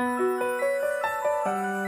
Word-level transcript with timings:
thank 0.00 0.20
you 1.46 1.79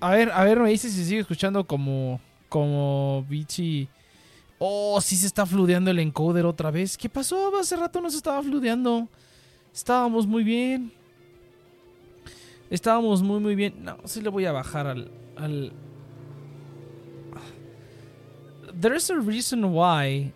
A 0.00 0.10
ver, 0.10 0.30
a 0.30 0.44
ver, 0.44 0.58
me 0.60 0.70
dice 0.70 0.88
si 0.90 1.04
sigue 1.04 1.20
escuchando 1.20 1.64
como. 1.66 2.20
Como 2.48 3.24
Bichi. 3.28 3.88
Oh, 4.58 5.00
sí 5.00 5.16
se 5.16 5.26
está 5.26 5.46
fludeando 5.46 5.90
el 5.90 5.98
encoder 5.98 6.46
otra 6.46 6.70
vez. 6.70 6.96
¿Qué 6.96 7.08
pasó? 7.08 7.56
Hace 7.58 7.76
rato 7.76 8.00
no 8.00 8.10
se 8.10 8.18
estaba 8.18 8.42
fludeando. 8.42 9.08
Estábamos 9.74 10.26
muy 10.26 10.44
bien. 10.44 10.92
Estábamos 12.70 13.22
muy, 13.22 13.40
muy 13.40 13.54
bien. 13.54 13.84
No, 13.84 13.98
sí 14.04 14.20
le 14.20 14.28
voy 14.28 14.44
a 14.44 14.52
bajar 14.52 14.86
al. 14.86 15.10
al... 15.36 15.72
There's 18.78 19.10
a 19.10 19.16
reason 19.16 19.64
why 19.64 20.32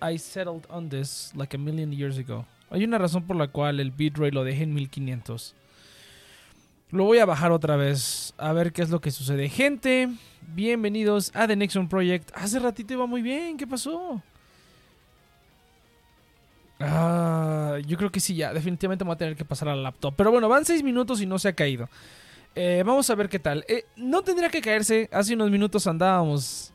I 0.00 0.18
settled 0.18 0.66
on 0.68 0.88
this 0.88 1.32
like 1.34 1.54
a 1.54 1.58
million 1.58 1.92
years 1.92 2.18
ago. 2.18 2.46
Hay 2.70 2.84
una 2.84 2.98
razón 2.98 3.26
por 3.26 3.36
la 3.36 3.48
cual 3.48 3.80
el 3.80 3.90
bitrate 3.90 4.32
lo 4.32 4.44
dejé 4.44 4.64
en 4.64 4.74
1500. 4.74 5.54
Lo 6.90 7.04
voy 7.04 7.18
a 7.18 7.26
bajar 7.26 7.50
otra 7.50 7.76
vez 7.76 8.34
a 8.38 8.52
ver 8.52 8.72
qué 8.72 8.82
es 8.82 8.90
lo 8.90 9.00
que 9.00 9.10
sucede. 9.10 9.48
Gente, 9.48 10.08
bienvenidos 10.54 11.32
a 11.34 11.46
The 11.46 11.56
Nexon 11.56 11.88
Project. 11.88 12.30
Hace 12.34 12.58
ratito 12.60 12.94
iba 12.94 13.06
muy 13.06 13.22
bien, 13.22 13.56
¿qué 13.56 13.66
pasó? 13.66 14.22
Ah, 16.78 17.78
yo 17.86 17.96
creo 17.96 18.10
que 18.10 18.20
sí, 18.20 18.34
ya. 18.34 18.52
Definitivamente 18.52 19.04
me 19.04 19.08
voy 19.08 19.14
a 19.14 19.18
tener 19.18 19.36
que 19.36 19.44
pasar 19.44 19.68
al 19.68 19.82
laptop. 19.82 20.14
Pero 20.16 20.30
bueno, 20.30 20.48
van 20.48 20.64
6 20.64 20.82
minutos 20.82 21.20
y 21.20 21.26
no 21.26 21.38
se 21.38 21.48
ha 21.48 21.52
caído. 21.54 21.88
Eh, 22.54 22.82
vamos 22.86 23.08
a 23.10 23.14
ver 23.14 23.28
qué 23.28 23.38
tal. 23.38 23.64
Eh, 23.66 23.86
no 23.96 24.22
tendría 24.22 24.48
que 24.48 24.60
caerse. 24.60 25.08
Hace 25.12 25.34
unos 25.34 25.50
minutos 25.50 25.86
andábamos. 25.86 26.72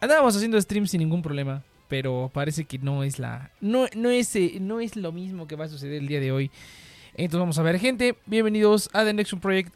Andábamos 0.00 0.36
haciendo 0.36 0.60
stream 0.60 0.86
sin 0.86 1.00
ningún 1.00 1.22
problema. 1.22 1.62
Pero 1.88 2.30
parece 2.32 2.66
que 2.66 2.78
no 2.78 3.02
es 3.02 3.18
la. 3.18 3.50
No, 3.60 3.86
no, 3.96 4.10
es, 4.10 4.36
eh, 4.36 4.58
no 4.60 4.78
es 4.78 4.94
lo 4.94 5.10
mismo 5.10 5.48
que 5.48 5.56
va 5.56 5.64
a 5.64 5.68
suceder 5.68 5.94
el 5.94 6.06
día 6.06 6.20
de 6.20 6.30
hoy. 6.30 6.50
Entonces 7.14 7.40
vamos 7.40 7.58
a 7.58 7.62
ver, 7.62 7.78
gente. 7.78 8.16
Bienvenidos 8.26 8.88
a 8.92 9.04
The 9.04 9.12
Nexon 9.12 9.40
Project. 9.40 9.74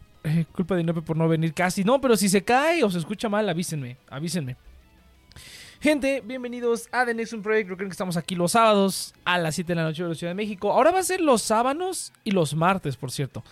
culpa 0.53 0.75
de 0.75 0.83
Inope 0.83 1.03
por 1.03 1.17
no 1.17 1.29
venir 1.29 1.53
casi. 1.53 1.85
No, 1.85 2.01
pero 2.01 2.17
si 2.17 2.29
se 2.29 2.43
cae 2.43 2.85
o 2.85 2.91
se 2.91 2.99
escucha 2.99 3.29
mal, 3.29 3.49
avísenme. 3.49 3.97
Avísenme. 4.09 4.57
Gente, 5.81 6.23
bienvenidos 6.25 6.89
a 6.93 7.05
The 7.05 7.13
Nexon 7.13 7.43
Project. 7.43 7.69
Recuerden 7.69 7.89
que 7.89 7.95
estamos 7.95 8.17
aquí 8.17 8.35
los 8.35 8.53
sábados 8.53 9.15
a 9.25 9.37
las 9.39 9.55
7 9.55 9.73
de 9.73 9.77
la 9.77 9.83
noche 9.83 10.03
de 10.03 10.09
la 10.09 10.15
Ciudad 10.15 10.31
de 10.31 10.37
México. 10.37 10.73
Ahora 10.73 10.91
va 10.91 11.01
a 11.01 11.03
ser 11.03 11.21
los 11.21 11.43
sábados 11.43 12.13
y 12.23 12.31
los 12.31 12.55
martes, 12.55 12.97
por 12.97 13.11
cierto. 13.11 13.45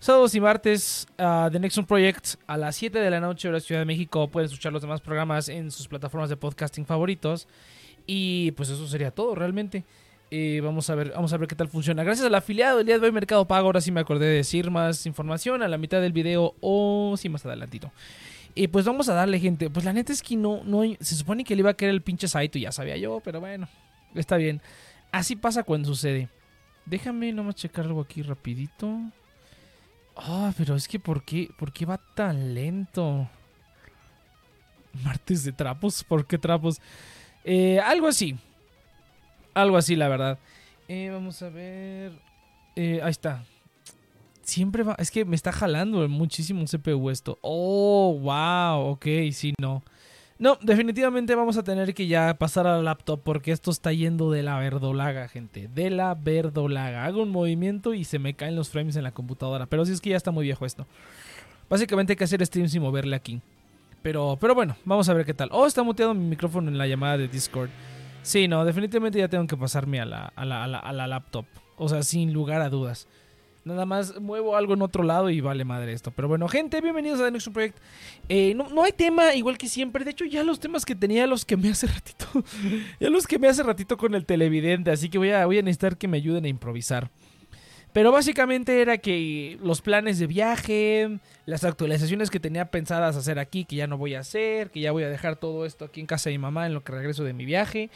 Sábados 0.00 0.34
y 0.34 0.40
martes, 0.40 1.06
uh, 1.18 1.48
The 1.52 1.60
Nexon 1.60 1.86
Project 1.86 2.34
a 2.48 2.56
las 2.56 2.74
7 2.74 2.98
de 2.98 3.10
la 3.10 3.20
noche 3.20 3.46
de 3.46 3.52
la 3.54 3.60
Ciudad 3.60 3.82
de 3.82 3.84
México. 3.84 4.28
Pueden 4.28 4.46
escuchar 4.46 4.72
los 4.72 4.82
demás 4.82 5.00
programas 5.00 5.48
en 5.48 5.70
sus 5.70 5.86
plataformas 5.86 6.28
de 6.28 6.36
podcasting 6.36 6.86
favoritos. 6.86 7.46
Y 8.06 8.50
pues 8.52 8.68
eso 8.68 8.88
sería 8.88 9.12
todo 9.12 9.36
realmente. 9.36 9.84
Eh, 10.34 10.62
vamos 10.62 10.88
a 10.88 10.94
ver, 10.94 11.12
vamos 11.14 11.30
a 11.34 11.36
ver 11.36 11.46
qué 11.46 11.54
tal 11.54 11.68
funciona. 11.68 12.02
Gracias 12.04 12.26
al 12.26 12.34
afiliado 12.34 12.78
del 12.78 12.86
día 12.86 12.98
de 12.98 13.04
hoy 13.04 13.12
Mercado 13.12 13.46
Pago. 13.46 13.66
Ahora 13.66 13.82
sí 13.82 13.92
me 13.92 14.00
acordé 14.00 14.24
de 14.24 14.36
decir 14.36 14.70
más 14.70 15.04
información 15.04 15.62
a 15.62 15.68
la 15.68 15.76
mitad 15.76 16.00
del 16.00 16.14
video 16.14 16.54
o 16.62 17.14
sí 17.18 17.28
más 17.28 17.44
adelantito. 17.44 17.92
Y 18.54 18.68
pues 18.68 18.86
vamos 18.86 19.10
a 19.10 19.12
darle, 19.12 19.38
gente. 19.40 19.68
Pues 19.68 19.84
la 19.84 19.92
neta 19.92 20.10
es 20.10 20.22
que 20.22 20.36
no, 20.36 20.64
no 20.64 20.84
se 21.00 21.16
supone 21.16 21.44
que 21.44 21.54
le 21.54 21.60
iba 21.60 21.68
a 21.68 21.74
querer 21.74 21.94
el 21.94 22.00
pinche 22.00 22.28
Saito, 22.28 22.58
ya 22.58 22.72
sabía 22.72 22.96
yo, 22.96 23.20
pero 23.22 23.40
bueno, 23.40 23.68
está 24.14 24.38
bien. 24.38 24.62
Así 25.10 25.36
pasa 25.36 25.64
cuando 25.64 25.88
sucede. 25.88 26.30
Déjame 26.86 27.30
nomás 27.34 27.56
checar 27.56 27.84
algo 27.84 28.00
aquí 28.00 28.22
rapidito. 28.22 29.00
Ah, 30.16 30.54
pero 30.56 30.76
es 30.76 30.88
que 30.88 30.98
¿por 30.98 31.26
qué, 31.26 31.50
¿por 31.58 31.74
qué 31.74 31.84
va 31.84 32.00
tan 32.14 32.54
lento? 32.54 33.28
Martes 35.04 35.44
de 35.44 35.52
trapos, 35.52 36.02
¿por 36.02 36.26
qué 36.26 36.38
trapos? 36.38 36.80
Eh, 37.44 37.80
algo 37.80 38.08
así. 38.08 38.34
Algo 39.54 39.76
así, 39.76 39.96
la 39.96 40.08
verdad. 40.08 40.38
Eh, 40.88 41.10
vamos 41.12 41.42
a 41.42 41.48
ver. 41.48 42.12
Eh, 42.76 43.00
ahí 43.02 43.10
está. 43.10 43.44
Siempre 44.42 44.82
va. 44.82 44.96
Es 44.98 45.10
que 45.10 45.24
me 45.24 45.36
está 45.36 45.52
jalando 45.52 46.06
muchísimo 46.08 46.64
CPU 46.64 47.10
esto. 47.10 47.38
Oh, 47.42 48.18
wow. 48.20 48.90
Ok, 48.92 49.06
sí, 49.32 49.54
no. 49.60 49.82
No, 50.38 50.58
definitivamente 50.60 51.36
vamos 51.36 51.56
a 51.56 51.62
tener 51.62 51.94
que 51.94 52.08
ya 52.08 52.34
pasar 52.34 52.66
al 52.66 52.84
laptop 52.84 53.20
porque 53.22 53.52
esto 53.52 53.70
está 53.70 53.92
yendo 53.92 54.30
de 54.32 54.42
la 54.42 54.58
verdolaga, 54.58 55.28
gente. 55.28 55.68
De 55.72 55.88
la 55.88 56.14
verdolaga. 56.14 57.04
Hago 57.04 57.22
un 57.22 57.30
movimiento 57.30 57.94
y 57.94 58.02
se 58.02 58.18
me 58.18 58.34
caen 58.34 58.56
los 58.56 58.68
frames 58.68 58.96
en 58.96 59.04
la 59.04 59.12
computadora. 59.12 59.66
Pero 59.66 59.84
sí 59.84 59.92
es 59.92 60.00
que 60.00 60.10
ya 60.10 60.16
está 60.16 60.32
muy 60.32 60.44
viejo 60.44 60.66
esto. 60.66 60.86
Básicamente 61.70 62.14
hay 62.14 62.16
que 62.16 62.24
hacer 62.24 62.44
streams 62.44 62.74
y 62.74 62.80
moverle 62.80 63.14
aquí. 63.14 63.40
Pero, 64.02 64.36
pero 64.40 64.54
bueno, 64.54 64.76
vamos 64.84 65.08
a 65.08 65.14
ver 65.14 65.24
qué 65.24 65.32
tal. 65.32 65.48
Oh, 65.52 65.64
está 65.64 65.84
muteado 65.84 66.12
mi 66.12 66.26
micrófono 66.26 66.68
en 66.68 66.76
la 66.76 66.88
llamada 66.88 67.18
de 67.18 67.28
Discord. 67.28 67.70
Sí, 68.22 68.46
no, 68.46 68.64
definitivamente 68.64 69.18
ya 69.18 69.28
tengo 69.28 69.46
que 69.46 69.56
pasarme 69.56 70.00
a 70.00 70.04
la, 70.04 70.32
a 70.34 70.44
la, 70.44 70.64
a 70.64 70.92
la, 70.92 71.06
laptop. 71.06 71.44
O 71.76 71.88
sea, 71.88 72.02
sin 72.02 72.32
lugar 72.32 72.60
a 72.62 72.70
dudas. 72.70 73.08
Nada 73.64 73.86
más 73.86 74.20
muevo 74.20 74.56
algo 74.56 74.74
en 74.74 74.82
otro 74.82 75.02
lado 75.02 75.30
y 75.30 75.40
vale 75.40 75.64
madre 75.64 75.92
esto. 75.92 76.10
Pero 76.10 76.28
bueno, 76.28 76.48
gente, 76.48 76.80
bienvenidos 76.80 77.20
a 77.20 77.24
The 77.24 77.30
Next 77.32 77.48
Project. 77.48 77.78
Eh, 78.28 78.54
no, 78.54 78.68
no, 78.70 78.82
hay 78.82 78.92
tema 78.92 79.34
igual 79.34 79.58
que 79.58 79.68
siempre. 79.68 80.04
De 80.04 80.12
hecho, 80.12 80.24
ya 80.24 80.44
los 80.44 80.60
temas 80.60 80.84
que 80.84 80.94
tenía, 80.94 81.26
los 81.26 81.44
que 81.44 81.56
me 81.56 81.70
hace 81.70 81.86
ratito. 81.86 82.26
ya 83.00 83.10
los 83.10 83.26
que 83.26 83.38
me 83.38 83.48
hace 83.48 83.62
ratito 83.62 83.96
con 83.96 84.14
el 84.14 84.24
televidente. 84.24 84.90
Así 84.90 85.08
que 85.08 85.18
voy 85.18 85.30
a, 85.30 85.46
voy 85.46 85.58
a 85.58 85.62
necesitar 85.62 85.96
que 85.96 86.08
me 86.08 86.16
ayuden 86.16 86.44
a 86.44 86.48
improvisar. 86.48 87.10
Pero 87.92 88.10
básicamente 88.10 88.80
era 88.80 88.96
que 88.96 89.58
los 89.62 89.82
planes 89.82 90.18
de 90.18 90.26
viaje, 90.26 91.18
las 91.44 91.62
actualizaciones 91.62 92.30
que 92.30 92.40
tenía 92.40 92.70
pensadas 92.70 93.16
hacer 93.16 93.38
aquí, 93.38 93.66
que 93.66 93.76
ya 93.76 93.86
no 93.86 93.98
voy 93.98 94.14
a 94.14 94.20
hacer, 94.20 94.70
que 94.70 94.80
ya 94.80 94.92
voy 94.92 95.02
a 95.02 95.10
dejar 95.10 95.36
todo 95.36 95.66
esto 95.66 95.84
aquí 95.84 96.00
en 96.00 96.06
casa 96.06 96.30
de 96.30 96.38
mi 96.38 96.42
mamá 96.42 96.66
en 96.66 96.72
lo 96.72 96.82
que 96.82 96.92
regreso 96.92 97.22
de 97.22 97.34
mi 97.34 97.44
viaje, 97.44 97.90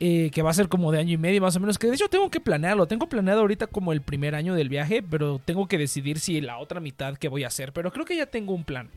eh, 0.00 0.30
que 0.32 0.40
va 0.40 0.50
a 0.50 0.54
ser 0.54 0.68
como 0.68 0.92
de 0.92 1.00
año 1.00 1.12
y 1.12 1.18
medio 1.18 1.42
más 1.42 1.54
o 1.56 1.60
menos, 1.60 1.78
que 1.78 1.88
de 1.88 1.94
hecho 1.94 2.08
tengo 2.08 2.30
que 2.30 2.40
planearlo, 2.40 2.86
tengo 2.86 3.06
planeado 3.06 3.42
ahorita 3.42 3.66
como 3.66 3.92
el 3.92 4.00
primer 4.00 4.34
año 4.34 4.54
del 4.54 4.70
viaje, 4.70 5.02
pero 5.02 5.38
tengo 5.44 5.68
que 5.68 5.76
decidir 5.76 6.20
si 6.20 6.40
la 6.40 6.56
otra 6.56 6.80
mitad 6.80 7.18
que 7.18 7.28
voy 7.28 7.44
a 7.44 7.48
hacer, 7.48 7.74
pero 7.74 7.92
creo 7.92 8.06
que 8.06 8.16
ya 8.16 8.26
tengo 8.26 8.54
un 8.54 8.64
plan. 8.64 8.88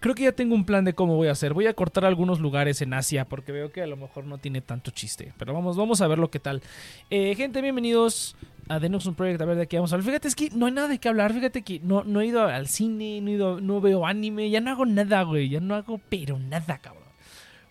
Creo 0.00 0.14
que 0.14 0.22
ya 0.22 0.32
tengo 0.32 0.54
un 0.54 0.64
plan 0.64 0.84
de 0.84 0.92
cómo 0.92 1.16
voy 1.16 1.26
a 1.26 1.32
hacer. 1.32 1.54
Voy 1.54 1.66
a 1.66 1.74
cortar 1.74 2.04
algunos 2.04 2.38
lugares 2.38 2.80
en 2.82 2.94
Asia 2.94 3.24
porque 3.24 3.50
veo 3.50 3.72
que 3.72 3.82
a 3.82 3.86
lo 3.88 3.96
mejor 3.96 4.26
no 4.26 4.38
tiene 4.38 4.60
tanto 4.60 4.92
chiste. 4.92 5.32
Pero 5.38 5.52
vamos, 5.52 5.76
vamos 5.76 6.00
a 6.00 6.06
ver 6.06 6.20
lo 6.20 6.30
que 6.30 6.38
tal. 6.38 6.62
Eh, 7.10 7.34
gente, 7.34 7.60
bienvenidos 7.60 8.36
a 8.68 8.80
The 8.80 8.86
un 8.86 9.14
Project. 9.14 9.40
A 9.40 9.44
ver 9.44 9.56
de 9.56 9.66
qué 9.66 9.76
vamos 9.76 9.92
a 9.92 9.96
hablar. 9.96 10.06
Fíjate, 10.06 10.28
es 10.28 10.34
que 10.34 10.50
no 10.50 10.66
hay 10.66 10.72
nada 10.72 10.88
de 10.88 10.98
qué 10.98 11.08
hablar. 11.08 11.32
Fíjate 11.32 11.62
que 11.62 11.80
no, 11.80 12.04
no 12.04 12.20
he 12.20 12.26
ido 12.26 12.42
al 12.44 12.68
cine, 12.68 13.20
no, 13.20 13.30
he 13.30 13.34
ido, 13.34 13.60
no 13.60 13.80
veo 13.80 14.06
anime. 14.06 14.50
Ya 14.50 14.60
no 14.60 14.70
hago 14.70 14.86
nada, 14.86 15.22
güey. 15.22 15.48
Ya 15.48 15.60
no 15.60 15.74
hago 15.74 16.00
pero 16.08 16.38
nada, 16.38 16.78
cabrón. 16.78 17.08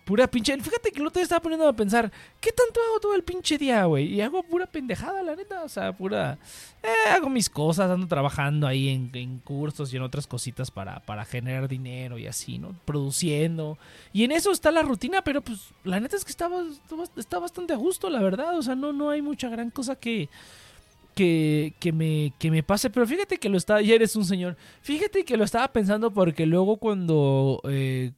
Pura 0.08 0.26
pinche. 0.26 0.58
Fíjate 0.58 0.90
que 0.90 1.00
el 1.00 1.06
otro 1.06 1.20
día 1.20 1.24
estaba 1.24 1.42
poniendo 1.42 1.68
a 1.68 1.72
pensar, 1.74 2.10
¿qué 2.40 2.50
tanto 2.50 2.80
hago 2.80 2.98
todo 2.98 3.14
el 3.14 3.22
pinche 3.22 3.58
día, 3.58 3.84
güey? 3.84 4.06
Y 4.06 4.22
hago 4.22 4.42
pura 4.42 4.64
pendejada, 4.64 5.22
la 5.22 5.36
neta. 5.36 5.62
O 5.64 5.68
sea, 5.68 5.92
pura. 5.92 6.38
Eh, 6.82 7.10
hago 7.10 7.28
mis 7.28 7.50
cosas, 7.50 7.90
ando 7.90 8.06
trabajando 8.06 8.66
ahí 8.66 8.88
en, 8.88 9.38
cursos 9.40 9.92
y 9.92 9.98
en 9.98 10.02
otras 10.02 10.26
cositas 10.26 10.70
para, 10.70 11.00
para 11.00 11.26
generar 11.26 11.68
dinero 11.68 12.16
y 12.16 12.26
así, 12.26 12.58
¿no? 12.58 12.74
Produciendo. 12.86 13.76
Y 14.14 14.24
en 14.24 14.32
eso 14.32 14.50
está 14.50 14.70
la 14.70 14.80
rutina, 14.80 15.20
pero 15.20 15.42
pues 15.42 15.74
la 15.84 16.00
neta 16.00 16.16
es 16.16 16.24
que 16.24 16.30
estaba, 16.30 16.64
está 17.16 17.38
bastante 17.38 17.74
a 17.74 17.76
gusto, 17.76 18.08
la 18.08 18.22
verdad. 18.22 18.56
O 18.56 18.62
sea, 18.62 18.74
no, 18.74 18.94
no 18.94 19.10
hay 19.10 19.20
mucha 19.20 19.50
gran 19.50 19.68
cosa 19.68 19.94
que. 19.94 20.30
Que, 21.18 21.74
que, 21.80 21.90
me, 21.90 22.32
que 22.38 22.48
me 22.48 22.62
pase, 22.62 22.90
pero 22.90 23.04
fíjate 23.04 23.38
que 23.38 23.48
lo 23.48 23.56
estaba, 23.56 23.82
ya 23.82 23.96
eres 23.96 24.14
un 24.14 24.24
señor, 24.24 24.56
fíjate 24.82 25.24
que 25.24 25.36
lo 25.36 25.42
estaba 25.42 25.66
pensando 25.72 26.12
porque 26.12 26.46
luego 26.46 26.76
cuando, 26.76 27.60
eh, 27.68 28.12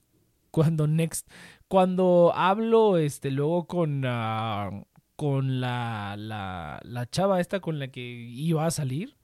cuando 0.50 0.87
Next, 0.87 1.26
cuando 1.66 2.30
hablo, 2.35 2.99
este, 2.99 3.30
luego 3.30 3.66
con, 3.66 4.04
uh, 4.04 4.85
con 5.16 5.62
la, 5.62 6.14
la, 6.19 6.78
la, 6.85 7.09
chava 7.09 7.40
esta 7.40 7.61
con 7.61 7.78
la 7.78 7.88
que 7.88 8.02
iba 8.02 8.66
a 8.66 8.71
salir, 8.71 9.16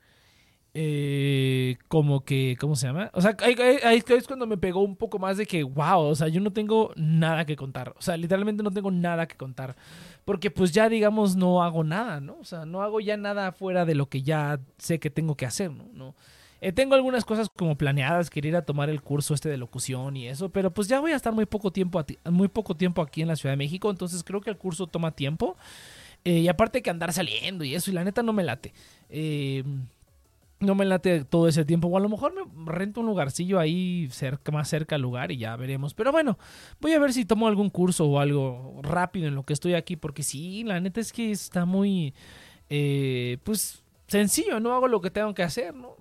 eh, 0.73 1.79
como 1.89 2.25
que, 2.25 2.57
¿cómo 2.61 2.77
se 2.77 2.87
llama? 2.87 3.11
O 3.15 3.23
sea, 3.23 3.35
ahí, 3.41 4.03
es 4.07 4.27
cuando 4.27 4.47
me 4.47 4.59
pegó 4.59 4.83
un 4.83 4.97
poco 4.97 5.19
más 5.19 5.39
de 5.39 5.47
que, 5.47 5.63
wow, 5.63 6.01
o 6.01 6.15
sea, 6.15 6.29
yo 6.29 6.41
no 6.41 6.53
tengo 6.53 6.93
nada 6.97 7.47
que 7.47 7.57
contar. 7.57 7.95
O 7.99 8.03
sea, 8.03 8.17
literalmente 8.17 8.63
no 8.63 8.71
tengo 8.71 8.91
nada 8.91 9.27
que 9.27 9.37
contar. 9.37 9.75
Porque 10.27 10.51
pues 10.51 10.73
ya, 10.73 10.89
digamos, 10.89 11.37
no 11.37 11.63
hago 11.63 11.85
nada, 11.85 12.21
¿no? 12.21 12.37
O 12.41 12.45
sea, 12.45 12.67
no 12.67 12.83
hago 12.83 12.99
ya 13.01 13.17
nada 13.17 13.53
fuera 13.53 13.85
de 13.85 13.95
lo 13.95 14.09
que 14.09 14.23
ya 14.23 14.61
sé 14.77 14.99
que 14.99 15.09
tengo 15.09 15.37
que 15.37 15.47
hacer, 15.47 15.71
¿no? 15.71 15.85
¿No? 15.95 16.15
Eh, 16.61 16.73
tengo 16.73 16.97
algunas 16.97 17.25
cosas 17.25 17.49
como 17.49 17.79
planeadas, 17.79 18.29
quería 18.29 18.49
ir 18.49 18.57
a 18.57 18.65
tomar 18.65 18.91
el 18.91 19.03
curso 19.03 19.35
este 19.35 19.49
de 19.49 19.57
locución 19.57 20.17
y 20.17 20.27
eso, 20.27 20.49
pero 20.49 20.73
pues 20.73 20.89
ya 20.89 20.99
voy 20.99 21.13
a 21.13 21.17
estar 21.17 21.33
muy 21.33 21.47
poco 21.47 21.71
tiempo, 21.71 22.05
muy 22.25 22.49
poco 22.49 22.75
tiempo 22.75 23.03
aquí 23.03 23.23
en 23.23 23.29
la 23.29 23.37
Ciudad 23.37 23.53
de 23.53 23.59
México, 23.59 23.89
entonces 23.89 24.25
creo 24.25 24.41
que 24.41 24.51
el 24.51 24.57
curso 24.57 24.89
toma 24.89 25.13
tiempo. 25.13 25.57
Eh, 26.25 26.41
y 26.41 26.49
aparte 26.49 26.83
que 26.83 26.91
andar 26.91 27.13
saliendo 27.13 27.63
y 27.63 27.77
eso, 27.77 27.93
y 27.93 27.95
la 27.95 28.03
neta 28.03 28.21
no 28.25 28.33
me 28.33 28.43
late. 28.43 28.73
Eh, 29.09 29.63
no 30.61 30.75
me 30.75 30.85
late 30.85 31.25
todo 31.25 31.49
ese 31.49 31.65
tiempo. 31.65 31.89
O 31.89 31.97
a 31.97 32.01
lo 32.01 32.09
mejor 32.09 32.35
me 32.35 32.73
rento 32.73 33.01
un 33.01 33.07
lugarcillo 33.07 33.59
ahí 33.59 34.09
cerca, 34.11 34.53
más 34.53 34.69
cerca 34.69 34.97
al 34.97 35.03
lugar 35.03 35.33
y 35.33 35.39
ya 35.39 35.57
veremos. 35.57 35.95
Pero 35.95 36.13
bueno, 36.13 36.39
voy 36.81 36.93
a 36.93 36.99
ver 36.99 37.13
si 37.13 37.25
tomo 37.25 37.49
algún 37.49 37.71
curso 37.71 38.07
o 38.07 38.21
algo 38.21 38.81
rápido 38.83 39.29
en 39.29 39.35
lo 39.35 39.45
que 39.45 39.53
estoy 39.53 39.75
aquí. 39.75 39.97
Porque 39.97 40.23
sí, 40.23 40.65
la 40.65 40.81
neta 40.81 41.01
es 41.01 41.13
que 41.13 41.31
está 41.31 41.65
muy, 41.65 42.15
pues, 42.69 43.85
sencillo. 44.07 44.61
No 44.61 44.75
hago 44.75 44.89
lo 44.89 45.01
que 45.01 45.11
tengo 45.11 45.35
que 45.35 45.43
hacer, 45.43 45.75
¿no? 45.75 45.97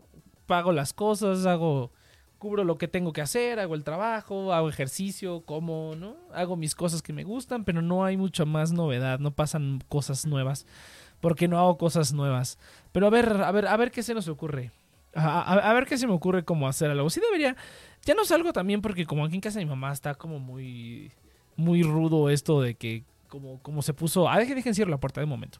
pago 0.45 0.71
las 0.71 0.93
cosas, 0.93 1.45
hago, 1.45 1.91
cubro 2.37 2.63
lo 2.63 2.77
que 2.77 2.87
tengo 2.87 3.13
que 3.13 3.21
hacer, 3.21 3.59
hago 3.59 3.75
el 3.75 3.83
trabajo, 3.83 4.53
hago 4.53 4.69
ejercicio, 4.69 5.41
como, 5.41 5.95
¿no? 5.95 6.15
Hago 6.33 6.55
mis 6.55 6.75
cosas 6.75 7.01
que 7.01 7.13
me 7.13 7.23
gustan, 7.23 7.65
pero 7.65 7.81
no 7.81 8.05
hay 8.05 8.17
mucha 8.17 8.45
más 8.45 8.71
novedad, 8.71 9.19
no 9.19 9.31
pasan 9.31 9.81
cosas 9.89 10.25
nuevas, 10.25 10.65
porque 11.25 11.47
no 11.47 11.57
hago 11.57 11.75
cosas 11.79 12.13
nuevas. 12.13 12.59
Pero 12.91 13.07
a 13.07 13.09
ver, 13.09 13.27
a 13.41 13.51
ver, 13.51 13.65
a 13.65 13.75
ver 13.77 13.89
qué 13.89 14.03
se 14.03 14.13
nos 14.13 14.27
ocurre. 14.27 14.71
A, 15.15 15.73
ver 15.73 15.87
qué 15.87 15.97
se 15.97 16.05
me 16.05 16.13
ocurre 16.13 16.45
cómo 16.45 16.67
hacer 16.67 16.91
algo. 16.91 17.09
Sí 17.09 17.19
debería. 17.19 17.55
Ya 18.03 18.13
no 18.13 18.25
salgo 18.25 18.53
también 18.53 18.79
porque 18.79 19.07
como 19.07 19.25
aquí 19.25 19.33
en 19.33 19.41
casa 19.41 19.57
de 19.57 19.65
mi 19.65 19.69
mamá 19.71 19.91
está 19.91 20.13
como 20.13 20.37
muy 20.37 21.11
muy 21.55 21.81
rudo 21.81 22.29
esto 22.29 22.61
de 22.61 22.75
que 22.75 23.03
como, 23.27 23.59
como 23.63 23.81
se 23.81 23.95
puso... 23.95 24.29
Ah, 24.29 24.37
dejen, 24.37 24.53
dejen 24.53 24.75
cierro 24.75 24.91
la 24.91 24.99
puerta 24.99 25.19
de 25.19 25.25
momento. 25.25 25.57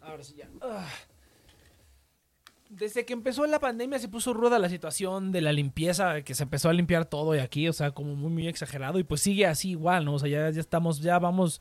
Ahora 0.00 0.24
sí 0.24 0.36
ya. 0.38 0.48
Ah. 0.62 0.88
Desde 2.70 3.04
que 3.04 3.12
empezó 3.12 3.44
la 3.46 3.58
pandemia 3.58 3.98
se 3.98 4.08
puso 4.08 4.32
ruda 4.32 4.60
la 4.60 4.68
situación 4.68 5.32
de 5.32 5.40
la 5.40 5.52
limpieza, 5.52 6.22
que 6.22 6.36
se 6.36 6.44
empezó 6.44 6.68
a 6.68 6.72
limpiar 6.72 7.04
todo 7.04 7.32
de 7.32 7.40
aquí, 7.40 7.68
o 7.68 7.72
sea, 7.72 7.90
como 7.90 8.14
muy, 8.14 8.30
muy 8.30 8.46
exagerado, 8.46 9.00
y 9.00 9.02
pues 9.02 9.20
sigue 9.20 9.44
así 9.44 9.70
igual, 9.70 10.04
¿no? 10.04 10.14
O 10.14 10.18
sea, 10.20 10.28
ya, 10.28 10.50
ya 10.50 10.60
estamos, 10.60 11.00
ya 11.00 11.18
vamos, 11.18 11.60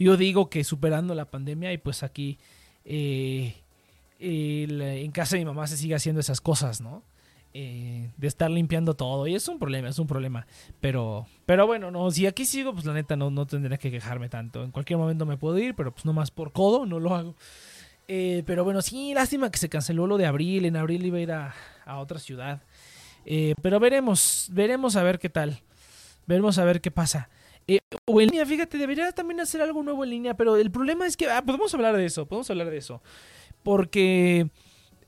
yo 0.00 0.16
digo 0.16 0.50
que 0.50 0.64
superando 0.64 1.14
la 1.14 1.26
pandemia, 1.26 1.72
y 1.72 1.78
pues 1.78 2.02
aquí 2.02 2.38
eh, 2.84 3.54
en 4.18 5.12
casa 5.12 5.36
de 5.36 5.42
mi 5.42 5.44
mamá 5.44 5.68
se 5.68 5.76
sigue 5.76 5.94
haciendo 5.94 6.20
esas 6.20 6.40
cosas, 6.40 6.80
¿no? 6.80 7.04
Eh, 7.54 8.10
de 8.16 8.28
estar 8.28 8.50
limpiando 8.50 8.94
todo. 8.94 9.26
Y 9.26 9.34
es 9.34 9.46
un 9.48 9.58
problema, 9.58 9.88
es 9.88 9.98
un 9.98 10.06
problema. 10.06 10.46
Pero, 10.80 11.26
pero 11.46 11.66
bueno, 11.66 11.90
no, 11.90 12.10
si 12.10 12.26
aquí 12.26 12.44
sigo, 12.44 12.72
pues 12.72 12.84
la 12.84 12.92
neta 12.92 13.16
no, 13.16 13.30
no 13.30 13.46
tendría 13.46 13.78
que 13.78 13.90
quejarme 13.90 14.28
tanto. 14.28 14.64
En 14.64 14.70
cualquier 14.70 14.98
momento 14.98 15.24
me 15.24 15.36
puedo 15.36 15.58
ir, 15.58 15.74
pero 15.74 15.92
pues 15.92 16.04
no 16.04 16.12
más 16.12 16.30
por 16.30 16.52
codo, 16.52 16.84
no 16.84 16.98
lo 17.00 17.14
hago. 17.14 17.34
Eh, 18.08 18.42
pero 18.46 18.64
bueno, 18.64 18.82
sí, 18.82 19.14
lástima 19.14 19.50
que 19.50 19.58
se 19.58 19.68
canceló 19.68 20.06
lo 20.06 20.18
de 20.18 20.26
abril. 20.26 20.64
En 20.64 20.76
abril 20.76 21.06
iba 21.06 21.18
a 21.18 21.20
ir 21.20 21.32
a, 21.32 21.54
otra 21.98 22.18
ciudad. 22.18 22.62
pero 23.62 23.78
veremos, 23.78 24.48
veremos 24.50 24.96
a 24.96 25.02
ver 25.02 25.18
qué 25.18 25.28
tal. 25.28 25.60
Veremos 26.26 26.58
a 26.58 26.64
ver 26.64 26.80
qué 26.80 26.90
pasa. 26.90 27.28
Eh, 27.70 27.80
o 28.06 28.20
en 28.20 28.28
línea, 28.28 28.46
fíjate, 28.46 28.78
debería 28.78 29.12
también 29.12 29.40
hacer 29.40 29.60
algo 29.60 29.82
nuevo 29.82 30.02
en 30.02 30.10
línea, 30.10 30.34
pero 30.34 30.56
el 30.56 30.70
problema 30.70 31.06
es 31.06 31.18
que, 31.18 31.30
ah, 31.30 31.42
podemos 31.44 31.72
hablar 31.74 31.94
de 31.96 32.06
eso, 32.06 32.26
podemos 32.26 32.48
hablar 32.50 32.70
de 32.70 32.78
eso. 32.78 33.02
Porque 33.62 34.48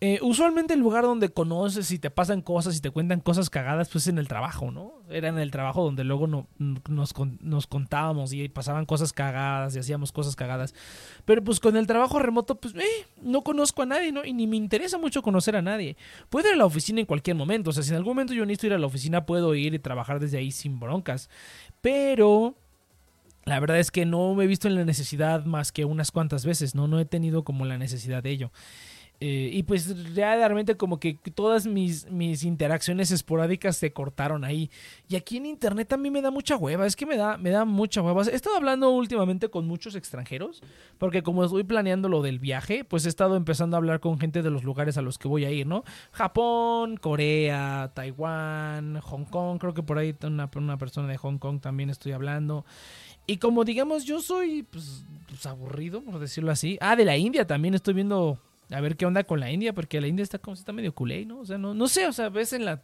eh, 0.02 0.18
usualmente 0.22 0.72
el 0.72 0.80
lugar 0.80 1.04
donde 1.04 1.28
conoces 1.28 1.90
y 1.90 1.98
te 1.98 2.08
pasan 2.08 2.40
cosas 2.40 2.74
y 2.74 2.80
te 2.80 2.90
cuentan 2.90 3.20
cosas 3.20 3.50
cagadas, 3.50 3.90
pues 3.90 4.06
en 4.06 4.16
el 4.16 4.28
trabajo, 4.28 4.70
¿no? 4.70 4.94
Era 5.10 5.28
en 5.28 5.38
el 5.38 5.50
trabajo 5.50 5.84
donde 5.84 6.04
luego 6.04 6.26
no, 6.26 6.46
nos, 6.88 7.12
nos, 7.42 7.66
contábamos 7.66 8.32
y 8.32 8.48
pasaban 8.48 8.86
cosas 8.86 9.12
cagadas 9.12 9.76
y 9.76 9.78
hacíamos 9.78 10.10
cosas 10.10 10.36
cagadas. 10.36 10.74
Pero 11.26 11.44
pues 11.44 11.60
con 11.60 11.76
el 11.76 11.86
trabajo 11.86 12.18
remoto, 12.18 12.54
pues 12.54 12.74
eh, 12.76 13.06
no 13.20 13.42
conozco 13.42 13.82
a 13.82 13.86
nadie, 13.86 14.10
¿no? 14.10 14.24
Y 14.24 14.32
ni 14.32 14.46
me 14.46 14.56
interesa 14.56 14.96
mucho 14.96 15.20
conocer 15.20 15.54
a 15.54 15.60
nadie. 15.60 15.98
Puedo 16.30 16.48
ir 16.48 16.54
a 16.54 16.56
la 16.56 16.64
oficina 16.64 17.00
en 17.00 17.06
cualquier 17.06 17.36
momento, 17.36 17.68
o 17.68 17.72
sea, 17.74 17.82
si 17.82 17.90
en 17.90 17.96
algún 17.96 18.12
momento 18.12 18.32
yo 18.32 18.46
necesito 18.46 18.68
ir 18.68 18.72
a 18.72 18.78
la 18.78 18.86
oficina, 18.86 19.26
puedo 19.26 19.54
ir 19.54 19.74
y 19.74 19.78
trabajar 19.78 20.18
desde 20.18 20.38
ahí 20.38 20.50
sin 20.50 20.80
broncas. 20.80 21.28
Pero... 21.82 22.54
La 23.46 23.58
verdad 23.58 23.78
es 23.78 23.90
que 23.90 24.04
no 24.04 24.34
me 24.34 24.44
he 24.44 24.46
visto 24.46 24.68
en 24.68 24.74
la 24.74 24.84
necesidad 24.84 25.46
más 25.46 25.72
que 25.72 25.86
unas 25.86 26.12
cuantas 26.12 26.44
veces, 26.44 26.74
¿no? 26.74 26.86
No 26.86 27.00
he 27.00 27.06
tenido 27.06 27.42
como 27.42 27.64
la 27.64 27.78
necesidad 27.78 28.22
de 28.22 28.30
ello. 28.30 28.52
Eh, 29.22 29.50
y 29.52 29.62
pues 29.64 30.14
realmente 30.14 30.78
como 30.78 30.98
que 30.98 31.14
todas 31.34 31.66
mis, 31.66 32.10
mis 32.10 32.42
interacciones 32.42 33.10
esporádicas 33.10 33.76
se 33.76 33.92
cortaron 33.92 34.44
ahí. 34.44 34.70
Y 35.08 35.16
aquí 35.16 35.36
en 35.36 35.44
internet 35.44 35.94
mí 35.98 36.10
me 36.10 36.22
da 36.22 36.30
mucha 36.30 36.56
hueva, 36.56 36.86
es 36.86 36.96
que 36.96 37.04
me 37.04 37.16
da, 37.16 37.36
me 37.36 37.50
da 37.50 37.66
mucha 37.66 38.00
hueva. 38.00 38.22
He 38.22 38.34
estado 38.34 38.56
hablando 38.56 38.90
últimamente 38.90 39.48
con 39.48 39.66
muchos 39.66 39.94
extranjeros, 39.94 40.62
porque 40.98 41.22
como 41.22 41.44
estoy 41.44 41.64
planeando 41.64 42.08
lo 42.08 42.22
del 42.22 42.38
viaje, 42.38 42.84
pues 42.84 43.04
he 43.04 43.08
estado 43.08 43.36
empezando 43.36 43.76
a 43.76 43.78
hablar 43.78 44.00
con 44.00 44.18
gente 44.18 44.42
de 44.42 44.50
los 44.50 44.64
lugares 44.64 44.96
a 44.96 45.02
los 45.02 45.18
que 45.18 45.28
voy 45.28 45.44
a 45.44 45.50
ir, 45.50 45.66
¿no? 45.66 45.84
Japón, 46.12 46.96
Corea, 46.96 47.92
Taiwán, 47.94 49.00
Hong 49.00 49.24
Kong, 49.24 49.58
creo 49.58 49.74
que 49.74 49.82
por 49.82 49.98
ahí 49.98 50.16
una, 50.22 50.50
una 50.56 50.78
persona 50.78 51.08
de 51.08 51.18
Hong 51.18 51.38
Kong 51.38 51.60
también 51.60 51.90
estoy 51.90 52.12
hablando. 52.12 52.64
Y 53.26 53.36
como 53.36 53.64
digamos, 53.64 54.04
yo 54.04 54.20
soy 54.20 54.62
pues, 54.62 55.04
pues 55.28 55.44
aburrido, 55.46 56.02
por 56.02 56.18
decirlo 56.18 56.50
así. 56.50 56.78
Ah, 56.80 56.96
de 56.96 57.04
la 57.04 57.16
India 57.16 57.46
también 57.46 57.74
estoy 57.74 57.94
viendo 57.94 58.38
a 58.70 58.80
ver 58.80 58.96
qué 58.96 59.06
onda 59.06 59.24
con 59.24 59.40
la 59.40 59.50
India, 59.50 59.72
porque 59.72 60.00
la 60.00 60.06
India 60.06 60.22
está 60.22 60.38
como 60.38 60.56
si 60.56 60.60
está 60.60 60.72
medio 60.72 60.94
culé, 60.94 61.24
¿no? 61.24 61.40
O 61.40 61.44
sea, 61.44 61.58
no, 61.58 61.74
no 61.74 61.88
sé, 61.88 62.06
o 62.06 62.12
sea, 62.12 62.28
ves 62.28 62.52
en 62.52 62.64
la... 62.64 62.82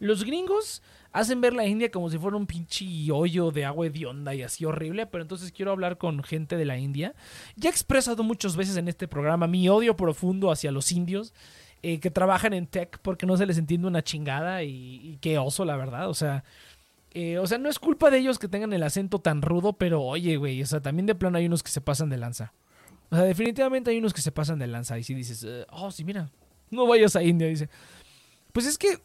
Los 0.00 0.24
gringos 0.24 0.82
hacen 1.12 1.40
ver 1.40 1.54
la 1.54 1.66
India 1.66 1.90
como 1.90 2.10
si 2.10 2.18
fuera 2.18 2.36
un 2.36 2.46
pinche 2.46 2.86
hoyo 3.10 3.50
de 3.50 3.64
agua 3.64 3.86
hedionda 3.86 4.34
y 4.34 4.42
así 4.42 4.64
horrible, 4.64 5.06
pero 5.06 5.22
entonces 5.22 5.50
quiero 5.52 5.72
hablar 5.72 5.98
con 5.98 6.22
gente 6.22 6.56
de 6.56 6.64
la 6.64 6.78
India. 6.78 7.14
Ya 7.56 7.70
he 7.70 7.72
expresado 7.72 8.22
muchas 8.22 8.56
veces 8.56 8.76
en 8.76 8.88
este 8.88 9.08
programa 9.08 9.46
mi 9.46 9.68
odio 9.68 9.96
profundo 9.96 10.50
hacia 10.50 10.70
los 10.70 10.92
indios 10.92 11.34
eh, 11.82 12.00
que 12.00 12.10
trabajan 12.10 12.52
en 12.52 12.66
tech 12.66 12.98
porque 13.02 13.26
no 13.26 13.36
se 13.36 13.46
les 13.46 13.58
entiende 13.58 13.86
una 13.86 14.02
chingada 14.02 14.62
y, 14.64 15.18
qué 15.20 15.38
oso, 15.38 15.64
la 15.64 15.76
verdad. 15.76 16.08
O 16.08 16.14
sea, 16.14 16.44
eh, 17.12 17.38
o 17.38 17.46
sea, 17.46 17.58
no 17.58 17.68
es 17.68 17.78
culpa 17.78 18.10
de 18.10 18.18
ellos 18.18 18.38
que 18.38 18.48
tengan 18.48 18.72
el 18.72 18.82
acento 18.82 19.20
tan 19.20 19.42
rudo, 19.42 19.72
pero 19.74 20.02
oye, 20.02 20.36
güey, 20.36 20.62
o 20.62 20.66
sea, 20.66 20.80
también 20.80 21.06
de 21.06 21.14
plano 21.14 21.38
hay 21.38 21.46
unos 21.46 21.62
que 21.62 21.70
se 21.70 21.80
pasan 21.80 22.08
de 22.08 22.18
lanza. 22.18 22.52
O 23.10 23.16
sea, 23.16 23.24
definitivamente 23.24 23.90
hay 23.90 23.98
unos 23.98 24.12
que 24.12 24.20
se 24.20 24.32
pasan 24.32 24.58
de 24.58 24.66
lanza 24.66 24.98
y 24.98 25.02
si 25.02 25.14
dices, 25.14 25.44
eh, 25.44 25.66
oh, 25.70 25.90
sí, 25.90 26.04
mira, 26.04 26.30
no 26.70 26.86
vayas 26.86 27.16
a 27.16 27.22
India, 27.22 27.46
dice. 27.46 27.68
Pues 28.52 28.66
es 28.66 28.76
que 28.76 28.98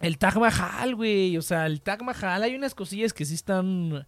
el 0.00 0.18
Taj 0.18 0.36
Mahal, 0.36 0.94
güey, 0.94 1.36
o 1.36 1.42
sea, 1.42 1.66
el 1.66 1.82
Taj 1.82 2.02
Mahal, 2.02 2.42
hay 2.42 2.54
unas 2.54 2.74
cosillas 2.74 3.12
que 3.12 3.24
sí 3.24 3.34
están 3.34 4.06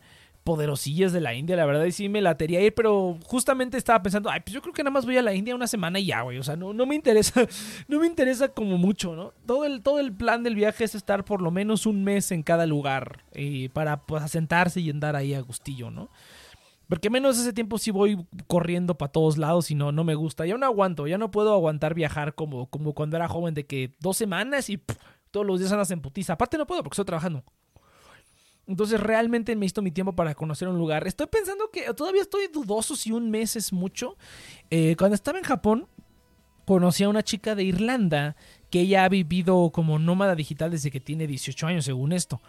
poderosillas 0.49 1.13
de 1.13 1.21
la 1.21 1.35
India, 1.35 1.57
la 1.57 1.67
verdad, 1.67 1.85
y 1.85 1.93
sí 1.93 2.09
me 2.09 2.23
latería 2.23 2.63
ir, 2.63 2.75
pero 2.75 3.19
justamente 3.25 3.77
estaba 3.77 4.03
pensando, 4.03 4.31
ay, 4.31 4.41
pues 4.41 4.55
yo 4.55 4.63
creo 4.63 4.73
que 4.73 4.83
nada 4.83 4.93
más 4.93 5.05
voy 5.05 5.19
a 5.19 5.23
la 5.23 5.35
India 5.35 5.55
una 5.55 5.67
semana 5.67 5.99
y 5.99 6.07
ya, 6.07 6.23
güey, 6.23 6.39
o 6.39 6.43
sea, 6.43 6.57
no, 6.57 6.73
no 6.73 6.87
me 6.87 6.95
interesa, 6.95 7.47
no 7.89 8.01
me 8.01 8.07
interesa 8.07 8.49
como 8.49 8.79
mucho, 8.79 9.15
¿no? 9.15 9.35
Todo 9.45 9.67
el, 9.67 9.83
todo 9.83 9.99
el 10.01 10.11
plan 10.11 10.43
del 10.43 10.55
viaje 10.55 10.85
es 10.85 10.95
estar 10.95 11.27
por 11.27 11.43
lo 11.43 11.51
menos 11.51 11.85
un 11.85 12.03
mes 12.03 12.33
en 12.33 12.43
cada 12.43 12.65
lugar 12.65 13.25
eh, 13.33 13.69
para 13.75 14.07
pues, 14.07 14.23
asentarse 14.23 14.81
y 14.81 14.89
andar 14.89 15.17
ahí 15.17 15.35
a 15.35 15.41
gustillo, 15.43 15.91
¿no? 15.91 16.09
Porque 16.89 17.11
menos 17.11 17.39
ese 17.39 17.53
tiempo 17.53 17.77
sí 17.79 17.91
voy 17.91 18.27
corriendo 18.47 18.97
para 18.97 19.13
todos 19.13 19.37
lados 19.37 19.71
y 19.71 19.75
no, 19.75 19.93
no 19.93 20.05
me 20.05 20.15
gusta. 20.15 20.47
Ya 20.47 20.57
no 20.57 20.65
aguanto, 20.65 21.07
ya 21.07 21.19
no 21.19 21.31
puedo 21.31 21.53
aguantar 21.53 21.95
viajar 21.95 22.35
como, 22.35 22.67
como 22.71 22.95
cuando 22.95 23.17
era 23.17 23.29
joven 23.29 23.55
de 23.55 23.67
que 23.67 23.95
dos 24.01 24.17
semanas 24.17 24.71
y 24.71 24.81
todos 25.31 25.47
los 25.47 25.61
días 25.61 25.71
andas 25.71 25.91
en 25.91 26.01
putiza. 26.01 26.33
Aparte 26.33 26.57
no 26.57 26.67
puedo 26.67 26.83
porque 26.83 26.95
estoy 26.95 27.05
trabajando. 27.05 27.45
Entonces 28.67 29.01
realmente 29.01 29.55
me 29.55 29.63
visto 29.63 29.83
mi 29.83 29.91
tiempo 29.91 30.15
para 30.15 30.35
conocer 30.35 30.69
un 30.69 30.79
lugar. 30.79 31.07
Estoy 31.07 31.27
pensando 31.27 31.71
que 31.71 31.93
todavía 31.95 32.23
estoy 32.23 32.49
dudoso 32.53 32.97
si 32.97 33.13
un 33.13 33.31
mes 33.31 33.57
es 33.57 33.73
mucho. 33.73 34.17
Eh, 34.71 34.95
cuando 34.99 35.15
estaba 35.15 35.39
en 35.39 35.45
Japón, 35.45 35.89
conocí 36.67 37.03
a 37.05 37.09
una 37.09 37.23
chica 37.23 37.55
de 37.55 37.65
Irlanda 37.65 38.37
que 38.71 38.81
ella 38.81 39.05
ha 39.05 39.09
vivido 39.09 39.71
como 39.73 39.99
nómada 39.99 40.35
digital 40.35 40.71
desde 40.71 40.91
que 40.91 41.01
tiene 41.01 41.27
18 41.27 41.67
años, 41.67 41.87
según 41.87 42.13
esto. 42.13 42.43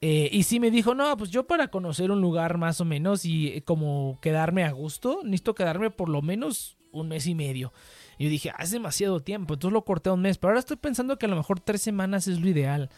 Eh, 0.00 0.28
y 0.32 0.42
sí 0.42 0.60
me 0.60 0.70
dijo, 0.70 0.94
no, 0.94 1.16
pues 1.16 1.30
yo 1.30 1.46
para 1.46 1.68
conocer 1.68 2.10
un 2.10 2.20
lugar 2.20 2.58
más 2.58 2.80
o 2.80 2.84
menos 2.84 3.24
y 3.24 3.48
eh, 3.48 3.62
como 3.62 4.18
quedarme 4.20 4.64
a 4.64 4.72
gusto, 4.72 5.20
necesito 5.24 5.54
quedarme 5.54 5.90
por 5.90 6.08
lo 6.08 6.20
menos 6.20 6.76
un 6.92 7.08
mes 7.08 7.26
y 7.26 7.34
medio. 7.34 7.72
Y 8.18 8.24
yo 8.24 8.30
dije, 8.30 8.50
ah, 8.50 8.62
es 8.62 8.70
demasiado 8.70 9.20
tiempo, 9.20 9.54
entonces 9.54 9.72
lo 9.72 9.84
corté 9.84 10.10
a 10.10 10.12
un 10.12 10.22
mes, 10.22 10.38
pero 10.38 10.50
ahora 10.50 10.60
estoy 10.60 10.76
pensando 10.76 11.18
que 11.18 11.26
a 11.26 11.28
lo 11.28 11.36
mejor 11.36 11.60
tres 11.60 11.82
semanas 11.82 12.28
es 12.28 12.40
lo 12.40 12.48
ideal. 12.48 12.90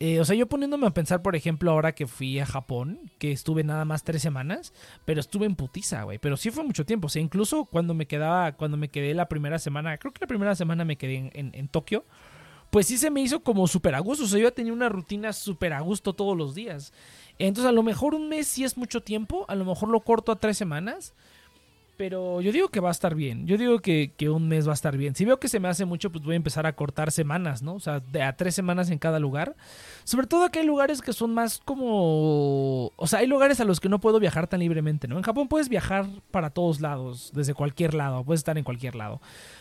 Eh, 0.00 0.20
o 0.20 0.24
sea, 0.24 0.34
yo 0.34 0.48
poniéndome 0.48 0.86
a 0.86 0.90
pensar, 0.90 1.22
por 1.22 1.36
ejemplo, 1.36 1.70
ahora 1.70 1.94
que 1.94 2.06
fui 2.06 2.38
a 2.38 2.46
Japón, 2.46 3.12
que 3.18 3.30
estuve 3.30 3.62
nada 3.62 3.84
más 3.84 4.02
tres 4.02 4.22
semanas, 4.22 4.72
pero 5.04 5.20
estuve 5.20 5.46
en 5.46 5.54
putiza, 5.54 6.02
güey. 6.02 6.18
Pero 6.18 6.36
sí 6.36 6.50
fue 6.50 6.64
mucho 6.64 6.84
tiempo. 6.84 7.06
O 7.06 7.10
sea, 7.10 7.22
incluso 7.22 7.64
cuando 7.64 7.94
me 7.94 8.06
quedaba, 8.06 8.52
cuando 8.52 8.76
me 8.76 8.88
quedé 8.88 9.14
la 9.14 9.28
primera 9.28 9.58
semana, 9.58 9.96
creo 9.98 10.12
que 10.12 10.20
la 10.20 10.26
primera 10.26 10.56
semana 10.56 10.84
me 10.84 10.96
quedé 10.96 11.30
en, 11.32 11.50
en 11.54 11.68
Tokio 11.68 12.04
pues 12.70 12.86
sí 12.86 12.98
se 12.98 13.10
me 13.10 13.20
hizo 13.20 13.40
como 13.40 13.66
súper 13.66 13.94
a 13.94 14.00
gusto. 14.00 14.24
O 14.24 14.28
sea, 14.28 14.40
yo 14.40 14.52
tenía 14.52 14.72
una 14.72 14.88
rutina 14.88 15.32
súper 15.32 15.72
a 15.72 15.80
gusto 15.80 16.12
todos 16.12 16.36
los 16.36 16.54
días. 16.54 16.92
Entonces, 17.38 17.68
a 17.68 17.72
lo 17.72 17.82
mejor 17.82 18.14
un 18.14 18.28
mes 18.28 18.46
sí 18.46 18.64
es 18.64 18.76
mucho 18.76 19.02
tiempo, 19.02 19.44
a 19.48 19.54
lo 19.54 19.64
mejor 19.64 19.88
lo 19.88 20.00
corto 20.00 20.32
a 20.32 20.36
tres 20.36 20.56
semanas. 20.56 21.14
Pero 21.96 22.40
yo 22.40 22.50
digo 22.50 22.68
que 22.68 22.80
va 22.80 22.88
a 22.88 22.92
estar 22.92 23.14
bien. 23.14 23.46
Yo 23.46 23.56
digo 23.56 23.78
que, 23.78 24.12
un 24.28 24.48
mes 24.48 24.66
va 24.66 24.72
a 24.72 24.74
estar 24.74 24.96
bien. 24.96 25.14
Si 25.14 25.24
veo 25.24 25.38
que 25.38 25.48
se 25.48 25.60
me 25.60 25.68
hace 25.68 25.84
mucho, 25.84 26.10
pues 26.10 26.24
voy 26.24 26.34
a 26.34 26.36
empezar 26.36 26.66
a 26.66 26.74
cortar 26.74 27.12
semanas, 27.12 27.62
¿no? 27.62 27.74
O 27.74 27.80
sea, 27.80 28.00
de 28.00 28.22
a 28.22 28.36
tres 28.36 28.54
semanas 28.54 28.90
en 28.90 28.98
cada 28.98 29.20
lugar. 29.20 29.54
Sobre 30.02 30.26
todo 30.26 30.50
que 30.50 30.60
hay 30.60 30.66
lugares 30.66 31.00
que 31.00 31.12
son 31.12 31.32
más 31.32 31.60
como... 31.64 32.90
O 32.96 33.06
sea, 33.06 33.20
hay 33.20 33.28
lugares 33.28 33.60
a 33.60 33.64
los 33.64 33.78
que 33.78 33.88
no 33.88 34.00
puedo 34.00 34.18
viajar 34.18 34.48
tan 34.48 34.60
libremente, 34.60 35.06
¿no? 35.06 35.16
En 35.16 35.22
Japón 35.22 35.46
puedes 35.46 35.68
viajar 35.68 36.06
para 36.32 36.50
todos 36.50 36.80
lados, 36.80 37.30
desde 37.32 37.54
cualquier 37.54 37.94
lado, 37.94 38.24
puedes 38.24 38.40
estar 38.40 38.58
en 38.58 38.64
cualquier 38.64 38.96
lado. 38.96 39.20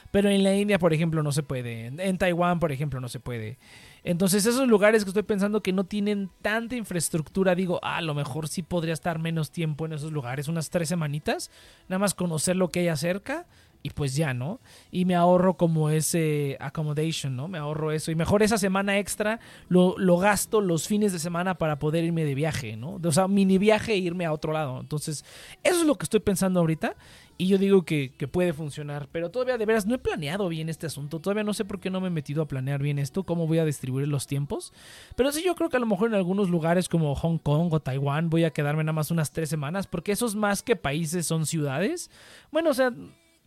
Pero 0.10 0.30
en 0.30 0.44
la 0.44 0.56
India, 0.56 0.80
por 0.80 0.94
ejemplo, 0.94 1.22
no 1.22 1.32
se 1.32 1.44
puede. 1.44 1.88
En 1.88 2.18
Taiwán, 2.18 2.60
por 2.60 2.72
ejemplo, 2.72 3.00
no 3.00 3.10
se 3.10 3.20
puede. 3.20 3.58
Entonces, 4.04 4.46
esos 4.46 4.68
lugares 4.68 5.04
que 5.04 5.10
estoy 5.10 5.24
pensando 5.24 5.64
que 5.64 5.72
no 5.72 5.86
tienen 5.86 6.30
tanta 6.42 6.76
infraestructura, 6.76 7.56
digo, 7.56 7.80
ah, 7.84 7.98
a 7.98 8.02
lo 8.02 8.14
mejor 8.14 8.48
sí 8.48 8.62
podría 8.62 8.94
estar 8.94 9.20
menos 9.20 9.52
tiempo 9.52 9.86
en 9.86 9.94
esos 9.94 10.12
lugares, 10.12 10.48
unas 10.48 10.70
tres 10.70 10.90
semanitas, 10.90 11.50
nada 11.88 12.00
más 12.00 12.14
conocer 12.14 12.56
lo 12.56 12.70
que 12.70 12.82
hay 12.82 12.90
acerca 12.90 13.46
y 13.86 13.90
pues 13.90 14.16
ya, 14.16 14.34
¿no? 14.34 14.62
Y 14.92 15.04
me 15.04 15.14
ahorro 15.14 15.58
como 15.58 15.90
ese 15.90 16.56
accommodation, 16.62 17.36
¿no? 17.36 17.50
Me 17.50 17.58
ahorro 17.58 17.92
eso. 17.92 18.12
Y 18.12 18.16
mejor 18.16 18.42
esa 18.42 18.58
semana 18.58 18.98
extra 18.98 19.42
lo, 19.68 19.96
lo 19.98 20.18
gasto 20.18 20.62
los 20.62 20.88
fines 20.88 21.12
de 21.12 21.20
semana 21.20 21.58
para 21.58 21.80
poder 21.80 22.06
irme 22.06 22.24
de 22.24 22.34
viaje, 22.34 22.78
¿no? 22.78 23.02
O 23.04 23.12
sea, 23.12 23.28
mini 23.28 23.58
viaje 23.58 23.92
e 23.92 23.98
irme 23.98 24.26
a 24.26 24.32
otro 24.32 24.54
lado. 24.54 24.80
Entonces, 24.80 25.26
eso 25.64 25.82
es 25.82 25.86
lo 25.86 25.96
que 25.96 26.06
estoy 26.06 26.22
pensando 26.22 26.62
ahorita. 26.62 26.96
Y 27.44 27.48
yo 27.48 27.58
digo 27.58 27.84
que, 27.84 28.14
que, 28.18 28.26
puede 28.30 28.54
funcionar. 28.54 29.10
Pero 29.12 29.30
todavía 29.30 29.58
de 29.58 29.66
veras 29.66 29.86
no 29.86 29.96
he 29.96 29.98
planeado 29.98 30.48
bien 30.48 30.70
este 30.70 30.86
asunto. 30.86 31.20
Todavía 31.20 31.44
no 31.44 31.54
sé 31.54 31.66
por 31.66 31.82
qué 31.82 31.90
no 31.90 32.00
me 32.00 32.08
he 32.08 32.10
metido 32.10 32.42
a 32.42 32.48
planear 32.48 32.82
bien 32.82 33.00
esto. 33.00 33.24
Cómo 33.24 33.48
voy 33.48 33.58
a 33.58 33.66
distribuir 33.66 34.08
los 34.08 34.28
tiempos. 34.28 34.72
Pero 35.18 35.30
sí 35.34 35.44
yo 35.44 35.54
creo 35.54 35.70
que 35.70 35.76
a 35.76 35.82
lo 35.82 35.86
mejor 35.86 36.08
en 36.08 36.16
algunos 36.16 36.50
lugares 36.50 36.88
como 36.88 37.14
Hong 37.16 37.40
Kong 37.40 37.74
o 37.74 37.82
Taiwán 37.82 38.30
voy 38.30 38.46
a 38.46 38.52
quedarme 38.52 38.86
nada 38.86 38.94
más 38.94 39.12
unas 39.12 39.32
tres 39.34 39.50
semanas. 39.50 39.88
Porque 39.88 40.14
esos 40.14 40.36
más 40.36 40.64
que 40.64 40.78
países 40.78 41.28
son 41.28 41.46
ciudades. 41.46 42.10
Bueno, 42.50 42.70
o 42.70 42.74
sea 42.74 42.94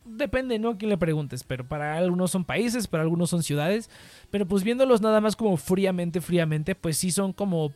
depende, 0.05 0.59
¿no? 0.59 0.71
A 0.71 0.77
quién 0.77 0.91
le 0.91 0.99
preguntes, 0.99 1.43
pero 1.43 1.67
para 1.67 1.97
algunos 1.97 2.31
son 2.31 2.45
países, 2.45 2.87
para 2.87 3.03
algunos 3.03 3.31
son 3.31 3.43
ciudades, 3.43 3.91
pero 4.31 4.47
pues 4.47 4.63
viéndolos 4.63 5.01
nada 5.01 5.21
más 5.21 5.35
como 5.35 5.57
fríamente, 5.57 6.21
fríamente, 6.21 6.75
pues 6.75 6.97
sí 6.97 7.11
son 7.11 7.33
como 7.33 7.73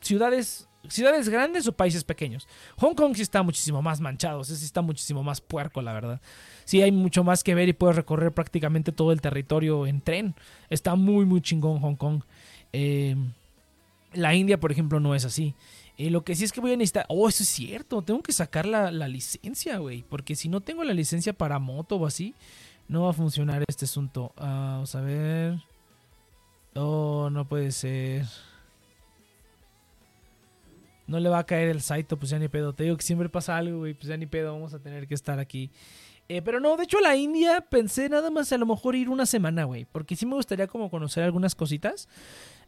ciudades, 0.00 0.68
ciudades 0.88 1.28
grandes 1.28 1.66
o 1.66 1.72
países 1.72 2.04
pequeños. 2.04 2.46
Hong 2.76 2.94
Kong 2.94 3.14
sí 3.14 3.22
está 3.22 3.42
muchísimo 3.42 3.82
más 3.82 4.00
manchado, 4.00 4.44
sí 4.44 4.52
está 4.52 4.82
muchísimo 4.82 5.22
más 5.22 5.40
puerco, 5.40 5.82
la 5.82 5.92
verdad. 5.92 6.20
Sí 6.64 6.82
hay 6.82 6.92
mucho 6.92 7.24
más 7.24 7.44
que 7.44 7.54
ver 7.54 7.68
y 7.68 7.72
puedes 7.72 7.96
recorrer 7.96 8.32
prácticamente 8.32 8.92
todo 8.92 9.12
el 9.12 9.20
territorio 9.20 9.86
en 9.86 10.00
tren. 10.00 10.34
Está 10.70 10.94
muy, 10.94 11.24
muy 11.24 11.40
chingón 11.40 11.80
Hong 11.80 11.96
Kong. 11.96 12.22
Eh, 12.72 13.16
la 14.12 14.34
India, 14.34 14.58
por 14.58 14.72
ejemplo, 14.72 15.00
no 15.00 15.14
es 15.14 15.24
así. 15.24 15.54
Eh, 15.96 16.10
lo 16.10 16.24
que 16.24 16.34
sí 16.34 16.44
es 16.44 16.52
que 16.52 16.60
voy 16.60 16.72
a 16.72 16.76
necesitar. 16.76 17.06
Oh, 17.08 17.28
eso 17.28 17.42
es 17.42 17.48
cierto. 17.48 18.02
Tengo 18.02 18.22
que 18.22 18.32
sacar 18.32 18.66
la, 18.66 18.90
licencia, 19.08 19.78
güey. 19.78 20.02
Porque 20.02 20.34
si 20.34 20.48
no 20.48 20.60
tengo 20.60 20.84
la 20.84 20.94
licencia 20.94 21.32
para 21.32 21.58
moto 21.58 21.96
o 21.96 22.06
así, 22.06 22.34
no 22.88 23.02
va 23.02 23.10
a 23.10 23.14
funcionar 23.14 23.64
este 23.68 23.84
asunto. 23.84 24.32
Ah, 24.36 24.72
vamos 24.74 24.94
a 24.94 25.00
ver. 25.00 25.60
Oh, 26.74 27.28
no 27.30 27.46
puede 27.46 27.70
ser. 27.70 28.26
No 31.06 31.20
le 31.20 31.28
va 31.28 31.40
a 31.40 31.46
caer 31.46 31.68
el 31.68 31.80
Saito, 31.80 32.18
pues 32.18 32.30
ya 32.30 32.38
ni 32.38 32.48
pedo. 32.48 32.72
Te 32.72 32.84
digo 32.84 32.96
que 32.96 33.02
siempre 33.02 33.28
pasa 33.28 33.56
algo, 33.56 33.78
güey. 33.78 33.94
Pues 33.94 34.06
ya 34.06 34.16
ni 34.16 34.26
pedo. 34.26 34.52
Vamos 34.52 34.74
a 34.74 34.78
tener 34.78 35.06
que 35.06 35.14
estar 35.14 35.38
aquí. 35.38 35.70
Eh, 36.28 36.40
pero 36.40 36.58
no, 36.60 36.76
de 36.76 36.84
hecho, 36.84 37.00
la 37.00 37.16
India 37.16 37.60
pensé 37.60 38.08
nada 38.08 38.30
más 38.30 38.50
a 38.52 38.58
lo 38.58 38.64
mejor 38.66 38.96
ir 38.96 39.08
una 39.10 39.26
semana, 39.26 39.64
güey. 39.64 39.84
Porque 39.84 40.16
sí 40.16 40.24
me 40.24 40.34
gustaría 40.34 40.66
como 40.66 40.90
conocer 40.90 41.22
algunas 41.22 41.54
cositas 41.54 42.08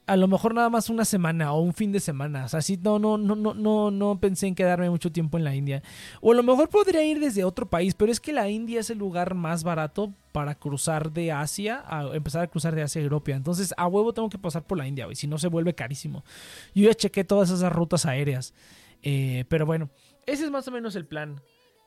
a 0.06 0.16
lo 0.16 0.28
mejor 0.28 0.54
nada 0.54 0.70
más 0.70 0.88
una 0.88 1.04
semana 1.04 1.52
o 1.52 1.60
un 1.60 1.72
fin 1.72 1.90
de 1.90 1.98
semana. 1.98 2.44
O 2.44 2.48
sea, 2.48 2.62
sí, 2.62 2.78
no, 2.80 2.98
no, 2.98 3.18
no, 3.18 3.34
no, 3.34 3.54
no, 3.54 3.90
no 3.90 4.20
pensé 4.20 4.46
en 4.46 4.54
quedarme 4.54 4.88
mucho 4.88 5.10
tiempo 5.10 5.36
en 5.36 5.42
la 5.42 5.54
India. 5.54 5.82
O 6.20 6.30
a 6.30 6.34
lo 6.36 6.44
mejor 6.44 6.68
podría 6.68 7.02
ir 7.02 7.18
desde 7.18 7.42
otro 7.42 7.68
país, 7.68 7.94
pero 7.94 8.12
es 8.12 8.20
que 8.20 8.32
la 8.32 8.48
India 8.48 8.80
es 8.80 8.90
el 8.90 8.98
lugar 8.98 9.34
más 9.34 9.64
barato 9.64 10.14
para 10.30 10.54
cruzar 10.54 11.12
de 11.12 11.32
Asia, 11.32 11.82
a 11.86 12.14
empezar 12.14 12.42
a 12.42 12.46
cruzar 12.46 12.74
de 12.76 12.82
Asia 12.82 13.00
a 13.00 13.04
Europa. 13.04 13.32
Entonces, 13.32 13.74
a 13.76 13.88
huevo 13.88 14.14
tengo 14.14 14.28
que 14.28 14.38
pasar 14.38 14.64
por 14.64 14.78
la 14.78 14.86
India, 14.86 15.06
güey, 15.06 15.16
si 15.16 15.26
no 15.26 15.38
se 15.38 15.48
vuelve 15.48 15.74
carísimo. 15.74 16.24
Yo 16.72 16.88
ya 16.88 16.94
chequé 16.94 17.24
todas 17.24 17.50
esas 17.50 17.72
rutas 17.72 18.06
aéreas. 18.06 18.54
Eh, 19.02 19.44
pero 19.48 19.66
bueno, 19.66 19.90
ese 20.24 20.44
es 20.44 20.50
más 20.52 20.68
o 20.68 20.70
menos 20.70 20.94
el 20.94 21.06
plan. 21.06 21.40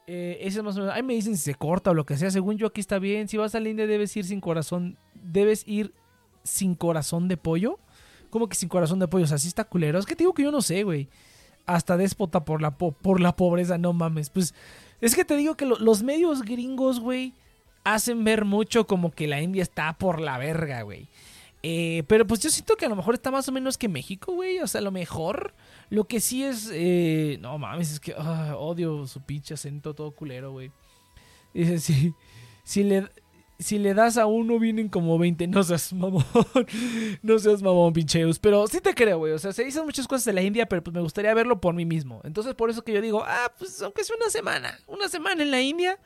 Eh, 0.08 0.40
ese 0.42 0.58
es 0.58 0.64
más 0.64 0.76
o 0.76 0.82
menos. 0.82 0.94
Ahí 0.94 1.04
me 1.04 1.14
dicen 1.14 1.38
si 1.38 1.44
se 1.44 1.56
corta 1.56 1.92
o 1.92 1.94
lo 1.94 2.06
que 2.06 2.18
sea. 2.18 2.32
Según 2.32 2.58
yo, 2.58 2.68
aquí 2.68 2.82
está 2.82 3.00
bien. 3.00 3.30
Si 3.30 3.38
vas 3.38 3.56
a 3.56 3.62
la 3.62 3.70
India, 3.70 3.88
debes 3.88 4.16
ir 4.18 4.26
sin 4.26 4.42
corazón. 4.42 4.98
Debes 5.14 5.66
ir 5.66 5.94
sin 6.44 6.76
corazón 6.76 7.28
de 7.28 7.38
pollo 7.38 7.80
como 8.30 8.48
que 8.48 8.56
sin 8.56 8.70
corazón 8.70 9.00
de 9.00 9.08
pollo. 9.08 9.26
O 9.26 9.28
sea, 9.28 9.38
sí 9.38 9.48
está 9.48 9.64
culero. 9.64 10.00
Es 10.00 10.06
que 10.06 10.16
te 10.16 10.24
digo 10.24 10.34
que 10.34 10.44
yo 10.44 10.52
no 10.52 10.62
sé, 10.62 10.84
güey. 10.84 11.08
Hasta 11.66 11.98
déspota 11.98 12.46
por 12.46 12.62
la, 12.62 12.72
por 12.78 13.22
la 13.22 13.36
pobreza, 13.36 13.78
no 13.78 13.94
mames. 13.94 14.30
Pues 14.30 14.54
es 15.02 15.16
que 15.16 15.26
te 15.26 15.36
digo 15.38 15.56
que 15.56 15.66
los 15.66 16.04
medios 16.04 16.42
gringos, 16.42 17.00
güey, 17.00 17.34
hacen 17.84 18.24
ver 18.24 18.46
mucho 18.46 18.88
como 18.88 19.12
que 19.12 19.28
la 19.28 19.42
India 19.42 19.64
está 19.64 19.94
por 19.94 20.20
la 20.20 20.38
verga, 20.38 20.82
güey. 20.82 21.08
Eh, 21.62 22.04
pero 22.08 22.26
pues 22.26 22.40
yo 22.40 22.50
siento 22.50 22.76
que 22.76 22.86
a 22.86 22.90
lo 22.90 22.96
mejor 22.96 23.16
está 23.16 23.32
más 23.32 23.48
o 23.50 23.52
menos 23.52 23.78
que 23.78 23.90
México, 23.90 24.34
güey. 24.34 24.60
O 24.60 24.68
sea, 24.68 24.80
a 24.80 24.84
lo 24.84 24.92
mejor. 24.92 25.54
Lo 25.90 26.06
que 26.06 26.20
sí 26.20 26.44
es. 26.44 26.70
Eh, 26.72 27.38
no 27.42 27.58
mames, 27.58 27.92
es 27.94 28.00
que 28.00 28.14
ah, 28.18 28.56
odio 28.58 29.08
su 29.08 29.22
pinche 29.22 29.54
acento 29.54 29.94
todo 29.94 30.12
culero, 30.12 30.52
güey. 30.52 30.72
Dice, 31.54 31.80
sí. 31.80 32.14
Si 32.64 32.84
le, 32.84 33.10
si 33.60 33.78
le 33.78 33.94
das 33.94 34.18
a 34.18 34.26
uno 34.26 34.58
vienen 34.58 34.88
como 34.88 35.20
20. 35.20 35.48
No 35.48 35.64
seas 35.64 35.92
mamón. 35.92 36.26
no 37.22 37.40
seas 37.40 37.62
mamón, 37.62 37.92
pincheus. 37.94 38.40
Pero 38.40 38.66
sí 38.68 38.80
te 38.80 38.96
creo, 38.96 39.20
güey. 39.20 39.34
O 39.34 39.40
sea, 39.40 39.52
se 39.52 39.66
dicen 39.66 39.86
muchas 39.86 40.08
cosas 40.08 40.26
de 40.26 40.34
la 40.34 40.42
India, 40.42 40.66
pero 40.68 40.82
pues 40.82 40.94
me 40.94 41.02
gustaría 41.02 41.34
verlo 41.34 41.60
por 41.60 41.76
mí 41.76 41.86
mismo. 41.86 42.22
Entonces, 42.24 42.56
por 42.56 42.70
eso 42.70 42.84
que 42.84 42.94
yo 42.94 43.02
digo, 43.02 43.24
ah, 43.26 43.52
pues 43.58 43.82
aunque 43.82 44.04
sea 44.06 44.16
una 44.16 44.30
semana. 44.30 44.80
Una 44.88 45.10
semana 45.10 45.44
en 45.44 45.52
la 45.52 45.62
India, 45.62 46.00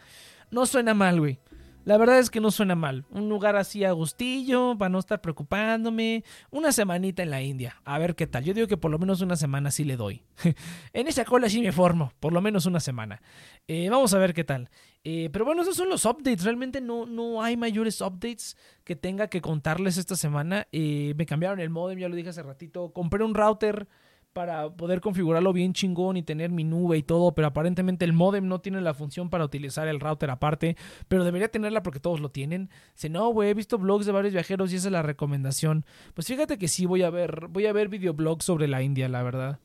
no 0.50 0.66
suena 0.66 0.96
mal, 0.96 1.20
güey. 1.20 1.39
La 1.86 1.98
verdad 1.98 2.19
es 2.19 2.30
que 2.30 2.39
no 2.39 2.50
suena 2.50 2.76
mal. 2.76 3.06
Un 3.10 3.28
lugar 3.28 3.58
así 3.58 3.84
a 3.84 3.91
gustillo, 3.91 4.78
para 4.78 4.88
no 4.88 5.00
estar 5.00 5.19
preocupándome. 5.19 6.24
Una 6.50 6.72
semanita 6.72 7.24
en 7.24 7.30
la 7.30 7.41
India. 7.41 7.82
A 7.84 7.98
ver 8.00 8.15
qué 8.15 8.26
tal. 8.26 8.46
Yo 8.46 8.54
digo 8.54 8.67
que 8.67 8.78
por 8.78 8.89
lo 8.89 9.00
menos 9.00 9.19
una 9.19 9.36
semana 9.36 9.69
sí 9.69 9.84
le 9.84 9.98
doy. 9.98 10.24
en 10.93 11.08
esa 11.08 11.26
cola 11.26 11.50
sí 11.50 11.62
me 11.62 11.74
formo. 11.74 12.13
Por 12.22 12.32
lo 12.32 12.41
menos 12.41 12.65
una 12.65 12.80
semana. 12.80 13.22
Eh, 13.67 13.89
vamos 13.89 14.13
a 14.13 14.17
ver 14.17 14.34
qué 14.34 14.46
tal. 14.46 14.69
Eh, 15.04 15.30
pero 15.34 15.43
bueno, 15.43 15.63
esos 15.63 15.76
son 15.76 15.89
los 15.89 16.06
updates. 16.06 16.46
Realmente 16.46 16.80
no, 16.80 17.06
no 17.06 17.43
hay 17.43 17.58
mayores 17.58 18.00
updates 18.00 18.56
que 18.86 18.96
tenga 18.96 19.28
que 19.28 19.41
contarles 19.41 19.98
esta 19.98 20.15
semana. 20.15 20.67
Eh, 20.72 21.13
me 21.17 21.26
cambiaron 21.26 21.60
el 21.60 21.69
modem, 21.69 22.00
ya 22.00 22.08
lo 22.08 22.15
dije 22.15 22.30
hace 22.30 22.43
ratito. 22.43 22.93
Compré 22.93 23.26
un 23.26 23.36
router 23.36 23.89
para 24.34 24.69
poder 24.72 25.00
configurarlo 25.00 25.54
bien 25.54 25.74
chingón 25.74 26.17
y 26.17 26.24
tener 26.24 26.52
mi 26.52 26.63
nube 26.63 26.98
y 26.98 27.04
todo, 27.04 27.34
pero 27.34 27.48
aparentemente 27.48 28.04
el 28.04 28.13
modem 28.13 28.48
no 28.48 28.60
tiene 28.60 28.82
la 28.82 28.93
función 28.93 29.30
para 29.30 29.46
utilizar 29.46 29.88
el 29.88 30.00
router 30.00 30.32
aparte, 30.32 30.76
pero 31.08 31.24
debería 31.24 31.50
tenerla 31.50 31.84
porque 31.84 32.00
todos 32.00 32.19
lo 32.19 32.30
tienen. 32.30 32.69
Si 32.96 33.10
no, 33.10 33.30
güey, 33.30 33.50
he 33.50 33.54
visto 33.54 33.78
blogs 33.78 34.06
de 34.06 34.12
varios 34.12 34.34
viajeros 34.34 34.74
y 34.74 34.78
esa 34.78 34.88
es 34.89 34.91
la 34.91 35.04
recomendación. 35.04 35.86
Pues 36.13 36.28
fíjate 36.28 36.58
que 36.58 36.67
sí 36.67 36.86
voy 36.86 37.04
a 37.04 37.10
ver, 37.10 37.48
voy 37.50 37.67
a 37.67 37.74
ver 37.74 37.89
videoblogs 37.89 38.43
sobre 38.43 38.67
la 38.67 38.82
India, 38.82 39.08
la 39.08 39.24
verdad. 39.24 39.60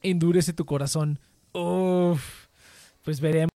Endurece 0.00 0.52
tu 0.52 0.64
corazón. 0.64 1.18
Uff 1.52 2.43
pues 3.04 3.20
veremos. 3.20 3.50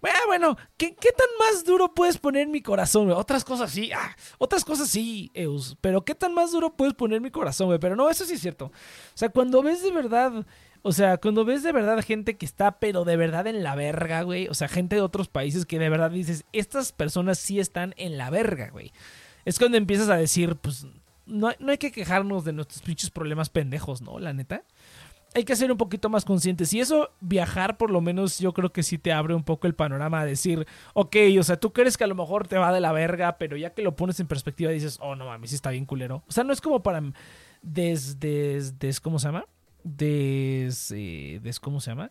Bueno, 0.00 0.18
bueno, 0.26 0.56
¿qué, 0.76 0.92
tan 0.92 1.28
más 1.38 1.64
duro 1.64 1.92
puedes 1.92 2.16
poner 2.16 2.46
mi 2.46 2.62
corazón? 2.62 3.10
Otras 3.10 3.44
cosas 3.44 3.72
sí, 3.72 3.90
ah, 3.92 4.16
otras 4.38 4.64
cosas 4.64 4.88
sí, 4.88 5.30
Eus, 5.34 5.76
pero 5.80 6.04
¿qué 6.04 6.14
tan 6.14 6.32
más 6.32 6.52
duro 6.52 6.74
puedes 6.74 6.94
poner 6.94 7.20
mi 7.20 7.30
corazón? 7.30 7.66
Güey? 7.66 7.80
Pero 7.80 7.96
no, 7.96 8.08
eso 8.08 8.24
sí 8.24 8.34
es 8.34 8.40
cierto. 8.40 8.66
O 8.66 9.16
sea, 9.16 9.28
cuando 9.28 9.62
ves 9.62 9.82
de 9.82 9.90
verdad, 9.90 10.46
o 10.82 10.92
sea, 10.92 11.16
cuando 11.16 11.44
ves 11.44 11.64
de 11.64 11.72
verdad 11.72 12.02
gente 12.04 12.36
que 12.36 12.46
está, 12.46 12.78
pero 12.78 13.04
de 13.04 13.16
verdad 13.16 13.48
en 13.48 13.64
la 13.64 13.74
verga, 13.74 14.22
güey, 14.22 14.46
o 14.46 14.54
sea, 14.54 14.68
gente 14.68 14.96
de 14.96 15.02
otros 15.02 15.28
países 15.28 15.66
que 15.66 15.80
de 15.80 15.88
verdad 15.88 16.12
dices, 16.12 16.44
estas 16.52 16.92
personas 16.92 17.38
sí 17.38 17.58
están 17.58 17.94
en 17.96 18.16
la 18.16 18.30
verga, 18.30 18.70
güey. 18.70 18.92
Es 19.44 19.58
cuando 19.58 19.76
empiezas 19.76 20.08
a 20.08 20.16
decir, 20.16 20.54
pues, 20.56 20.86
no, 21.26 21.50
no 21.58 21.70
hay 21.72 21.78
que 21.78 21.90
quejarnos 21.90 22.44
de 22.44 22.52
nuestros 22.52 22.82
pinches 22.82 23.10
problemas 23.10 23.50
pendejos, 23.50 24.02
¿no? 24.02 24.20
La 24.20 24.32
neta 24.32 24.64
hay 25.34 25.44
que 25.44 25.56
ser 25.56 25.70
un 25.72 25.76
poquito 25.76 26.08
más 26.08 26.24
conscientes. 26.24 26.72
Y 26.72 26.80
eso, 26.80 27.10
viajar, 27.20 27.76
por 27.76 27.90
lo 27.90 28.00
menos, 28.00 28.38
yo 28.38 28.54
creo 28.54 28.72
que 28.72 28.84
sí 28.84 28.98
te 28.98 29.12
abre 29.12 29.34
un 29.34 29.42
poco 29.42 29.66
el 29.66 29.74
panorama 29.74 30.20
a 30.20 30.24
decir, 30.24 30.66
ok, 30.94 31.16
o 31.38 31.42
sea, 31.42 31.58
tú 31.58 31.72
crees 31.72 31.96
que 31.96 32.04
a 32.04 32.06
lo 32.06 32.14
mejor 32.14 32.46
te 32.46 32.56
va 32.56 32.72
de 32.72 32.80
la 32.80 32.92
verga, 32.92 33.36
pero 33.36 33.56
ya 33.56 33.74
que 33.74 33.82
lo 33.82 33.96
pones 33.96 34.20
en 34.20 34.28
perspectiva 34.28 34.70
dices, 34.70 34.98
oh, 35.02 35.16
no 35.16 35.26
mames, 35.26 35.50
sí 35.50 35.56
está 35.56 35.70
bien 35.70 35.86
culero. 35.86 36.22
O 36.28 36.32
sea, 36.32 36.44
no 36.44 36.52
es 36.52 36.60
como 36.60 36.82
para. 36.82 37.02
Desde. 37.62 38.70
Des, 38.78 39.00
¿Cómo 39.00 39.18
se 39.18 39.28
llama? 39.28 39.46
Des, 39.82 40.94
¿Cómo 41.60 41.80
se 41.80 41.90
llama? 41.90 42.10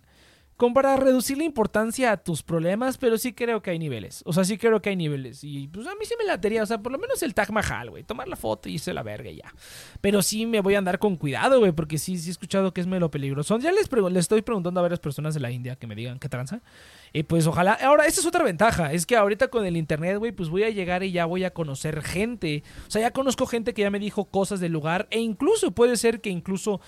Para 0.71 0.95
reducir 0.95 1.39
la 1.39 1.45
importancia 1.45 2.11
a 2.11 2.17
tus 2.17 2.43
problemas, 2.43 2.99
pero 2.99 3.17
sí 3.17 3.33
creo 3.33 3.63
que 3.63 3.71
hay 3.71 3.79
niveles. 3.79 4.21
O 4.25 4.33
sea, 4.33 4.43
sí 4.43 4.59
creo 4.59 4.81
que 4.81 4.91
hay 4.91 4.95
niveles. 4.95 5.43
Y 5.43 5.67
pues 5.67 5.87
a 5.87 5.95
mí 5.95 6.05
sí 6.05 6.13
me 6.17 6.25
latería, 6.25 6.61
o 6.61 6.65
sea, 6.67 6.77
por 6.77 6.91
lo 6.91 6.99
menos 6.99 7.23
el 7.23 7.33
Taj 7.33 7.49
Mahal, 7.49 7.89
güey. 7.89 8.03
Tomar 8.03 8.27
la 8.27 8.35
foto 8.35 8.69
y 8.69 8.75
irse 8.75 8.93
la 8.93 9.01
verga 9.01 9.31
y 9.31 9.37
ya. 9.37 9.53
Pero 9.99 10.21
sí 10.21 10.45
me 10.45 10.61
voy 10.61 10.75
a 10.75 10.77
andar 10.77 10.99
con 10.99 11.17
cuidado, 11.17 11.59
güey, 11.59 11.71
porque 11.71 11.97
sí, 11.97 12.17
sí 12.17 12.29
he 12.29 12.31
escuchado 12.31 12.73
que 12.73 12.81
es 12.81 12.87
medio 12.87 13.09
peligroso. 13.09 13.57
Ya 13.57 13.71
les, 13.71 13.91
les 13.91 14.19
estoy 14.19 14.43
preguntando 14.43 14.79
a 14.79 14.83
varias 14.83 14.99
personas 14.99 15.33
de 15.33 15.39
la 15.39 15.49
India 15.49 15.75
que 15.75 15.87
me 15.87 15.95
digan 15.95 16.19
qué 16.19 16.29
tranza. 16.29 16.61
Y 17.11 17.23
pues 17.23 17.45
ojalá. 17.47 17.73
Ahora, 17.73 18.05
esa 18.05 18.21
es 18.21 18.25
otra 18.25 18.43
ventaja. 18.43 18.93
Es 18.93 19.05
que 19.05 19.15
ahorita 19.15 19.47
con 19.47 19.65
el 19.65 19.77
internet, 19.77 20.17
güey, 20.17 20.31
pues 20.31 20.49
voy 20.49 20.63
a 20.63 20.69
llegar 20.69 21.03
y 21.03 21.11
ya 21.11 21.25
voy 21.25 21.43
a 21.43 21.51
conocer 21.51 22.01
gente. 22.01 22.63
O 22.87 22.91
sea, 22.91 23.01
ya 23.01 23.11
conozco 23.11 23.45
gente 23.45 23.73
que 23.73 23.83
ya 23.83 23.91
me 23.91 23.99
dijo 23.99 24.25
cosas 24.25 24.59
del 24.59 24.71
lugar. 24.71 25.07
E 25.11 25.19
incluso 25.19 25.71
puede 25.71 25.97
ser 25.97 26.21
que 26.21 26.29
incluso 26.29 26.81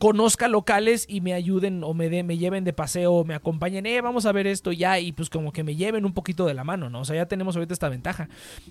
conozca 0.00 0.48
locales 0.48 1.04
y 1.08 1.20
me 1.20 1.34
ayuden 1.34 1.84
o 1.84 1.92
me, 1.92 2.08
de, 2.08 2.22
me 2.22 2.38
lleven 2.38 2.64
de 2.64 2.72
paseo 2.72 3.12
o 3.12 3.24
me 3.24 3.34
acompañen, 3.34 3.84
eh, 3.84 4.00
vamos 4.00 4.24
a 4.24 4.32
ver 4.32 4.46
esto 4.46 4.72
ya 4.72 4.98
y 4.98 5.12
pues 5.12 5.28
como 5.28 5.52
que 5.52 5.62
me 5.62 5.76
lleven 5.76 6.06
un 6.06 6.14
poquito 6.14 6.46
de 6.46 6.54
la 6.54 6.64
mano, 6.64 6.88
¿no? 6.88 7.00
O 7.00 7.04
sea, 7.04 7.16
ya 7.16 7.26
tenemos 7.26 7.54
ahorita 7.54 7.74
esta 7.74 7.90
ventaja, 7.90 8.28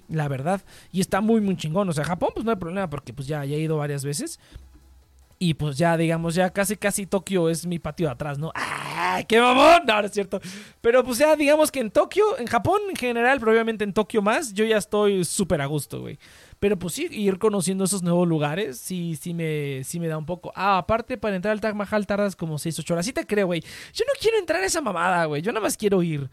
la 0.10 0.28
verdad. 0.28 0.62
Y 0.92 1.02
está 1.02 1.22
muy, 1.22 1.40
muy 1.40 1.56
chingón. 1.56 1.88
O 1.88 1.94
sea, 1.94 2.04
Japón 2.04 2.32
pues 2.34 2.46
no 2.46 2.52
hay 2.52 2.58
problema 2.58 2.90
porque 2.90 3.14
pues 3.14 3.28
ya, 3.28 3.46
ya 3.46 3.56
he 3.56 3.60
ido 3.60 3.78
varias 3.78 4.04
veces. 4.04 4.40
Y 5.38 5.54
pues 5.54 5.78
ya, 5.78 5.96
digamos, 5.96 6.34
ya 6.34 6.50
casi, 6.50 6.76
casi 6.76 7.06
Tokio 7.06 7.48
es 7.48 7.66
mi 7.66 7.78
patio 7.78 8.08
de 8.08 8.14
atrás, 8.14 8.40
¿no? 8.40 8.52
¡Ay, 8.56 9.24
qué 9.26 9.40
mamón! 9.40 9.84
No, 9.88 10.02
no 10.02 10.08
es 10.08 10.12
cierto. 10.12 10.42
Pero 10.82 11.04
pues 11.04 11.20
ya, 11.20 11.36
digamos 11.36 11.72
que 11.72 11.80
en 11.80 11.92
Tokio, 11.92 12.38
en 12.40 12.48
Japón 12.48 12.82
en 12.90 12.96
general, 12.96 13.40
probablemente 13.40 13.84
en 13.84 13.94
Tokio 13.94 14.22
más, 14.22 14.54
yo 14.54 14.66
ya 14.66 14.78
estoy 14.78 15.24
súper 15.24 15.62
a 15.62 15.68
gusto, 15.68 16.02
güey. 16.02 16.18
Pero 16.60 16.78
pues 16.78 16.94
sí, 16.94 17.08
ir 17.12 17.40
conociendo 17.40 17.86
esos 17.86 18.04
nuevos 18.04 18.28
lugares, 18.28 18.78
sí, 18.78 19.16
sí 19.16 19.34
me, 19.34 19.84
sí 19.86 20.00
me 20.00 20.08
da 20.08 20.18
un 20.18 20.26
poco. 20.26 20.52
Ah, 20.56 20.78
aparte, 20.78 21.18
para 21.18 21.36
entrar 21.36 21.54
al 21.54 21.62
Taj 21.62 21.74
Mahal 21.74 22.06
tardas 22.06 22.36
como 22.36 22.58
6, 22.58 22.80
8 22.80 22.94
horas. 22.94 23.06
Sí 23.06 23.14
te 23.14 23.26
creo, 23.26 23.48
güey. 23.48 23.62
Yo 23.94 24.06
no 24.06 24.14
quiero 24.20 24.38
entrar 24.38 24.62
a 24.62 24.66
esa 24.66 24.82
mamada, 24.82 25.26
güey. 25.26 25.42
Yo 25.42 25.52
nada 25.54 25.64
más 25.64 25.78
quiero 25.78 26.04
ir. 26.04 26.30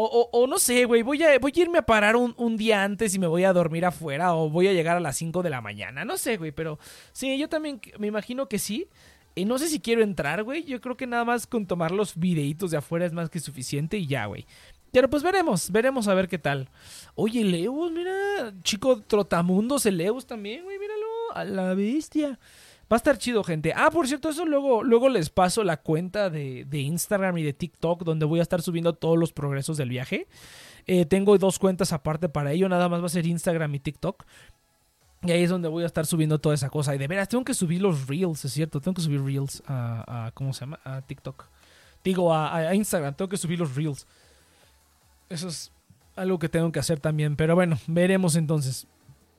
O, 0.00 0.46
no 0.48 0.58
sé, 0.58 0.84
güey, 0.84 1.02
voy 1.02 1.22
a, 1.24 1.38
voy 1.40 1.52
a 1.56 1.60
irme 1.60 1.78
a 1.78 1.82
parar 1.82 2.14
un, 2.14 2.32
un, 2.36 2.56
día 2.56 2.84
antes 2.84 3.14
y 3.14 3.18
me 3.18 3.26
voy 3.26 3.42
a 3.42 3.52
dormir 3.52 3.84
afuera 3.84 4.32
o 4.34 4.48
voy 4.48 4.68
a 4.68 4.72
llegar 4.72 4.96
a 4.96 5.00
las 5.00 5.16
5 5.16 5.42
de 5.42 5.50
la 5.50 5.60
mañana. 5.60 6.04
No 6.04 6.16
sé, 6.18 6.36
güey, 6.36 6.52
pero 6.52 6.78
sí, 7.12 7.36
yo 7.36 7.48
también 7.48 7.80
me 7.98 8.06
imagino 8.06 8.48
que 8.48 8.58
sí. 8.60 8.88
Y 9.34 9.44
no 9.44 9.58
sé 9.58 9.68
si 9.68 9.78
quiero 9.78 10.02
entrar, 10.02 10.42
güey. 10.42 10.64
Yo 10.64 10.80
creo 10.80 10.96
que 10.96 11.06
nada 11.06 11.24
más 11.24 11.46
con 11.46 11.66
tomar 11.66 11.92
los 11.92 12.16
videitos 12.16 12.72
de 12.72 12.76
afuera 12.76 13.06
es 13.06 13.12
más 13.12 13.30
que 13.30 13.38
suficiente 13.40 13.96
y 13.96 14.06
ya, 14.06 14.26
güey. 14.26 14.46
Pero 14.92 15.10
pues 15.10 15.22
veremos, 15.22 15.70
veremos 15.70 16.08
a 16.08 16.14
ver 16.14 16.28
qué 16.28 16.38
tal. 16.38 16.68
Oye, 17.14 17.44
Leus, 17.44 17.92
mira, 17.92 18.52
chico 18.62 19.00
trotamundos, 19.00 19.84
el 19.86 19.98
Leus 19.98 20.26
también, 20.26 20.64
güey, 20.64 20.78
míralo, 20.78 21.06
a 21.34 21.44
la 21.44 21.74
bestia. 21.74 22.38
Va 22.90 22.96
a 22.96 22.98
estar 22.98 23.18
chido, 23.18 23.44
gente. 23.44 23.74
Ah, 23.76 23.90
por 23.90 24.08
cierto, 24.08 24.30
eso 24.30 24.46
luego, 24.46 24.82
luego 24.82 25.10
les 25.10 25.28
paso 25.28 25.62
la 25.62 25.76
cuenta 25.76 26.30
de, 26.30 26.66
Instagram 26.72 27.36
y 27.36 27.42
de 27.42 27.52
TikTok 27.52 28.02
donde 28.02 28.24
voy 28.24 28.38
a 28.38 28.42
estar 28.42 28.62
subiendo 28.62 28.94
todos 28.94 29.18
los 29.18 29.34
progresos 29.34 29.76
del 29.76 29.90
viaje. 29.90 30.26
Eh, 30.86 31.04
tengo 31.04 31.36
dos 31.36 31.58
cuentas 31.58 31.92
aparte 31.92 32.30
para 32.30 32.52
ello, 32.52 32.66
nada 32.66 32.88
más 32.88 33.02
va 33.02 33.06
a 33.06 33.10
ser 33.10 33.26
Instagram 33.26 33.74
y 33.74 33.80
TikTok. 33.80 34.24
Y 35.22 35.32
ahí 35.32 35.42
es 35.42 35.50
donde 35.50 35.68
voy 35.68 35.82
a 35.82 35.86
estar 35.86 36.06
subiendo 36.06 36.38
toda 36.38 36.54
esa 36.54 36.70
cosa. 36.70 36.94
Y 36.94 36.98
de 36.98 37.08
veras, 37.08 37.28
tengo 37.28 37.44
que 37.44 37.52
subir 37.52 37.82
los 37.82 38.06
reels, 38.06 38.42
es 38.46 38.52
cierto. 38.52 38.80
Tengo 38.80 38.94
que 38.94 39.02
subir 39.02 39.22
reels 39.22 39.62
a, 39.66 40.30
¿cómo 40.32 40.54
se 40.54 40.60
llama? 40.60 40.80
A 40.84 41.02
TikTok. 41.02 41.44
Digo, 42.02 42.32
a, 42.32 42.56
a 42.56 42.74
Instagram. 42.74 43.14
Tengo 43.14 43.28
que 43.28 43.36
subir 43.36 43.58
los 43.58 43.74
reels. 43.74 44.06
Eso 45.28 45.48
es 45.48 45.72
algo 46.16 46.38
que 46.38 46.48
tengo 46.48 46.70
que 46.72 46.80
hacer 46.80 47.00
también. 47.00 47.36
Pero 47.36 47.54
bueno, 47.54 47.78
veremos 47.86 48.36
entonces. 48.36 48.86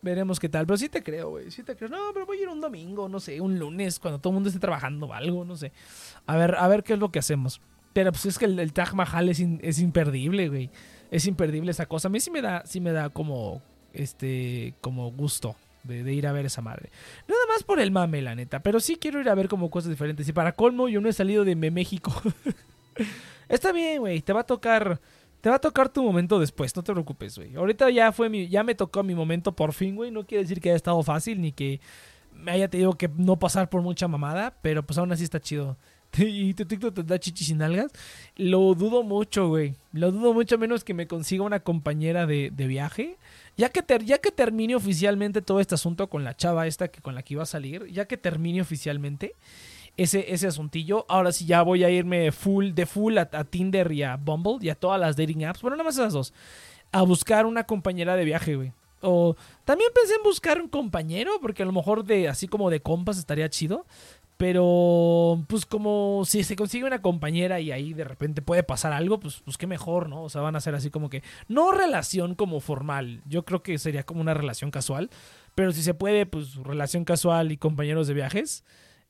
Veremos 0.02 0.40
qué 0.40 0.48
tal. 0.48 0.66
Pero 0.66 0.78
sí 0.78 0.90
te 0.90 1.04
creo, 1.04 1.32
güey. 1.32 1.52
Sí 1.52 1.64
te 1.64 1.76
creo. 1.76 1.90
No, 1.90 2.14
pero 2.14 2.26
voy 2.26 2.38
a 2.38 2.42
ir 2.44 2.50
un 2.50 2.62
domingo, 2.62 3.10
no 3.10 3.20
sé, 3.20 3.42
un 3.42 3.60
lunes, 3.60 4.00
cuando 4.00 4.20
todo 4.20 4.32
el 4.32 4.36
mundo 4.36 4.50
esté 4.50 4.60
trabajando 4.60 5.08
o 5.08 5.14
algo, 5.14 5.44
no 5.44 5.58
sé. 5.58 5.72
A 6.26 6.38
ver, 6.38 6.56
a 6.56 6.68
ver 6.68 6.84
qué 6.84 6.94
es 6.94 7.00
lo 7.00 7.12
que 7.12 7.20
hacemos. 7.20 7.62
Pero 7.94 8.12
pues 8.12 8.26
es 8.26 8.38
que 8.38 8.46
el, 8.46 8.74
Taj 8.74 8.94
Mahal 8.94 9.30
es, 9.30 9.40
es 9.40 9.80
imperdible, 9.80 10.48
güey. 10.48 10.70
Es 11.12 11.26
imperdible 11.26 11.72
esa 11.72 11.86
cosa. 11.86 12.08
A 12.08 12.12
mí 12.12 12.20
sí 12.20 12.32
me 12.32 12.42
da, 12.42 12.64
sí 12.66 12.80
me 12.80 12.92
da 12.92 13.10
como, 13.10 13.62
este, 13.94 14.76
como 14.80 15.12
gusto 15.12 15.56
de, 15.84 16.14
ir 16.14 16.28
a 16.28 16.32
ver 16.32 16.46
esa 16.46 16.62
madre. 16.62 16.90
Nada 17.28 17.42
más 17.48 17.64
por 17.64 17.80
el 17.80 17.92
mame, 17.92 18.22
la 18.22 18.36
neta. 18.36 18.62
Pero 18.62 18.80
sí 18.80 18.98
quiero 18.98 19.20
ir 19.20 19.30
a 19.30 19.36
ver 19.36 19.48
como 19.48 19.70
cosas 19.70 19.90
diferentes. 19.90 20.28
Y 20.28 20.34
para 20.34 20.54
colmo, 20.54 20.88
yo 20.88 21.02
no 21.02 21.10
he 21.10 21.14
salido 21.14 21.44
de 21.44 21.56
México. 21.56 22.14
Está 23.50 23.72
bien, 23.72 24.00
güey. 24.00 24.22
Te 24.22 24.34
va 24.34 24.42
a 24.42 24.46
tocar 24.46 25.02
te 25.42 25.50
va 25.50 25.56
a 25.56 25.60
tocar 25.60 25.90
tu 25.90 26.04
momento 26.04 26.40
después, 26.40 26.76
no 26.76 26.84
te 26.84 26.92
preocupes, 26.92 27.38
güey. 27.38 27.56
Ahorita 27.56 27.90
ya 27.90 28.12
fue 28.12 28.30
mi, 28.30 28.48
ya 28.48 28.64
me 28.64 28.76
tocó 28.76 29.04
mi 29.04 29.16
momento 29.16 29.56
por 29.56 29.74
fin, 29.74 29.96
güey. 29.96 30.12
No 30.12 30.26
quiere 30.26 30.44
decir 30.44 30.60
que 30.60 30.70
haya 30.70 30.76
estado 30.76 31.02
fácil 31.04 31.42
ni 31.42 31.52
que 31.52 31.80
me 32.34 32.52
haya 32.52 32.70
tenido 32.70 32.98
que 32.98 33.10
no 33.10 33.38
pasar 33.38 33.70
por 33.70 33.82
mucha 33.82 34.08
mamada, 34.08 34.58
pero 34.62 34.84
pues 34.84 34.98
aún 34.98 35.12
así 35.12 35.24
está 35.24 35.40
chido. 35.40 35.78
y 36.18 36.54
tu 36.56 36.66
TikTok 36.66 36.94
te 36.94 37.04
da 37.04 37.20
chichis 37.20 37.48
sin 37.48 37.62
algas. 37.62 37.92
Lo 38.36 38.74
dudo 38.74 39.04
mucho, 39.04 39.48
güey. 39.48 39.76
Lo 39.92 40.12
dudo 40.12 40.34
mucho 40.34 40.58
menos 40.58 40.84
que 40.84 40.94
me 40.94 41.08
consiga 41.08 41.44
una 41.44 41.60
compañera 41.60 42.26
de, 42.26 42.52
de 42.52 42.68
viaje. 42.68 43.18
Ya 43.58 43.70
que, 43.70 43.84
ter, 43.84 44.04
ya 44.06 44.20
que 44.20 44.32
termine 44.32 44.76
oficialmente 44.76 45.42
todo 45.42 45.60
este 45.60 45.76
asunto 45.76 46.10
con 46.10 46.24
la 46.24 46.36
chava 46.36 46.66
esta 46.66 46.88
que 46.88 47.02
con 47.02 47.14
la 47.14 47.24
que 47.24 47.34
iba 47.34 47.44
a 47.44 47.46
salir, 47.46 47.86
ya 47.88 48.06
que 48.06 48.18
termine 48.18 48.62
oficialmente, 48.62 49.36
ese, 50.00 50.34
ese 50.34 50.48
asuntillo. 50.48 51.06
Ahora 51.10 51.32
sí 51.32 51.46
ya 51.46 51.62
voy 51.62 51.84
a 51.84 51.90
irme 51.90 52.32
full, 52.32 52.72
de 52.72 52.86
full 52.86 53.18
a, 53.18 53.26
Tinder 53.44 53.92
y 53.92 54.04
a 54.04 54.16
Bumble 54.16 54.58
y 54.62 54.70
a 54.70 54.76
todas 54.76 55.00
las 55.00 55.18
dating 55.18 55.44
apps. 55.44 55.62
Bueno, 55.62 55.76
nada 55.76 55.86
más 55.86 55.96
esas 55.96 56.14
dos. 56.14 56.34
A 56.92 57.02
buscar 57.02 57.46
una 57.46 57.66
compañera 57.66 58.16
de 58.16 58.26
viaje, 58.26 58.56
güey. 58.56 58.72
O 59.02 59.36
también 59.66 59.92
pensé 59.94 60.16
en 60.16 60.24
buscar 60.24 60.62
un 60.62 60.70
compañero, 60.70 61.34
porque 61.42 61.64
a 61.64 61.66
lo 61.66 61.72
mejor 61.74 62.06
de 62.06 62.30
así 62.30 62.48
como 62.48 62.70
de 62.70 62.82
compas 62.82 63.18
estaría 63.18 63.50
chido. 63.50 63.86
Pero, 64.38 65.44
pues 65.50 65.66
como 65.66 66.24
si 66.26 66.46
se 66.46 66.56
consigue 66.56 66.86
una 66.86 67.02
compañera 67.02 67.60
y 67.60 67.74
ahí 67.74 67.94
de 67.94 68.06
repente 68.06 68.42
puede 68.42 68.64
pasar 68.64 68.94
algo, 68.94 69.20
pues, 69.20 69.42
pues 69.44 69.58
qué 69.58 69.68
mejor, 69.68 70.08
¿no? 70.08 70.24
O 70.24 70.30
sea, 70.30 70.40
van 70.40 70.56
a 70.56 70.62
ser 70.62 70.76
así 70.76 70.90
como 70.90 71.10
que, 71.10 71.24
no 71.50 71.74
relación 71.74 72.36
como 72.36 72.62
formal, 72.62 73.22
yo 73.28 73.44
creo 73.44 73.64
que 73.64 73.78
sería 73.78 74.04
como 74.04 74.22
una 74.22 74.34
relación 74.34 74.72
casual, 74.72 75.10
pero 75.56 75.74
si 75.74 75.84
se 75.84 75.94
puede, 75.94 76.26
pues 76.26 76.56
relación 76.56 77.04
casual 77.04 77.52
y 77.52 77.58
compañeros 77.58 78.08
de 78.08 78.14
viajes, 78.14 78.64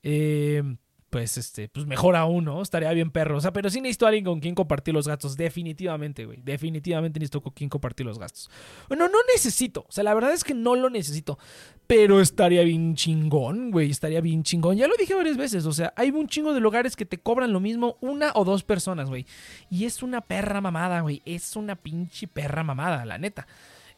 eh, 0.03 0.63
pues 1.09 1.37
este, 1.37 1.69
pues 1.69 1.87
mejor 1.87 2.15
aún, 2.15 2.45
¿no? 2.45 2.61
Estaría 2.61 2.91
bien 2.91 3.09
perro. 3.09 3.37
O 3.37 3.41
sea, 3.41 3.51
pero 3.51 3.69
sí 3.69 3.81
necesito 3.81 4.05
a 4.05 4.09
alguien 4.09 4.25
con 4.25 4.39
quien 4.39 4.53
compartir 4.53 4.93
los 4.93 5.07
gastos. 5.07 5.35
Definitivamente, 5.35 6.25
güey. 6.25 6.39
Definitivamente 6.43 7.19
necesito 7.19 7.41
con 7.41 7.53
quien 7.53 7.69
compartir 7.69 8.05
los 8.05 8.19
gastos. 8.19 8.49
Bueno, 8.87 9.07
no 9.07 9.17
necesito. 9.33 9.85
O 9.87 9.91
sea, 9.91 10.03
la 10.03 10.13
verdad 10.13 10.33
es 10.33 10.43
que 10.43 10.53
no 10.53 10.75
lo 10.75 10.89
necesito. 10.89 11.39
Pero 11.87 12.21
estaría 12.21 12.61
bien 12.61 12.95
chingón, 12.95 13.71
güey. 13.71 13.89
Estaría 13.89 14.21
bien 14.21 14.43
chingón. 14.43 14.77
Ya 14.77 14.87
lo 14.87 14.95
dije 14.97 15.15
varias 15.15 15.37
veces. 15.37 15.65
O 15.65 15.73
sea, 15.73 15.93
hay 15.95 16.11
un 16.11 16.27
chingo 16.27 16.53
de 16.53 16.59
lugares 16.59 16.95
que 16.95 17.05
te 17.05 17.17
cobran 17.17 17.53
lo 17.53 17.59
mismo 17.59 17.97
una 18.01 18.31
o 18.35 18.45
dos 18.45 18.63
personas, 18.63 19.09
güey. 19.09 19.25
Y 19.71 19.85
es 19.85 20.03
una 20.03 20.21
perra 20.21 20.61
mamada, 20.61 21.01
güey. 21.01 21.23
Es 21.25 21.55
una 21.55 21.75
pinche 21.75 22.27
perra 22.27 22.63
mamada, 22.63 23.03
la 23.05 23.17
neta. 23.17 23.47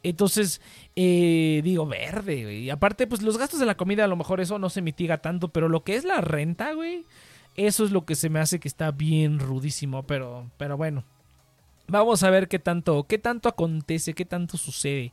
Entonces, 0.04 0.62
eh, 0.96 1.62
digo, 1.64 1.86
verde, 1.86 2.44
güey. 2.44 2.58
Y 2.64 2.70
aparte, 2.70 3.08
pues 3.08 3.22
los 3.22 3.38
gastos 3.38 3.60
de 3.60 3.66
la 3.66 3.78
comida 3.78 4.06
a 4.06 4.08
lo 4.08 4.16
mejor 4.16 4.42
eso 4.42 4.58
no 4.60 4.70
se 4.70 4.82
mitiga 4.82 5.20
tanto, 5.20 5.50
pero 5.50 5.70
lo 5.70 5.84
que 5.84 5.96
es 5.96 6.04
la 6.04 6.22
renta, 6.22 6.74
güey, 6.74 7.06
eso 7.56 7.84
es 7.86 7.92
lo 7.92 8.06
que 8.06 8.16
se 8.16 8.30
me 8.30 8.40
hace 8.40 8.60
que 8.60 8.68
está 8.68 8.92
bien 8.92 9.40
rudísimo, 9.40 10.04
pero, 10.04 10.50
pero 10.58 10.78
bueno. 10.78 11.04
Vamos 11.88 12.24
a 12.24 12.30
ver 12.30 12.48
qué 12.48 12.58
tanto, 12.58 13.04
qué 13.04 13.18
tanto 13.18 13.50
acontece, 13.50 14.14
qué 14.14 14.24
tanto 14.24 14.58
sucede 14.58 15.12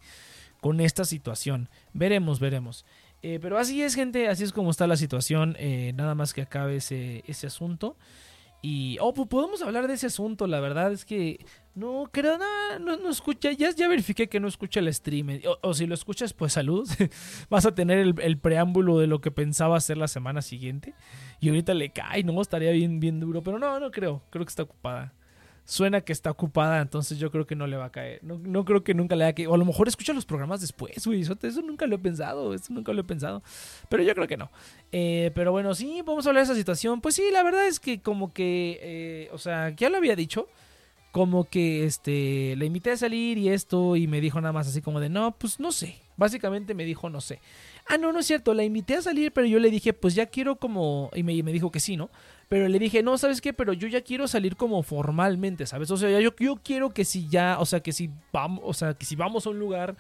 con 0.61 0.81
esta 0.81 1.05
situación. 1.05 1.69
Veremos, 1.93 2.39
veremos. 2.39 2.85
Eh, 3.23 3.39
pero 3.43 3.59
así 3.59 3.83
es, 3.83 3.95
gente, 3.95 4.29
así 4.29 4.45
es 4.45 4.53
como 4.53 4.71
está 4.71 4.87
la 4.87 4.97
situación. 4.97 5.57
Eh, 5.59 5.93
nada 5.97 6.15
más 6.15 6.33
que 6.33 6.43
acabe 6.43 6.77
ese, 6.77 7.25
ese 7.27 7.49
asunto. 7.49 7.97
Y, 8.61 8.99
oh, 9.01 9.15
pues 9.15 9.29
podemos 9.29 9.63
hablar 9.63 9.87
de 9.87 9.95
ese 9.95 10.07
asunto. 10.07 10.47
La 10.47 10.61
verdad 10.61 10.93
es 10.93 11.05
que 11.05 11.45
no 11.75 12.09
creo, 12.11 12.39
no, 12.39 12.79
no, 12.81 12.97
no 12.97 13.11
escucha. 13.11 13.53
Ya, 13.53 13.71
ya 13.71 13.89
verifiqué 13.89 14.29
que 14.29 14.41
no 14.41 14.49
escucha 14.49 14.81
el 14.81 14.93
stream. 14.93 15.41
O, 15.63 15.75
si 15.75 15.87
lo 15.87 15.95
escuchas, 15.95 16.33
pues 16.33 16.55
salud. 16.55 16.89
Vas 17.51 17.67
a 17.67 17.75
tener 17.75 18.15
el, 18.21 18.39
preámbulo 18.39 18.99
de 18.99 19.07
lo 19.07 19.21
que 19.21 19.31
pensaba 19.31 19.77
hacer 19.77 19.97
la 19.97 20.09
semana 20.09 20.43
siguiente. 20.43 20.95
Y 21.41 21.49
ahorita 21.49 21.75
le 21.75 21.91
cae, 21.91 22.25
no, 22.25 22.41
estaría 22.41 22.73
bien, 22.73 22.99
bien 22.99 23.21
duro. 23.21 23.43
Pero 23.43 23.59
no, 23.59 23.79
no 23.79 23.91
creo. 23.91 24.23
Creo 24.31 24.45
que 24.45 24.51
está 24.51 24.65
ocupada 24.65 25.15
suena 25.69 26.01
que 26.01 26.15
está 26.15 26.31
ocupada, 26.31 26.81
entonces 26.81 27.19
yo 27.19 27.31
creo 27.31 27.47
que 27.47 27.55
no 27.55 27.67
le 27.67 27.77
va 27.77 27.85
a 27.85 27.93
caer. 27.93 28.21
No, 28.25 28.39
no 28.39 28.65
creo 28.65 28.83
que 28.83 28.95
nunca 28.95 29.15
le 29.15 29.25
haya 29.25 29.35
caído. 29.35 29.51
O 29.51 29.55
a 29.55 29.59
lo 29.59 29.67
mejor 29.67 29.87
escucha 29.87 30.15
los 30.15 30.25
programas 30.25 30.63
después, 30.63 31.07
güey. 31.07 31.21
Eso, 31.21 31.37
nunca 31.63 31.87
lo 31.87 31.97
he 31.97 31.99
pensado, 31.99 32.55
eso 32.55 32.73
nunca 32.73 32.95
lo 32.95 33.03
he 33.03 33.05
pensado. 33.05 33.43
Pero 33.91 34.03
yo 34.03 34.15
creo 34.15 34.27
que 34.27 34.39
no. 34.39 34.51
Eh, 34.93 35.31
pero 35.35 35.53
bueno, 35.53 35.75
sí, 35.75 36.01
vamos 36.07 36.25
a 36.25 36.31
hablar 36.31 36.47
de 36.47 36.53
esa 36.53 36.59
situación. 36.59 37.03
Pues 37.03 37.17
sí, 37.17 37.25
la 37.31 37.43
verdad 37.43 37.67
es 37.67 37.81
que 37.81 38.01
como 38.01 38.33
que, 38.33 38.81
eh, 38.81 39.29
o 39.31 39.37
sea, 39.37 39.69
ya 39.77 39.91
lo 39.91 39.99
había 39.99 40.17
dicho. 40.17 40.49
Como 41.13 41.45
que 41.45 41.85
este, 41.85 42.55
le 42.57 42.67
invité 42.67 42.93
a 42.93 42.97
salir 42.97 43.39
y 43.39 43.49
esto, 43.49 43.97
y 43.97 44.07
me 44.07 44.21
dijo 44.21 44.41
nada 44.41 44.53
más 44.53 44.69
así 44.69 44.81
como 44.83 45.01
de, 45.01 45.09
no, 45.09 45.37
pues 45.37 45.59
no 45.61 45.73
sé. 45.73 45.97
Básicamente 46.17 46.75
me 46.75 46.85
dijo, 46.85 47.11
no 47.11 47.21
sé. 47.21 47.41
Ah, 47.87 47.97
no, 47.97 48.13
no 48.13 48.21
es 48.21 48.27
cierto, 48.27 48.55
la 48.55 48.65
invité 48.65 48.97
a 48.97 49.03
salir, 49.03 49.33
pero 49.33 49.47
yo 49.47 49.59
le 49.59 49.71
dije, 49.71 49.93
pues 49.93 50.15
ya 50.15 50.27
quiero 50.27 50.57
como... 50.57 51.11
Y 51.15 51.23
me, 51.23 51.43
me 51.43 51.53
dijo 51.53 51.71
que 51.71 51.81
sí, 51.81 51.97
¿no? 51.97 52.11
Pero 52.49 52.67
le 52.69 52.79
dije, 52.79 53.03
no, 53.03 53.19
¿sabes 53.19 53.41
qué? 53.41 53.53
Pero 53.53 53.75
yo 53.75 53.89
ya 53.89 54.01
quiero 54.01 54.27
salir 54.27 54.57
como 54.57 54.83
formalmente, 54.83 55.67
¿sabes? 55.67 55.91
O 55.91 55.97
sea, 55.99 56.19
yo, 56.19 56.35
yo 56.39 56.57
quiero 56.57 56.91
que 56.91 57.05
si 57.05 57.29
ya, 57.29 57.59
o 57.61 57.67
sea, 57.67 57.81
que 57.81 57.93
si 57.93 58.11
vamos, 58.33 58.61
o 58.65 58.73
sea, 58.73 58.95
que 58.95 59.05
si 59.05 59.17
vamos 59.17 59.47
a 59.47 59.51
un 59.51 59.59
lugar, 59.59 59.97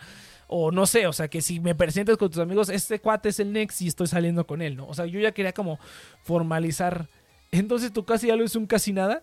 o 0.46 0.70
no 0.70 0.86
sé, 0.86 1.06
o 1.06 1.12
sea, 1.12 1.28
que 1.28 1.42
si 1.42 1.60
me 1.60 1.74
presentes 1.74 2.16
con 2.16 2.30
tus 2.30 2.40
amigos, 2.40 2.70
este 2.70 3.00
cuate 3.00 3.28
es 3.28 3.38
el 3.38 3.52
next 3.52 3.82
y 3.82 3.88
estoy 3.88 4.06
saliendo 4.06 4.46
con 4.46 4.62
él, 4.62 4.76
¿no? 4.76 4.86
O 4.86 4.94
sea, 4.94 5.04
yo 5.04 5.20
ya 5.20 5.32
quería 5.32 5.52
como 5.52 5.78
formalizar. 6.22 7.06
Entonces 7.52 7.92
tú 7.92 8.04
casi 8.04 8.28
ya 8.28 8.36
lo 8.36 8.44
es 8.44 8.56
un 8.56 8.66
casi 8.66 8.94
nada. 8.94 9.22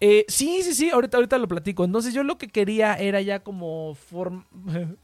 Eh, 0.00 0.26
sí, 0.28 0.62
sí, 0.62 0.74
sí, 0.74 0.90
ahorita, 0.90 1.16
ahorita 1.16 1.38
lo 1.38 1.48
platico. 1.48 1.84
Entonces 1.84 2.12
yo 2.12 2.22
lo 2.22 2.36
que 2.36 2.48
quería 2.48 2.94
era 2.94 3.20
ya 3.22 3.40
como 3.40 3.94
form... 3.94 4.44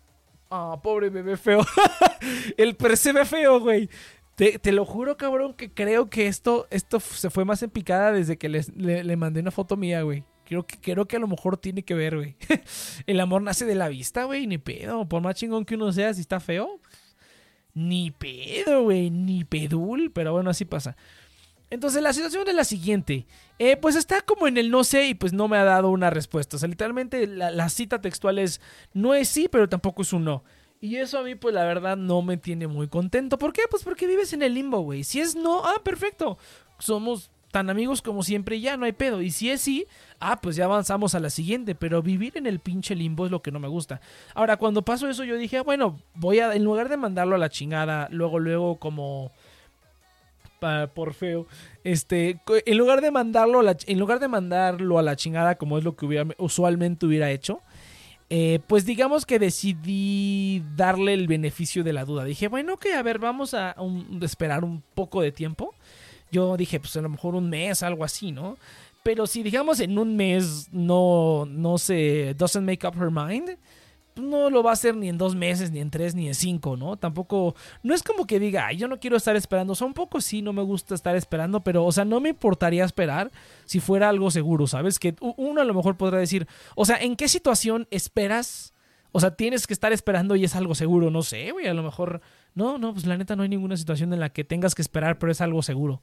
Ah, 0.55 0.79
pobre 0.83 1.09
bebé 1.09 1.39
feo. 1.39 1.65
el 2.59 2.77
percebe 2.77 3.25
feo, 3.25 3.59
güey. 3.59 3.89
Te, 4.35 4.73
lo 4.73 4.87
juro, 4.87 5.17
cabrón, 5.17 5.53
que 5.55 5.71
creo 5.71 6.09
que 6.09 6.27
esto, 6.27 6.67
esto 6.71 7.01
se 7.01 7.29
fue 7.29 7.45
más 7.45 7.63
en 7.63 7.71
picada 7.71 8.13
desde 8.13 8.39
que 8.39 8.49
le, 8.49 9.17
mandé 9.17 9.41
una 9.41 9.51
foto 9.51 9.77
mía, 9.77 10.03
güey. 10.03 10.25
Creo 10.45 10.67
que, 10.67 10.79
creo 10.79 11.07
que 11.07 11.17
a 11.17 11.21
lo 11.21 11.29
mejor 11.29 11.59
tiene 11.59 11.83
que 11.83 11.95
ver, 11.95 12.17
güey. 12.17 12.37
El 13.07 13.21
amor 13.21 13.43
nace 13.43 13.67
de 13.67 13.75
la 13.75 13.89
vista, 13.89 14.25
güey, 14.25 14.47
ni 14.47 14.59
pedo. 14.59 15.07
Por 15.09 15.23
más 15.23 15.37
chingón 15.37 15.65
que 15.65 15.75
uno 15.75 15.93
sea, 15.93 16.15
si 16.15 16.23
está 16.23 16.41
feo, 16.41 16.81
ni 17.75 18.11
pedo, 18.11 18.85
güey, 18.85 19.11
ni 19.11 19.45
pedul. 19.45 20.11
Pero 20.13 20.33
bueno, 20.33 20.51
así 20.51 20.65
pasa. 20.65 20.97
Entonces 21.71 22.03
la 22.03 22.13
situación 22.13 22.49
es 22.49 22.55
la 22.55 22.65
siguiente. 22.65 23.27
Eh, 23.59 23.77
pues 23.77 23.97
está 23.97 24.23
como 24.23 24.47
en 24.47 24.57
el 24.57 24.71
no 24.71 24.83
sé 24.83 25.07
y 25.07 25.15
pues 25.15 25.33
no 25.33 25.47
me 25.47 25.57
ha 25.59 25.65
dado 25.65 25.91
una 25.91 26.11
respuesta. 26.11 26.57
O 26.57 26.59
sea, 26.59 26.69
literalmente 26.69 27.27
la, 27.27 27.51
la 27.51 27.69
cita 27.69 28.01
textual 28.01 28.39
es 28.39 28.61
no 28.93 29.15
es 29.15 29.29
sí, 29.29 29.49
pero 29.49 29.69
tampoco 29.69 30.03
es 30.03 30.13
un 30.13 30.25
no. 30.25 30.43
Y 30.83 30.97
eso 30.97 31.21
a 31.21 31.23
mí, 31.23 31.37
pues 31.37 31.55
la 31.55 31.65
verdad, 31.65 31.97
no 31.97 32.23
me 32.23 32.37
tiene 32.37 32.67
muy 32.67 32.89
contento. 32.89 33.39
¿Por 33.39 33.53
qué? 33.53 33.63
Pues 33.71 33.85
porque 33.85 34.09
vives 34.09 34.33
en 34.33 34.43
el 34.43 34.55
limbo, 34.55 34.81
güey. 34.81 35.05
Si 35.05 35.21
es 35.21 35.37
no, 35.37 35.65
ah, 35.65 35.81
perfecto. 35.85 36.39
Somos 36.81 37.31
tan 37.53 37.71
amigos 37.71 38.03
como 38.03 38.25
siempre, 38.25 38.61
ya 38.61 38.77
no 38.77 38.85
hay 38.85 38.91
pedo. 38.91 39.23
Y 39.23 39.31
si 39.31 39.49
es 39.49 39.61
sí, 39.61 39.87
ah, 40.19 40.41
pues 40.43 40.57
ya 40.57 40.65
avanzamos 40.65 41.15
a 41.15 41.21
la 41.21 41.31
siguiente. 41.31 41.77
Pero 41.77 42.03
vivir 42.03 42.37
en 42.37 42.49
el 42.49 42.59
pinche 42.59 42.97
limbo 42.97 43.25
es 43.25 43.31
lo 43.31 43.43
que 43.43 43.53
no 43.53 43.61
me 43.61 43.69
gusta. 43.69 44.01
Ahora, 44.35 44.57
cuando 44.57 44.83
pasó 44.83 45.09
eso, 45.09 45.23
yo 45.23 45.37
dije, 45.37 45.61
bueno, 45.61 46.01
voy 46.17 46.41
a, 46.41 46.53
en 46.53 46.65
lugar 46.65 46.89
de 46.89 46.97
mandarlo 46.97 47.37
a 47.37 47.39
la 47.39 47.49
chingada, 47.49 48.09
luego, 48.11 48.41
luego, 48.41 48.81
como 48.81 49.31
por 50.95 51.15
feo. 51.15 51.47
Este, 51.85 52.41
en 52.67 52.79
lugar 52.79 53.01
de 53.01 53.11
mandarlo 53.11 53.61
a 53.61 53.63
la, 53.63 53.77
en 53.87 53.99
lugar 53.99 54.21
de 54.21 54.29
mandarlo 54.29 54.99
a 54.99 55.03
la 55.03 55.17
chingada 55.17 55.57
como 55.57 55.79
es 55.79 55.85
lo 55.85 55.97
que 55.97 56.35
usualmente 56.39 57.07
hubiera 57.07 57.31
hecho, 57.31 57.61
eh, 58.35 58.61
pues 58.67 58.87
digamos 58.87 59.27
que 59.27 59.39
decidí 59.39 60.63
darle 60.75 61.13
el 61.13 61.27
beneficio 61.27 61.85
de 61.85 61.93
la 61.93 62.07
duda. 62.07 62.25
Dije, 62.25 62.49
bueno, 62.49 62.79
que 62.79 62.95
a 62.95 63.03
ver, 63.03 63.19
vamos 63.19 63.53
a 63.53 63.77
esperar 64.23 64.65
un 64.65 64.83
poco 64.95 65.21
de 65.21 65.33
tiempo. 65.33 65.75
Yo 66.31 66.57
dije, 66.57 66.81
pues 66.81 66.97
a 66.97 67.03
lo 67.03 67.11
mejor 67.11 67.35
un 67.35 67.51
mes, 67.51 67.83
algo 67.83 68.05
así, 68.05 68.33
¿no? 68.33 68.57
Pero 69.03 69.27
si 69.27 69.43
digamos 69.43 69.81
en 69.81 69.99
un 69.99 70.17
mes 70.17 70.71
no, 70.73 71.45
no 71.45 71.77
se, 71.77 72.33
doesn't 72.33 72.65
make 72.65 72.87
up 72.87 72.95
her 72.99 73.11
mind, 73.11 73.59
no 74.17 74.51
lo 74.51 74.63
va 74.63 74.71
a 74.71 74.73
hacer 74.75 74.97
ni 74.97 75.09
en 75.09 75.19
dos 75.19 75.35
meses, 75.35 75.71
ni 75.71 75.81
en 75.81 75.91
tres, 75.91 76.15
ni 76.15 76.29
en 76.29 76.35
cinco, 76.35 76.77
¿no? 76.77 76.97
Tampoco, 76.97 77.55
no 77.83 77.95
es 77.95 78.03
como 78.03 78.27
que 78.27 78.39
diga, 78.39 78.67
Ay, 78.67 78.77
yo 78.77 78.89
no 78.89 79.01
quiero 79.01 79.17
estar 79.17 79.37
esperando, 79.37 79.73
o 79.73 79.77
sea, 79.77 79.87
un 79.87 79.95
poco 79.95 80.21
sí, 80.21 80.43
no 80.43 80.53
me 80.53 80.63
gusta 80.63 80.95
estar 80.95 81.17
esperando, 81.17 81.61
pero, 81.61 81.85
o 81.85 81.93
sea, 81.93 82.05
no 82.05 82.21
me 82.21 82.31
importaría 82.31 82.85
esperar 82.85 83.31
si 83.65 83.81
fuera 83.81 84.09
algo 84.09 84.31
seguro, 84.31 84.67
¿sabes? 84.67 84.99
Que 84.99 85.15
uno 85.21 85.61
a 85.61 85.65
lo 85.65 85.75
mejor 85.75 85.97
podrá 85.97 86.19
decir, 86.19 86.47
o 86.75 86.85
sea, 86.85 86.97
¿en 86.97 87.17
qué 87.17 87.29
situación 87.29 87.87
esperas? 87.91 88.75
O 89.13 89.21
sea, 89.21 89.35
tienes 89.35 89.67
que 89.67 89.75
estar 89.75 89.93
esperando 89.93 90.37
y 90.37 90.45
es 90.45 90.57
algo 90.57 90.75
seguro, 90.75 91.11
no 91.11 91.23
sé, 91.23 91.51
güey, 91.53 91.67
a 91.67 91.75
lo 91.75 91.83
mejor, 91.83 92.23
no, 92.55 92.79
no, 92.79 92.93
pues 92.93 93.07
la 93.07 93.17
neta 93.17 93.37
no 93.37 93.43
hay 93.43 93.49
ninguna 93.49 93.77
situación 93.77 94.13
en 94.13 94.21
la 94.21 94.31
que 94.31 94.45
tengas 94.45 94.75
que 94.75 94.83
esperar, 94.83 95.19
pero 95.19 95.33
es 95.33 95.41
algo 95.41 95.63
seguro. 95.63 96.03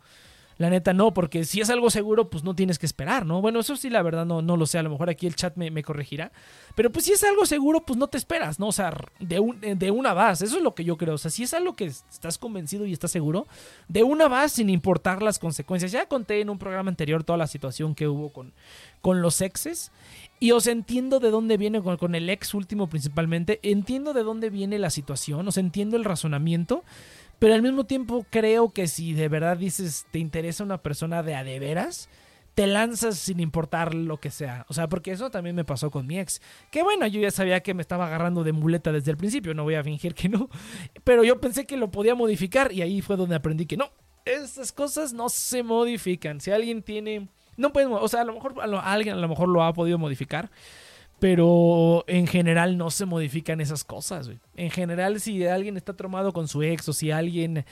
La 0.60 0.70
neta 0.70 0.92
no, 0.92 1.14
porque 1.14 1.46
si 1.46 1.62
es 1.62 1.70
algo 1.70 1.90
seguro, 1.90 2.30
pues 2.30 2.44
no 2.44 2.54
tienes 2.54 2.78
que 2.78 2.86
esperar, 2.86 3.26
¿no? 3.26 3.42
Bueno, 3.42 3.62
eso 3.62 3.78
sí, 3.78 3.90
la 3.90 4.02
verdad 4.02 4.26
no, 4.26 4.42
no 4.42 4.58
lo 4.58 4.66
sé, 4.66 4.78
a 4.78 4.84
lo 4.84 4.90
mejor 4.90 5.10
aquí 5.10 5.26
el 5.26 5.36
chat 5.36 5.56
me, 5.56 5.82
corregirá. 5.84 6.34
Pero 6.76 6.92
pues 6.92 7.06
si 7.06 7.14
es 7.14 7.24
algo 7.24 7.46
seguro, 7.46 7.86
pues 7.86 7.98
no 7.98 8.08
te 8.08 8.18
esperas, 8.18 8.60
¿no? 8.60 8.68
O 8.68 8.72
sea, 8.74 8.94
de, 9.22 9.42
de 9.78 9.92
una 9.92 10.14
vas, 10.14 10.42
eso 10.42 10.58
es 10.58 10.62
lo 10.62 10.76
que 10.76 10.84
yo 10.84 10.98
creo. 10.98 11.14
O 11.14 11.18
sea, 11.18 11.32
si 11.32 11.44
es 11.44 11.54
algo 11.54 11.78
que 11.78 11.86
estás 11.86 12.38
convencido 12.38 12.86
y 12.86 12.92
estás 12.92 13.10
seguro, 13.10 13.48
de 13.88 14.04
una 14.04 14.28
vas 14.28 14.52
sin 14.52 14.70
importar 14.70 15.22
las 15.22 15.40
consecuencias. 15.40 15.94
Ya 15.94 16.08
conté 16.08 16.42
en 16.42 16.50
un 16.50 16.60
programa 16.60 16.90
anterior 16.90 17.24
toda 17.24 17.38
la 17.38 17.48
situación 17.48 17.96
que 17.96 18.10
hubo 18.10 18.34
con, 18.34 18.52
con 19.00 19.22
los 19.22 19.40
exes. 19.40 19.94
Y 20.42 20.52
os 20.52 20.68
entiendo 20.68 21.22
de 21.22 21.32
dónde 21.32 21.56
viene 21.56 21.82
con, 21.82 21.96
con 21.96 22.16
el 22.16 22.30
ex 22.30 22.54
último 22.54 22.88
principalmente. 22.88 23.62
Entiendo 23.64 24.14
de 24.14 24.24
dónde 24.24 24.50
viene 24.50 24.78
la 24.78 24.90
situación, 24.90 25.48
os 25.48 25.58
entiendo 25.58 25.96
el 25.96 26.04
razonamiento. 26.04 26.84
Pero 27.40 27.54
al 27.54 27.62
mismo 27.62 27.86
tiempo 27.86 28.26
creo 28.30 28.72
que 28.72 28.88
si 28.88 29.14
de 29.14 29.30
verdad 29.30 29.58
dices 29.58 30.06
te 30.12 30.20
interesa 30.20 30.64
una 30.64 30.82
persona 30.82 31.24
de 31.24 31.36
a 31.36 31.44
de 31.44 31.60
veras, 31.60 32.10
te 32.54 32.68
lanzas 32.68 33.18
sin 33.18 33.40
importar 33.40 33.96
lo 33.96 34.18
que 34.18 34.32
sea. 34.32 34.66
O 34.68 34.74
sea, 34.74 34.90
porque 34.90 35.12
eso 35.12 35.32
también 35.32 35.56
me 35.56 35.64
pasó 35.64 35.90
con 35.90 36.06
mi 36.06 36.20
ex. 36.20 36.42
Que 36.72 36.84
bueno, 36.84 37.08
yo 37.08 37.22
ya 37.22 37.32
sabía 37.32 37.62
que 37.62 37.74
me 37.74 37.82
estaba 37.82 38.08
agarrando 38.08 38.44
de 38.44 38.52
muleta 38.52 38.92
desde 38.92 39.12
el 39.12 39.18
principio, 39.18 39.54
no 39.54 39.64
voy 39.64 39.76
a 39.76 39.84
fingir 39.84 40.14
que 40.14 40.28
no. 40.28 40.50
Pero 41.06 41.24
yo 41.24 41.40
pensé 41.40 41.66
que 41.66 41.78
lo 41.78 41.90
podía 41.90 42.16
modificar 42.16 42.74
y 42.74 42.82
ahí 42.82 43.02
fue 43.02 43.16
donde 43.16 43.36
aprendí 43.36 43.66
que 43.66 43.78
no. 43.78 43.90
Esas 44.26 44.74
cosas 44.74 45.14
no 45.14 45.30
se 45.30 45.64
modifican. 45.64 46.42
Si 46.42 46.52
alguien 46.52 46.84
tiene... 46.84 47.30
No 47.56 47.72
puede... 47.72 47.88
O 47.88 48.08
sea, 48.10 48.22
a 48.22 48.26
lo 48.26 48.34
mejor 48.34 48.56
alguien 48.84 49.16
a 49.16 49.20
lo 49.20 49.30
mejor 49.30 49.48
lo 49.48 49.64
ha 49.64 49.72
podido 49.72 49.98
modificar. 49.98 50.52
Pero 51.20 52.06
en 52.08 52.28
general 52.28 52.78
no 52.78 52.92
se 52.92 53.06
modifican 53.06 53.60
esas 53.60 53.84
cosas, 53.84 54.30
En 54.56 54.72
general, 54.72 55.20
si 55.20 55.46
alguien 55.46 55.76
está 55.78 55.96
traumado 55.96 56.32
con 56.32 56.48
su 56.48 56.64
ex 56.64 56.88
o 56.88 56.94
si 56.94 57.12
alguien 57.12 57.66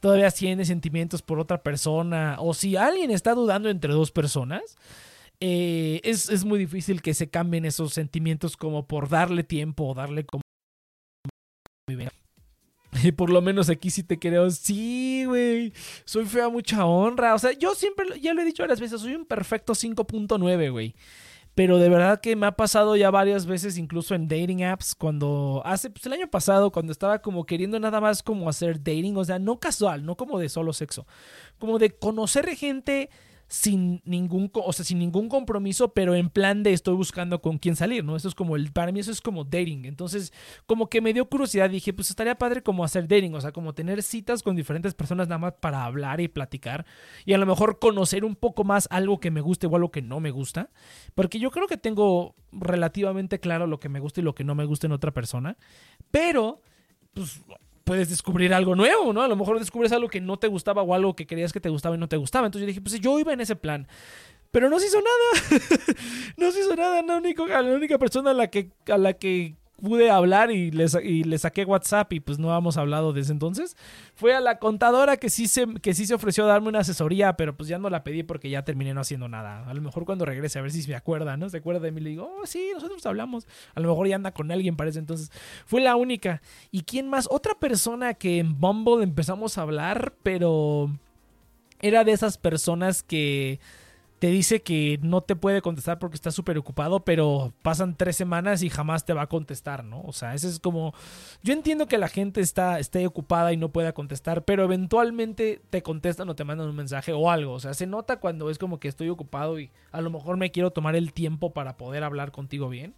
todavía 0.00 0.30
tiene 0.30 0.64
sentimientos 0.64 1.22
por 1.22 1.38
otra 1.38 1.62
persona 1.62 2.36
o 2.40 2.54
si 2.54 2.76
alguien 2.76 3.10
está 3.10 3.34
dudando 3.34 3.70
entre 3.70 3.92
dos 3.92 4.10
personas, 4.10 4.76
eh, 5.40 6.00
es, 6.04 6.44
muy 6.44 6.58
difícil 6.58 7.00
que 7.00 7.14
se 7.14 7.30
cambien 7.30 7.64
esos 7.64 7.94
sentimientos 7.94 8.58
como 8.58 8.86
por 8.86 9.08
darle 9.08 9.44
tiempo 9.44 9.88
o 9.88 9.94
darle 9.94 10.24
como... 10.24 10.42
Y 13.04 13.12
por 13.12 13.30
lo 13.30 13.40
menos 13.40 13.70
aquí 13.70 13.88
sí 13.88 14.02
te 14.02 14.18
creo. 14.18 14.50
Sí, 14.50 15.24
güey. 15.24 15.72
Soy 16.04 16.26
fea 16.26 16.48
mucha 16.48 16.84
honra. 16.84 17.34
O 17.34 17.38
sea, 17.38 17.52
yo 17.52 17.74
siempre, 17.74 18.04
ya 18.20 18.34
lo 18.34 18.42
he 18.42 18.44
dicho 18.44 18.64
varias 18.64 18.80
veces, 18.80 19.00
soy 19.00 19.14
un 19.14 19.24
perfecto 19.24 19.74
5.9, 19.74 20.72
güey. 20.72 20.94
Pero 21.54 21.78
de 21.78 21.88
verdad 21.88 22.20
que 22.20 22.36
me 22.36 22.46
ha 22.46 22.52
pasado 22.52 22.96
ya 22.96 23.10
varias 23.10 23.44
veces, 23.44 23.76
incluso 23.76 24.14
en 24.14 24.28
dating 24.28 24.62
apps, 24.62 24.94
cuando 24.94 25.62
hace, 25.64 25.90
pues 25.90 26.06
el 26.06 26.12
año 26.12 26.30
pasado, 26.30 26.70
cuando 26.70 26.92
estaba 26.92 27.20
como 27.20 27.44
queriendo 27.44 27.78
nada 27.80 28.00
más 28.00 28.22
como 28.22 28.48
hacer 28.48 28.78
dating, 28.78 29.16
o 29.16 29.24
sea, 29.24 29.38
no 29.38 29.58
casual, 29.58 30.06
no 30.06 30.16
como 30.16 30.38
de 30.38 30.48
solo 30.48 30.72
sexo, 30.72 31.06
como 31.58 31.78
de 31.78 31.90
conocer 31.90 32.48
gente 32.56 33.10
sin 33.50 34.00
ningún, 34.04 34.48
o 34.54 34.72
sea, 34.72 34.84
sin 34.84 35.00
ningún 35.00 35.28
compromiso, 35.28 35.92
pero 35.92 36.14
en 36.14 36.30
plan 36.30 36.62
de 36.62 36.72
estoy 36.72 36.94
buscando 36.94 37.42
con 37.42 37.58
quién 37.58 37.74
salir, 37.74 38.04
¿no? 38.04 38.14
Eso 38.14 38.28
es 38.28 38.36
como 38.36 38.54
el, 38.54 38.70
para 38.70 38.92
mí 38.92 39.00
eso 39.00 39.10
es 39.10 39.20
como 39.20 39.42
dating. 39.42 39.86
Entonces, 39.86 40.32
como 40.66 40.88
que 40.88 41.00
me 41.00 41.12
dio 41.12 41.28
curiosidad, 41.28 41.68
dije, 41.68 41.92
pues 41.92 42.10
estaría 42.10 42.38
padre 42.38 42.62
como 42.62 42.84
hacer 42.84 43.08
dating, 43.08 43.34
o 43.34 43.40
sea, 43.40 43.50
como 43.50 43.74
tener 43.74 44.04
citas 44.04 44.44
con 44.44 44.54
diferentes 44.54 44.94
personas 44.94 45.26
nada 45.26 45.38
más 45.38 45.54
para 45.54 45.84
hablar 45.84 46.20
y 46.20 46.28
platicar 46.28 46.86
y 47.26 47.32
a 47.32 47.38
lo 47.38 47.46
mejor 47.46 47.80
conocer 47.80 48.24
un 48.24 48.36
poco 48.36 48.62
más 48.62 48.86
algo 48.88 49.18
que 49.18 49.32
me 49.32 49.40
guste 49.40 49.66
o 49.66 49.74
algo 49.74 49.90
que 49.90 50.00
no 50.00 50.20
me 50.20 50.30
gusta, 50.30 50.70
porque 51.16 51.40
yo 51.40 51.50
creo 51.50 51.66
que 51.66 51.76
tengo 51.76 52.36
relativamente 52.52 53.40
claro 53.40 53.66
lo 53.66 53.80
que 53.80 53.88
me 53.88 53.98
gusta 53.98 54.20
y 54.20 54.24
lo 54.24 54.36
que 54.36 54.44
no 54.44 54.54
me 54.54 54.64
gusta 54.64 54.86
en 54.86 54.92
otra 54.92 55.10
persona, 55.10 55.56
pero 56.12 56.62
pues 57.14 57.42
puedes 57.90 58.08
descubrir 58.08 58.54
algo 58.54 58.76
nuevo, 58.76 59.12
¿no? 59.12 59.20
A 59.20 59.26
lo 59.26 59.34
mejor 59.34 59.58
descubres 59.58 59.90
algo 59.90 60.06
que 60.06 60.20
no 60.20 60.38
te 60.38 60.46
gustaba 60.46 60.80
o 60.80 60.94
algo 60.94 61.16
que 61.16 61.26
creías 61.26 61.52
que 61.52 61.58
te 61.58 61.70
gustaba 61.70 61.96
y 61.96 61.98
no 61.98 62.08
te 62.08 62.18
gustaba. 62.18 62.46
Entonces 62.46 62.62
yo 62.62 62.66
dije, 62.68 62.80
pues 62.80 63.00
yo 63.00 63.18
iba 63.18 63.32
en 63.32 63.40
ese 63.40 63.56
plan. 63.56 63.88
Pero 64.52 64.70
no 64.70 64.78
se 64.78 64.86
hizo 64.86 64.98
nada. 64.98 65.60
no 66.36 66.52
se 66.52 66.60
hizo 66.60 66.76
nada. 66.76 67.02
La 67.02 67.16
única, 67.16 67.60
la 67.60 67.74
única 67.74 67.98
persona 67.98 68.30
a 68.30 68.34
la 68.34 68.46
que, 68.46 68.70
a 68.88 68.96
la 68.96 69.14
que 69.14 69.56
pude 69.80 70.10
hablar 70.10 70.50
y 70.50 70.70
le, 70.70 70.86
y 71.02 71.24
le 71.24 71.38
saqué 71.38 71.64
WhatsApp 71.64 72.12
y 72.12 72.20
pues 72.20 72.38
no 72.38 72.56
hemos 72.56 72.76
hablado 72.76 73.12
desde 73.12 73.32
entonces. 73.32 73.76
Fue 74.14 74.34
a 74.34 74.40
la 74.40 74.58
contadora 74.58 75.16
que 75.16 75.30
sí, 75.30 75.48
se, 75.48 75.66
que 75.82 75.94
sí 75.94 76.06
se 76.06 76.14
ofreció 76.14 76.44
a 76.44 76.48
darme 76.48 76.68
una 76.68 76.80
asesoría, 76.80 77.36
pero 77.36 77.56
pues 77.56 77.68
ya 77.68 77.78
no 77.78 77.90
la 77.90 78.04
pedí 78.04 78.22
porque 78.22 78.50
ya 78.50 78.64
terminé 78.64 78.94
no 78.94 79.00
haciendo 79.00 79.28
nada. 79.28 79.68
A 79.68 79.74
lo 79.74 79.80
mejor 79.80 80.04
cuando 80.04 80.24
regrese 80.24 80.58
a 80.58 80.62
ver 80.62 80.70
si 80.70 80.82
se 80.82 80.88
me 80.88 80.94
acuerda, 80.94 81.36
¿no? 81.36 81.48
Se 81.48 81.58
acuerda 81.58 81.80
de 81.80 81.92
mí 81.92 82.00
le 82.00 82.10
digo, 82.10 82.30
oh 82.40 82.46
sí, 82.46 82.70
nosotros 82.74 83.04
hablamos. 83.06 83.46
A 83.74 83.80
lo 83.80 83.88
mejor 83.88 84.06
ya 84.08 84.16
anda 84.16 84.32
con 84.32 84.50
alguien, 84.50 84.76
parece 84.76 84.98
entonces. 84.98 85.30
Fue 85.66 85.80
la 85.80 85.96
única. 85.96 86.42
¿Y 86.70 86.82
quién 86.82 87.08
más? 87.08 87.28
Otra 87.30 87.54
persona 87.54 88.14
que 88.14 88.38
en 88.38 88.60
Bumble 88.60 89.02
empezamos 89.02 89.58
a 89.58 89.62
hablar, 89.62 90.14
pero 90.22 90.90
era 91.80 92.04
de 92.04 92.12
esas 92.12 92.38
personas 92.38 93.02
que 93.02 93.60
te 94.20 94.26
dice 94.26 94.60
que 94.60 94.98
no 95.02 95.22
te 95.22 95.34
puede 95.34 95.62
contestar 95.62 95.98
porque 95.98 96.14
está 96.14 96.30
súper 96.30 96.58
ocupado, 96.58 97.00
pero 97.06 97.54
pasan 97.62 97.96
tres 97.96 98.16
semanas 98.16 98.62
y 98.62 98.68
jamás 98.68 99.06
te 99.06 99.14
va 99.14 99.22
a 99.22 99.28
contestar, 99.28 99.82
¿no? 99.82 100.02
O 100.02 100.12
sea, 100.12 100.34
ese 100.34 100.46
es 100.46 100.60
como... 100.60 100.92
Yo 101.42 101.54
entiendo 101.54 101.88
que 101.88 101.96
la 101.96 102.08
gente 102.08 102.42
está, 102.42 102.78
esté 102.78 103.06
ocupada 103.06 103.50
y 103.54 103.56
no 103.56 103.70
pueda 103.70 103.94
contestar, 103.94 104.44
pero 104.44 104.62
eventualmente 104.62 105.62
te 105.70 105.82
contestan 105.82 106.28
o 106.28 106.36
te 106.36 106.44
mandan 106.44 106.68
un 106.68 106.76
mensaje 106.76 107.14
o 107.14 107.30
algo. 107.30 107.54
O 107.54 107.60
sea, 107.60 107.72
se 107.72 107.86
nota 107.86 108.20
cuando 108.20 108.50
es 108.50 108.58
como 108.58 108.78
que 108.78 108.88
estoy 108.88 109.08
ocupado 109.08 109.58
y 109.58 109.70
a 109.90 110.02
lo 110.02 110.10
mejor 110.10 110.36
me 110.36 110.50
quiero 110.50 110.70
tomar 110.70 110.96
el 110.96 111.14
tiempo 111.14 111.54
para 111.54 111.78
poder 111.78 112.04
hablar 112.04 112.30
contigo 112.30 112.68
bien. 112.68 112.94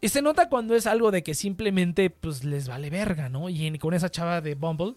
Y 0.00 0.08
se 0.08 0.22
nota 0.22 0.48
cuando 0.48 0.74
es 0.74 0.86
algo 0.86 1.10
de 1.10 1.22
que 1.22 1.34
simplemente 1.34 2.08
pues 2.08 2.44
les 2.44 2.66
vale 2.66 2.88
verga, 2.88 3.28
¿no? 3.28 3.50
Y 3.50 3.78
con 3.78 3.92
esa 3.92 4.10
chava 4.10 4.40
de 4.40 4.54
Bumble 4.54 4.94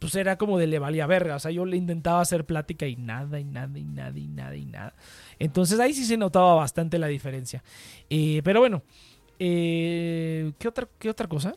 pues 0.00 0.14
era 0.14 0.36
como 0.36 0.58
de 0.58 0.66
le 0.66 0.78
valía 0.78 1.06
verga. 1.06 1.36
O 1.36 1.38
sea, 1.38 1.52
yo 1.52 1.64
le 1.64 1.76
intentaba 1.76 2.20
hacer 2.20 2.44
plática 2.44 2.86
y 2.86 2.96
nada, 2.96 3.38
y 3.38 3.44
nada, 3.44 3.78
y 3.78 3.84
nada, 3.84 4.18
y 4.18 4.26
nada, 4.26 4.56
y 4.56 4.64
nada. 4.64 4.94
Entonces 5.38 5.78
ahí 5.78 5.92
sí 5.92 6.04
se 6.04 6.16
notaba 6.16 6.54
bastante 6.54 6.98
la 6.98 7.06
diferencia. 7.06 7.62
Eh, 8.08 8.40
pero 8.42 8.60
bueno, 8.60 8.82
eh, 9.38 10.52
¿qué, 10.58 10.68
otra, 10.68 10.88
¿qué 10.98 11.10
otra 11.10 11.28
cosa? 11.28 11.54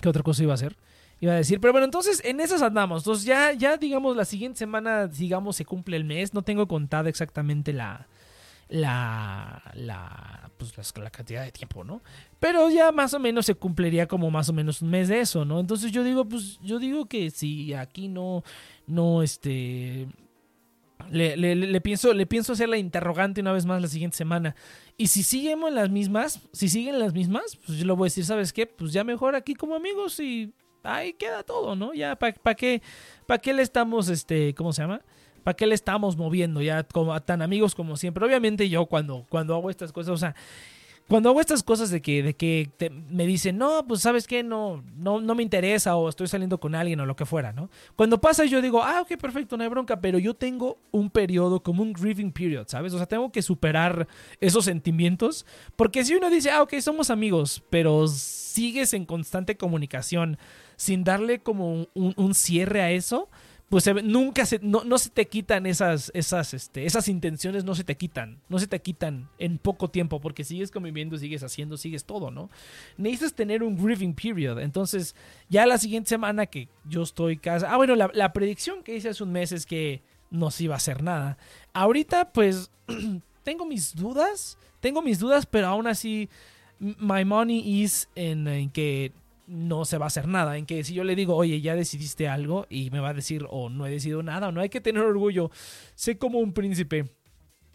¿Qué 0.00 0.08
otra 0.08 0.22
cosa 0.22 0.42
iba 0.44 0.52
a 0.52 0.54
hacer? 0.54 0.76
Iba 1.20 1.32
a 1.32 1.36
decir, 1.36 1.60
pero 1.60 1.72
bueno, 1.72 1.84
entonces 1.84 2.22
en 2.24 2.40
esas 2.40 2.62
andamos. 2.62 3.02
Entonces 3.02 3.24
ya, 3.24 3.52
ya 3.52 3.76
digamos, 3.76 4.16
la 4.16 4.24
siguiente 4.24 4.58
semana, 4.58 5.08
digamos, 5.08 5.56
se 5.56 5.64
cumple 5.64 5.96
el 5.96 6.04
mes. 6.04 6.32
No 6.34 6.42
tengo 6.42 6.68
contada 6.68 7.08
exactamente 7.08 7.72
la, 7.72 8.06
la, 8.68 9.62
la, 9.74 10.50
pues, 10.56 10.74
la, 10.96 11.10
cantidad 11.10 11.44
de 11.44 11.52
tiempo, 11.52 11.84
¿no? 11.84 12.02
Pero 12.40 12.70
ya 12.70 12.92
más 12.92 13.14
o 13.14 13.18
menos 13.18 13.46
se 13.46 13.54
cumpliría 13.54 14.06
como 14.06 14.30
más 14.30 14.48
o 14.48 14.52
menos 14.52 14.82
un 14.82 14.90
mes 14.90 15.08
de 15.08 15.20
eso, 15.20 15.44
¿no? 15.44 15.60
Entonces 15.60 15.92
yo 15.92 16.04
digo, 16.04 16.24
pues 16.24 16.58
yo 16.62 16.78
digo 16.78 17.06
que 17.06 17.30
si 17.30 17.74
aquí 17.74 18.08
no, 18.08 18.42
no, 18.86 19.22
este, 19.22 20.08
le, 21.10 21.36
le, 21.36 21.80
pienso, 21.80 22.12
le 22.14 22.26
pienso 22.26 22.52
hacer 22.52 22.68
la 22.68 22.78
interrogante 22.78 23.40
una 23.40 23.52
vez 23.52 23.66
más 23.66 23.82
la 23.82 23.88
siguiente 23.88 24.16
semana. 24.16 24.54
Y 24.96 25.08
si 25.08 25.22
seguimos 25.22 25.72
las 25.72 25.90
mismas, 25.90 26.40
si 26.52 26.68
siguen 26.68 26.98
las 26.98 27.12
mismas, 27.12 27.56
pues 27.66 27.78
yo 27.78 27.86
le 27.86 27.92
voy 27.92 28.06
a 28.06 28.08
decir, 28.08 28.24
¿sabes 28.24 28.52
qué? 28.52 28.66
Pues 28.66 28.92
ya 28.92 29.04
mejor 29.04 29.34
aquí 29.34 29.54
como 29.54 29.74
amigos 29.74 30.18
y 30.20 30.52
ahí 30.82 31.12
queda 31.14 31.42
todo, 31.42 31.76
¿no? 31.76 31.94
Ya, 31.94 32.16
¿para 32.16 32.54
qué, 32.54 32.82
para 33.26 33.40
qué 33.40 33.52
le 33.52 33.62
estamos, 33.62 34.08
este, 34.08 34.54
¿cómo 34.54 34.72
se 34.72 34.82
llama? 34.82 35.02
¿Para 35.42 35.56
qué 35.56 35.66
le 35.66 35.74
estamos 35.74 36.16
moviendo 36.16 36.62
ya 36.62 36.82
como, 36.84 37.20
tan 37.22 37.42
amigos 37.42 37.74
como 37.74 37.96
siempre? 37.96 38.24
Obviamente 38.24 38.68
yo 38.68 38.86
cuando, 38.86 39.26
cuando 39.28 39.54
hago 39.54 39.70
estas 39.70 39.92
cosas, 39.92 40.12
o 40.12 40.16
sea, 40.16 40.34
cuando 41.08 41.28
hago 41.28 41.40
estas 41.40 41.62
cosas 41.62 41.90
de 41.90 42.00
que, 42.00 42.22
de 42.22 42.34
que 42.34 42.70
me 43.10 43.26
dicen, 43.26 43.58
no, 43.58 43.84
pues 43.86 44.00
sabes 44.00 44.26
qué, 44.26 44.42
no, 44.42 44.82
no, 44.94 45.20
no 45.20 45.34
me 45.34 45.42
interesa 45.42 45.96
o 45.96 46.08
estoy 46.08 46.28
saliendo 46.28 46.58
con 46.58 46.74
alguien 46.74 47.00
o 47.00 47.06
lo 47.06 47.16
que 47.16 47.26
fuera, 47.26 47.52
¿no? 47.52 47.70
Cuando 47.96 48.20
pasa 48.20 48.44
yo 48.44 48.62
digo, 48.62 48.82
ah, 48.82 49.02
ok, 49.02 49.18
perfecto, 49.18 49.56
no 49.56 49.62
hay 49.62 49.68
bronca, 49.68 50.00
pero 50.00 50.18
yo 50.18 50.34
tengo 50.34 50.78
un 50.90 51.10
periodo 51.10 51.62
como 51.62 51.82
un 51.82 51.92
grieving 51.92 52.32
period, 52.32 52.66
¿sabes? 52.68 52.94
O 52.94 52.96
sea, 52.96 53.06
tengo 53.06 53.30
que 53.30 53.42
superar 53.42 54.06
esos 54.40 54.64
sentimientos, 54.64 55.44
porque 55.76 56.04
si 56.04 56.14
uno 56.14 56.30
dice, 56.30 56.50
ah, 56.50 56.62
ok, 56.62 56.78
somos 56.80 57.10
amigos, 57.10 57.62
pero 57.68 58.06
sigues 58.08 58.94
en 58.94 59.04
constante 59.04 59.56
comunicación 59.56 60.38
sin 60.76 61.04
darle 61.04 61.40
como 61.40 61.88
un 61.94 62.34
cierre 62.34 62.80
a 62.80 62.90
eso, 62.90 63.28
pues 63.72 63.88
nunca 64.04 64.44
se, 64.44 64.58
no, 64.58 64.84
no, 64.84 64.98
se 64.98 65.08
te 65.08 65.26
quitan 65.28 65.64
esas, 65.64 66.10
esas, 66.12 66.52
este, 66.52 66.84
esas 66.84 67.08
intenciones, 67.08 67.64
no 67.64 67.74
se 67.74 67.84
te 67.84 67.96
quitan, 67.96 68.38
no 68.50 68.58
se 68.58 68.66
te 68.66 68.78
quitan 68.82 69.30
en 69.38 69.56
poco 69.56 69.88
tiempo, 69.88 70.20
porque 70.20 70.44
sigues 70.44 70.70
conviviendo, 70.70 71.16
sigues 71.16 71.42
haciendo, 71.42 71.78
sigues 71.78 72.04
todo, 72.04 72.30
¿no? 72.30 72.50
Necesitas 72.98 73.32
tener 73.32 73.62
un 73.62 73.82
grieving 73.82 74.12
period, 74.12 74.58
entonces 74.60 75.16
ya 75.48 75.64
la 75.64 75.78
siguiente 75.78 76.10
semana 76.10 76.44
que 76.44 76.68
yo 76.84 77.00
estoy 77.00 77.38
casa, 77.38 77.72
ah, 77.72 77.78
bueno, 77.78 77.96
la, 77.96 78.10
la 78.12 78.34
predicción 78.34 78.82
que 78.82 78.94
hice 78.94 79.08
hace 79.08 79.22
un 79.22 79.32
mes 79.32 79.52
es 79.52 79.64
que 79.64 80.02
no 80.28 80.50
se 80.50 80.64
iba 80.64 80.74
a 80.74 80.76
hacer 80.76 81.02
nada. 81.02 81.38
Ahorita, 81.72 82.30
pues, 82.30 82.70
tengo 83.42 83.64
mis 83.64 83.96
dudas, 83.96 84.58
tengo 84.80 85.00
mis 85.00 85.18
dudas, 85.18 85.46
pero 85.46 85.68
aún 85.68 85.86
así, 85.86 86.28
my 86.78 87.24
money 87.24 87.82
is 87.82 88.06
en 88.16 88.68
que 88.68 89.12
no 89.46 89.84
se 89.84 89.98
va 89.98 90.06
a 90.06 90.08
hacer 90.08 90.28
nada. 90.28 90.56
En 90.56 90.66
que 90.66 90.84
si 90.84 90.94
yo 90.94 91.04
le 91.04 91.16
digo, 91.16 91.36
oye, 91.36 91.60
ya 91.60 91.74
decidiste 91.74 92.28
algo 92.28 92.66
y 92.68 92.90
me 92.90 93.00
va 93.00 93.10
a 93.10 93.14
decir, 93.14 93.44
o 93.44 93.64
oh, 93.64 93.68
no 93.68 93.86
he 93.86 93.90
decidido 93.90 94.22
nada, 94.22 94.48
o 94.48 94.52
no 94.52 94.60
hay 94.60 94.68
que 94.68 94.80
tener 94.80 95.02
orgullo. 95.02 95.50
Sé 95.94 96.18
como 96.18 96.38
un 96.38 96.52
príncipe. 96.52 97.21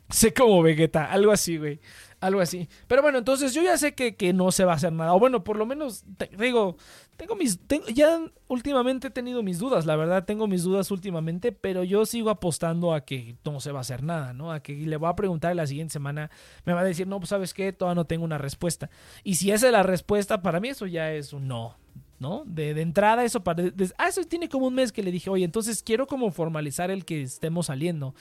Sé 0.10 0.34
como 0.34 0.62
Vegeta, 0.62 1.12
algo 1.12 1.32
así, 1.32 1.58
güey. 1.58 1.80
Algo 2.20 2.42
así. 2.42 2.68
Pero 2.88 3.04
bueno, 3.04 3.20
entonces 3.20 3.54
yo 3.54 3.62
ya 3.62 3.78
sé 3.78 3.94
que, 3.94 4.16
que 4.16 4.34
no 4.34 4.52
se 4.52 4.66
va 4.66 4.72
a 4.72 4.76
hacer 4.76 4.92
nada. 4.92 5.14
O 5.14 5.20
bueno, 5.20 5.44
por 5.44 5.56
lo 5.56 5.68
menos, 5.68 6.04
digo, 6.40 6.78
tengo 7.16 7.36
mis. 7.36 7.60
ya 7.94 8.20
últimamente 8.48 9.08
he 9.08 9.12
tenido 9.12 9.44
mis 9.44 9.60
dudas, 9.60 9.86
la 9.86 9.96
verdad, 9.96 10.26
tengo 10.26 10.48
mis 10.48 10.64
dudas 10.64 10.90
últimamente, 10.90 11.52
pero 11.52 11.84
yo 11.84 12.08
sigo 12.08 12.32
apostando 12.32 12.94
a 12.94 13.06
que 13.06 13.36
no 13.46 13.60
se 13.60 13.72
va 13.72 13.80
a 13.80 13.82
hacer 13.82 14.02
nada, 14.02 14.34
¿no? 14.34 14.52
A 14.52 14.62
que 14.62 14.74
le 14.74 14.98
voy 14.98 15.10
a 15.10 15.16
preguntar 15.16 15.56
la 15.56 15.68
siguiente 15.68 15.94
semana, 15.94 16.32
me 16.66 16.74
va 16.74 16.80
a 16.80 16.86
decir, 16.86 17.06
no, 17.06 17.20
pues 17.20 17.30
sabes 17.30 17.54
qué, 17.54 17.72
todavía 17.72 17.96
no 17.96 18.06
tengo 18.06 18.26
una 18.26 18.40
respuesta. 18.40 18.90
Y 19.24 19.36
si 19.36 19.52
esa 19.52 19.68
es 19.68 19.74
la 19.74 19.84
respuesta, 19.84 20.42
para 20.42 20.60
mí 20.60 20.70
eso 20.70 20.88
ya 20.88 21.14
es 21.14 21.34
un 21.34 21.48
no. 21.48 21.76
¿no? 22.20 22.44
De, 22.48 22.74
de, 22.74 22.82
entrada, 22.82 23.24
eso 23.26 23.44
para. 23.44 23.64
ah, 24.00 24.08
eso 24.08 24.24
tiene 24.24 24.50
como 24.50 24.66
un 24.66 24.74
mes 24.74 24.92
que 24.92 25.04
le 25.04 25.12
dije, 25.12 25.30
oye, 25.30 25.46
entonces 25.46 25.84
quiero 25.84 26.08
como 26.08 26.32
formalizar 26.32 26.90
el 26.90 27.06
que 27.06 27.22
estemos 27.22 27.68
saliendo. 27.68 28.16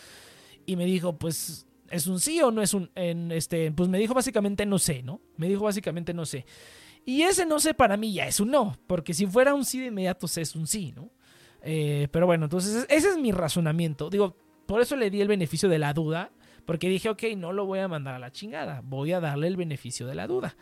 Y 0.66 0.76
me 0.76 0.84
dijo, 0.84 1.16
pues 1.16 1.66
¿Es 1.90 2.06
un 2.06 2.20
sí 2.20 2.40
o 2.42 2.50
no 2.50 2.62
es 2.62 2.74
un... 2.74 2.90
En 2.94 3.32
este, 3.32 3.70
pues 3.72 3.88
me 3.88 3.98
dijo 3.98 4.14
básicamente 4.14 4.66
no 4.66 4.78
sé, 4.78 5.02
¿no? 5.02 5.20
Me 5.36 5.48
dijo 5.48 5.64
básicamente 5.64 6.14
no 6.14 6.26
sé. 6.26 6.44
Y 7.04 7.22
ese 7.22 7.46
no 7.46 7.60
sé 7.60 7.72
para 7.72 7.96
mí 7.96 8.12
ya 8.12 8.26
es 8.26 8.40
un 8.40 8.50
no, 8.50 8.76
porque 8.86 9.14
si 9.14 9.26
fuera 9.26 9.54
un 9.54 9.64
sí 9.64 9.78
de 9.78 9.86
inmediato 9.86 10.26
es 10.26 10.56
un 10.56 10.66
sí, 10.66 10.92
¿no? 10.94 11.10
Eh, 11.62 12.08
pero 12.10 12.26
bueno, 12.26 12.46
entonces 12.46 12.86
ese 12.88 13.08
es 13.10 13.18
mi 13.18 13.32
razonamiento. 13.32 14.10
Digo, 14.10 14.36
por 14.66 14.80
eso 14.80 14.96
le 14.96 15.10
di 15.10 15.20
el 15.20 15.28
beneficio 15.28 15.68
de 15.68 15.78
la 15.78 15.92
duda, 15.92 16.32
porque 16.64 16.88
dije, 16.88 17.08
ok, 17.08 17.22
no 17.36 17.52
lo 17.52 17.64
voy 17.64 17.78
a 17.78 17.88
mandar 17.88 18.14
a 18.14 18.18
la 18.18 18.32
chingada, 18.32 18.82
voy 18.84 19.12
a 19.12 19.20
darle 19.20 19.46
el 19.46 19.56
beneficio 19.56 20.06
de 20.06 20.14
la 20.16 20.26
duda. 20.26 20.56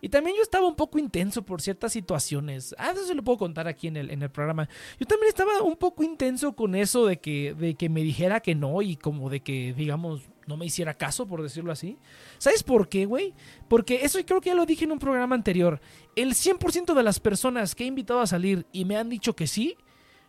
Y 0.00 0.08
también 0.08 0.36
yo 0.36 0.42
estaba 0.42 0.66
un 0.66 0.76
poco 0.76 0.98
intenso 0.98 1.42
por 1.42 1.60
ciertas 1.60 1.92
situaciones. 1.92 2.74
Ah, 2.78 2.92
eso 2.92 3.04
se 3.04 3.14
lo 3.14 3.22
puedo 3.22 3.38
contar 3.38 3.68
aquí 3.68 3.86
en 3.86 3.98
el, 3.98 4.10
en 4.10 4.22
el 4.22 4.30
programa. 4.30 4.68
Yo 4.98 5.06
también 5.06 5.28
estaba 5.28 5.60
un 5.60 5.76
poco 5.76 6.02
intenso 6.02 6.54
con 6.54 6.74
eso 6.74 7.06
de 7.06 7.18
que, 7.18 7.54
de 7.54 7.74
que 7.74 7.90
me 7.90 8.02
dijera 8.02 8.40
que 8.40 8.54
no 8.54 8.80
y 8.80 8.96
como 8.96 9.28
de 9.28 9.40
que, 9.40 9.74
digamos, 9.74 10.22
no 10.46 10.56
me 10.56 10.66
hiciera 10.66 10.94
caso, 10.94 11.26
por 11.26 11.42
decirlo 11.42 11.72
así. 11.72 11.98
¿Sabes 12.38 12.62
por 12.62 12.88
qué, 12.88 13.06
güey? 13.06 13.34
Porque 13.68 14.04
eso 14.04 14.18
creo 14.24 14.40
que 14.40 14.50
ya 14.50 14.54
lo 14.54 14.66
dije 14.66 14.84
en 14.84 14.92
un 14.92 14.98
programa 14.98 15.34
anterior. 15.34 15.80
El 16.16 16.34
100% 16.34 16.94
de 16.94 17.02
las 17.02 17.20
personas 17.20 17.74
que 17.74 17.84
he 17.84 17.86
invitado 17.86 18.20
a 18.20 18.26
salir 18.26 18.66
y 18.72 18.84
me 18.84 18.96
han 18.96 19.08
dicho 19.08 19.34
que 19.34 19.46
sí, 19.46 19.76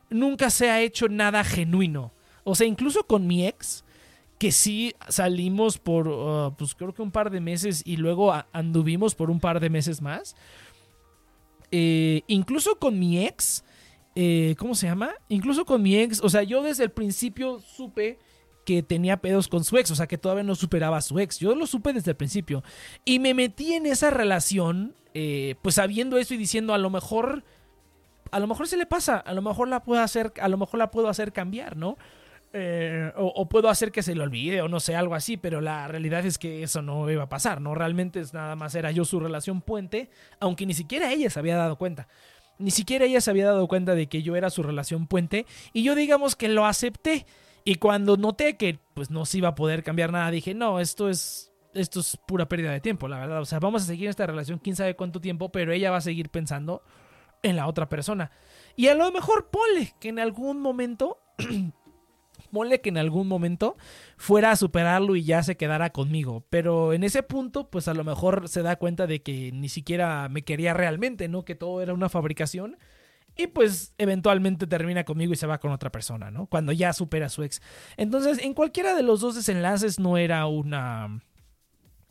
nunca 0.10 0.50
se 0.50 0.70
ha 0.70 0.82
hecho 0.82 1.10
nada 1.10 1.44
genuino. 1.44 2.14
O 2.44 2.56
sea, 2.56 2.68
incluso 2.68 3.06
con 3.06 3.28
mi 3.28 3.48
ex, 3.48 3.84
que 4.38 4.52
sí 4.52 4.96
salimos 5.08 5.78
por, 5.78 6.08
uh, 6.08 6.56
pues 6.58 6.74
creo 6.74 6.94
que 6.94 7.02
un 7.02 7.12
par 7.12 7.30
de 7.30 7.40
meses 7.40 7.84
y 7.86 7.98
luego 7.98 8.34
anduvimos 8.52 9.14
por 9.16 9.30
un 9.30 9.40
par 9.40 9.60
de 9.60 9.70
meses 9.70 10.02
más. 10.02 10.36
Eh, 11.72 12.24
incluso 12.28 12.78
con 12.78 13.00
mi 13.00 13.24
ex, 13.26 13.64
eh, 14.16 14.56
¿cómo 14.58 14.76
se 14.76 14.88
llama? 14.88 15.12
Incluso 15.30 15.64
con 15.64 15.82
mi 15.82 15.96
ex, 15.96 16.22
o 16.22 16.30
sea, 16.30 16.44
yo 16.44 16.62
desde 16.64 16.84
el 16.84 16.92
principio 16.92 17.60
supe 17.60 18.20
que 18.66 18.84
tenía 18.84 19.18
pedos 19.18 19.48
con 19.48 19.64
su 19.64 19.78
ex, 19.78 19.92
o 19.92 19.96
sea, 19.96 20.08
que 20.08 20.18
todavía 20.18 20.44
no 20.44 20.56
superaba 20.56 20.98
a 20.98 21.02
su 21.02 21.20
ex. 21.20 21.40
Yo 21.40 21.56
lo 21.56 21.68
supe 21.68 21.94
desde 21.94 22.12
el 22.12 22.18
principio. 22.18 22.64
Y 23.06 23.20
me 23.20 23.34
metí 23.34 23.74
en 23.74 23.86
esa 23.86 24.10
relación, 24.10 24.96
eh, 25.14 25.56
pues 25.62 25.76
sabiendo 25.76 26.18
eso 26.18 26.34
y 26.34 26.38
diciendo, 26.38 26.74
a 26.74 26.78
lo 26.78 26.90
mejor, 26.90 27.44
a 28.32 28.40
lo 28.40 28.48
mejor 28.48 28.68
se 28.68 28.78
le 28.78 28.86
pasa, 28.86 29.18
a 29.18 29.34
lo 29.34 29.42
mejor 29.42 29.68
la 29.68 29.84
puedo 29.84 30.02
hacer, 30.02 30.34
a 30.40 30.48
lo 30.48 30.58
mejor 30.58 30.80
la 30.80 30.92
puedo 30.92 31.10
hacer 31.10 31.34
cambiar, 31.34 31.78
¿no? 31.78 31.98
Eh, 32.54 33.14
o, 33.16 33.48
puedo 33.48 33.70
hacer 33.70 33.94
que 33.94 34.04
se 34.04 34.14
le 34.14 34.22
olvide 34.22 34.62
o 34.62 34.68
no 34.68 34.82
sé, 34.82 34.94
algo 34.94 35.16
así, 35.16 35.38
pero 35.38 35.62
la 35.62 35.88
realidad 35.88 36.26
es 36.26 36.38
que 36.38 36.64
eso 36.64 36.82
no 36.82 37.10
iba 37.10 37.24
a 37.24 37.30
pasar, 37.30 37.62
¿no? 37.62 37.76
Realmente 37.76 38.20
es 38.20 38.34
nada 38.34 38.58
más 38.58 38.76
era 38.76 38.92
yo 38.92 39.06
su 39.06 39.22
relación 39.22 39.62
puente, 39.62 40.10
aunque 40.42 40.66
ni 40.66 40.74
siquiera 40.74 41.14
ella 41.14 41.30
se 41.30 41.40
había 41.40 41.56
dado 41.56 41.78
cuenta. 41.78 42.10
Ni 42.58 42.70
siquiera 42.72 43.06
ella 43.06 43.22
se 43.22 43.32
había 43.32 43.46
dado 43.46 43.68
cuenta 43.70 43.96
de 43.96 44.08
que 44.08 44.22
yo 44.22 44.36
era 44.36 44.50
su 44.50 44.64
relación 44.64 45.08
puente 45.08 45.46
y 45.72 45.84
yo 45.84 45.96
digamos 45.96 46.36
que 46.36 46.50
lo 46.50 46.66
acepté. 46.66 47.26
Y 47.64 47.76
cuando 47.76 48.18
noté 48.18 48.58
que 48.58 48.80
pues 48.94 49.10
no 49.10 49.26
se 49.26 49.40
iba 49.40 49.50
a 49.50 49.56
poder 49.56 49.84
cambiar 49.84 50.12
nada, 50.12 50.32
dije, 50.32 50.54
no, 50.54 50.80
esto 50.80 51.10
es, 51.10 51.52
esto 51.74 52.00
es 52.00 52.18
pura 52.28 52.48
pérdida 52.48 52.72
de 52.72 52.82
tiempo, 52.82 53.08
la 53.08 53.20
verdad. 53.20 53.42
O 53.42 53.46
sea, 53.46 53.60
vamos 53.60 53.84
a 53.84 53.86
seguir 53.86 54.10
esta 54.10 54.26
relación 54.26 54.60
quién 54.60 54.76
sabe 54.76 54.96
cuánto 54.96 55.22
tiempo, 55.22 55.52
pero 55.52 55.72
ella 55.72 55.92
va 55.92 55.98
a 55.98 56.02
seguir 56.02 56.30
pensando 56.30 56.84
en 57.44 57.56
la 57.56 57.68
otra 57.68 57.90
persona. 57.90 58.32
Y 58.76 58.88
a 58.88 58.96
lo 58.96 59.12
mejor 59.12 59.50
ponle 59.50 59.94
que 60.00 60.10
en 60.10 60.20
algún 60.20 60.62
momento 60.62 61.18
ponle 62.52 62.82
que 62.82 62.90
en 62.90 62.98
algún 62.98 63.28
momento 63.28 63.78
fuera 64.18 64.52
a 64.52 64.56
superarlo 64.56 65.16
y 65.16 65.24
ya 65.24 65.44
se 65.44 65.58
quedara 65.58 65.92
conmigo. 65.92 66.44
Pero 66.50 66.94
en 66.94 67.04
ese 67.04 67.24
punto, 67.24 67.70
pues 67.70 67.88
a 67.88 67.94
lo 67.94 68.04
mejor 68.04 68.48
se 68.50 68.62
da 68.62 68.76
cuenta 68.76 69.08
de 69.08 69.22
que 69.22 69.52
ni 69.52 69.70
siquiera 69.70 70.28
me 70.30 70.44
quería 70.44 70.74
realmente, 70.74 71.28
¿no? 71.28 71.46
Que 71.46 71.56
todo 71.56 71.82
era 71.82 71.94
una 71.94 72.10
fabricación. 72.10 72.78
Y 73.36 73.48
pues 73.48 73.94
eventualmente 73.98 74.68
termina 74.68 75.04
conmigo 75.04 75.34
y 75.34 75.38
se 75.38 75.48
va 75.48 75.60
con 75.60 75.72
otra 75.72 75.92
persona, 75.92 76.32
¿no? 76.32 76.48
Cuando 76.48 76.72
ya 76.72 76.94
supera 76.94 77.28
a 77.28 77.30
su 77.30 77.44
ex. 77.44 77.62
Entonces, 77.98 78.40
en 78.40 78.54
cualquiera 78.54 78.96
de 78.96 79.04
los 79.04 79.22
dos 79.22 79.36
desenlaces 79.36 80.00
no 80.00 80.18
era 80.18 80.46
una 80.48 81.22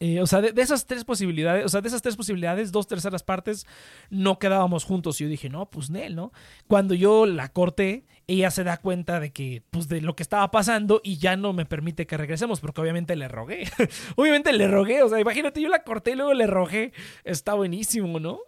eh, 0.03 0.23
o 0.23 0.27
sea, 0.27 0.41
de, 0.41 0.63
esas 0.63 0.87
tres 0.87 1.05
posibilidades, 1.05 1.67
o 1.67 1.69
sea, 1.69 1.83
de 1.83 1.89
esas 1.89 2.01
tres 2.01 2.17
posibilidades, 2.17 2.73
dos 2.73 2.87
terceras 2.87 3.23
partes 3.23 3.67
no 4.09 4.39
quedábamos 4.39 4.85
juntos. 4.85 5.21
Y 5.21 5.25
yo 5.25 5.31
dije, 5.31 5.51
no, 5.51 5.69
pues 5.69 5.91
Nel, 5.91 6.17
¿no? 6.17 6.33
Cuando 6.67 6.95
yo 6.95 7.27
la 7.27 7.51
corté, 7.51 8.07
ella 8.27 8.51
se 8.51 8.65
da 8.65 8.79
cuenta 8.79 9.21
de 9.21 9.31
que, 9.31 9.63
pues, 9.71 9.89
de 9.89 10.01
lo 10.01 10.17
que 10.17 10.23
estaba 10.23 10.51
pasando 10.51 11.03
y 11.05 11.19
ya 11.19 11.37
no 11.37 11.53
me 11.53 11.67
permite 11.67 12.07
que 12.07 12.17
regresemos, 12.17 12.61
porque 12.61 12.81
obviamente 12.81 13.15
le 13.15 13.29
rogué. 13.29 13.69
obviamente 14.17 14.55
le 14.55 14.69
rogué, 14.69 15.03
o 15.03 15.11
sea, 15.11 15.21
imagínate, 15.21 15.61
yo 15.61 15.69
la 15.69 15.85
corté 15.85 16.13
y 16.13 16.17
luego 16.17 16.33
le 16.33 16.47
rogué. 16.47 16.95
Está 17.23 17.53
buenísimo, 17.53 18.19
¿no? 18.19 18.41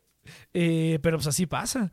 Eh, 0.54 1.00
pero 1.02 1.18
pues 1.18 1.26
así 1.26 1.44
pasa. 1.44 1.92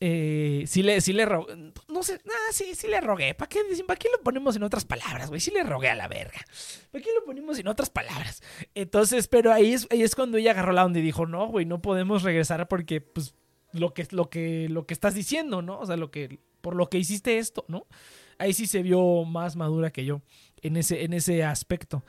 Eh, 0.00 0.64
sí 0.66 0.82
le, 0.82 1.00
sí 1.00 1.12
le 1.12 1.24
rogué. 1.24 1.72
No 1.88 2.02
sé, 2.02 2.20
ah, 2.26 2.52
sí, 2.52 2.74
sí 2.74 2.88
le 2.88 3.00
rogué. 3.00 3.34
¿Para 3.34 3.48
qué, 3.48 3.60
¿Para 3.86 3.98
qué 3.98 4.08
lo 4.10 4.22
ponemos 4.22 4.56
en 4.56 4.62
otras 4.64 4.84
palabras, 4.84 5.28
güey? 5.28 5.40
Sí 5.40 5.50
le 5.50 5.62
rogué 5.62 5.88
a 5.88 5.94
la 5.94 6.08
verga. 6.08 6.44
¿Para 6.90 7.02
qué 7.02 7.10
lo 7.14 7.24
ponemos 7.24 7.58
en 7.58 7.68
otras 7.68 7.90
palabras? 7.90 8.42
Entonces, 8.74 9.28
pero 9.28 9.52
ahí 9.52 9.72
es, 9.72 9.86
ahí 9.90 10.02
es 10.02 10.14
cuando 10.14 10.36
ella 10.38 10.50
agarró 10.50 10.72
la 10.72 10.84
onda 10.84 10.98
y 10.98 11.02
dijo, 11.02 11.26
no, 11.26 11.46
güey, 11.46 11.64
no 11.64 11.80
podemos 11.80 12.22
regresar 12.22 12.66
porque, 12.68 13.00
pues, 13.00 13.34
lo 13.72 13.94
que, 13.94 14.06
lo 14.10 14.30
que, 14.30 14.68
lo 14.68 14.86
que 14.86 14.94
estás 14.94 15.14
diciendo, 15.14 15.62
¿no? 15.62 15.80
O 15.80 15.86
sea, 15.86 15.96
lo 15.96 16.10
que, 16.10 16.40
por 16.60 16.74
lo 16.76 16.88
que 16.88 16.98
hiciste 16.98 17.38
esto, 17.38 17.64
¿no? 17.68 17.86
Ahí 18.38 18.52
sí 18.52 18.66
se 18.66 18.82
vio 18.82 19.24
más 19.24 19.54
madura 19.56 19.90
que 19.92 20.04
yo 20.04 20.22
en 20.62 20.76
ese, 20.76 21.04
en 21.04 21.12
ese 21.12 21.44
aspecto. 21.44 22.04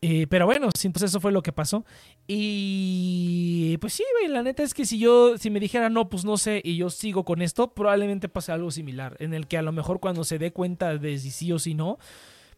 Eh, 0.00 0.28
pero 0.28 0.46
bueno, 0.46 0.66
entonces 0.66 1.10
eso 1.10 1.20
fue 1.20 1.32
lo 1.32 1.42
que 1.42 1.52
pasó. 1.52 1.84
Y 2.28 3.76
pues 3.80 3.94
sí, 3.94 4.04
güey, 4.18 4.32
la 4.32 4.42
neta 4.42 4.62
es 4.62 4.72
que 4.74 4.84
si 4.84 4.98
yo, 4.98 5.36
si 5.38 5.50
me 5.50 5.60
dijera 5.60 5.88
no, 5.88 6.08
pues 6.08 6.24
no 6.24 6.36
sé, 6.36 6.60
y 6.64 6.76
yo 6.76 6.88
sigo 6.90 7.24
con 7.24 7.42
esto, 7.42 7.74
probablemente 7.74 8.28
pase 8.28 8.52
algo 8.52 8.70
similar, 8.70 9.16
en 9.18 9.34
el 9.34 9.48
que 9.48 9.58
a 9.58 9.62
lo 9.62 9.72
mejor 9.72 9.98
cuando 9.98 10.24
se 10.24 10.38
dé 10.38 10.52
cuenta 10.52 10.96
de 10.96 11.18
si 11.18 11.30
sí 11.30 11.52
o 11.52 11.58
si 11.58 11.74
no, 11.74 11.98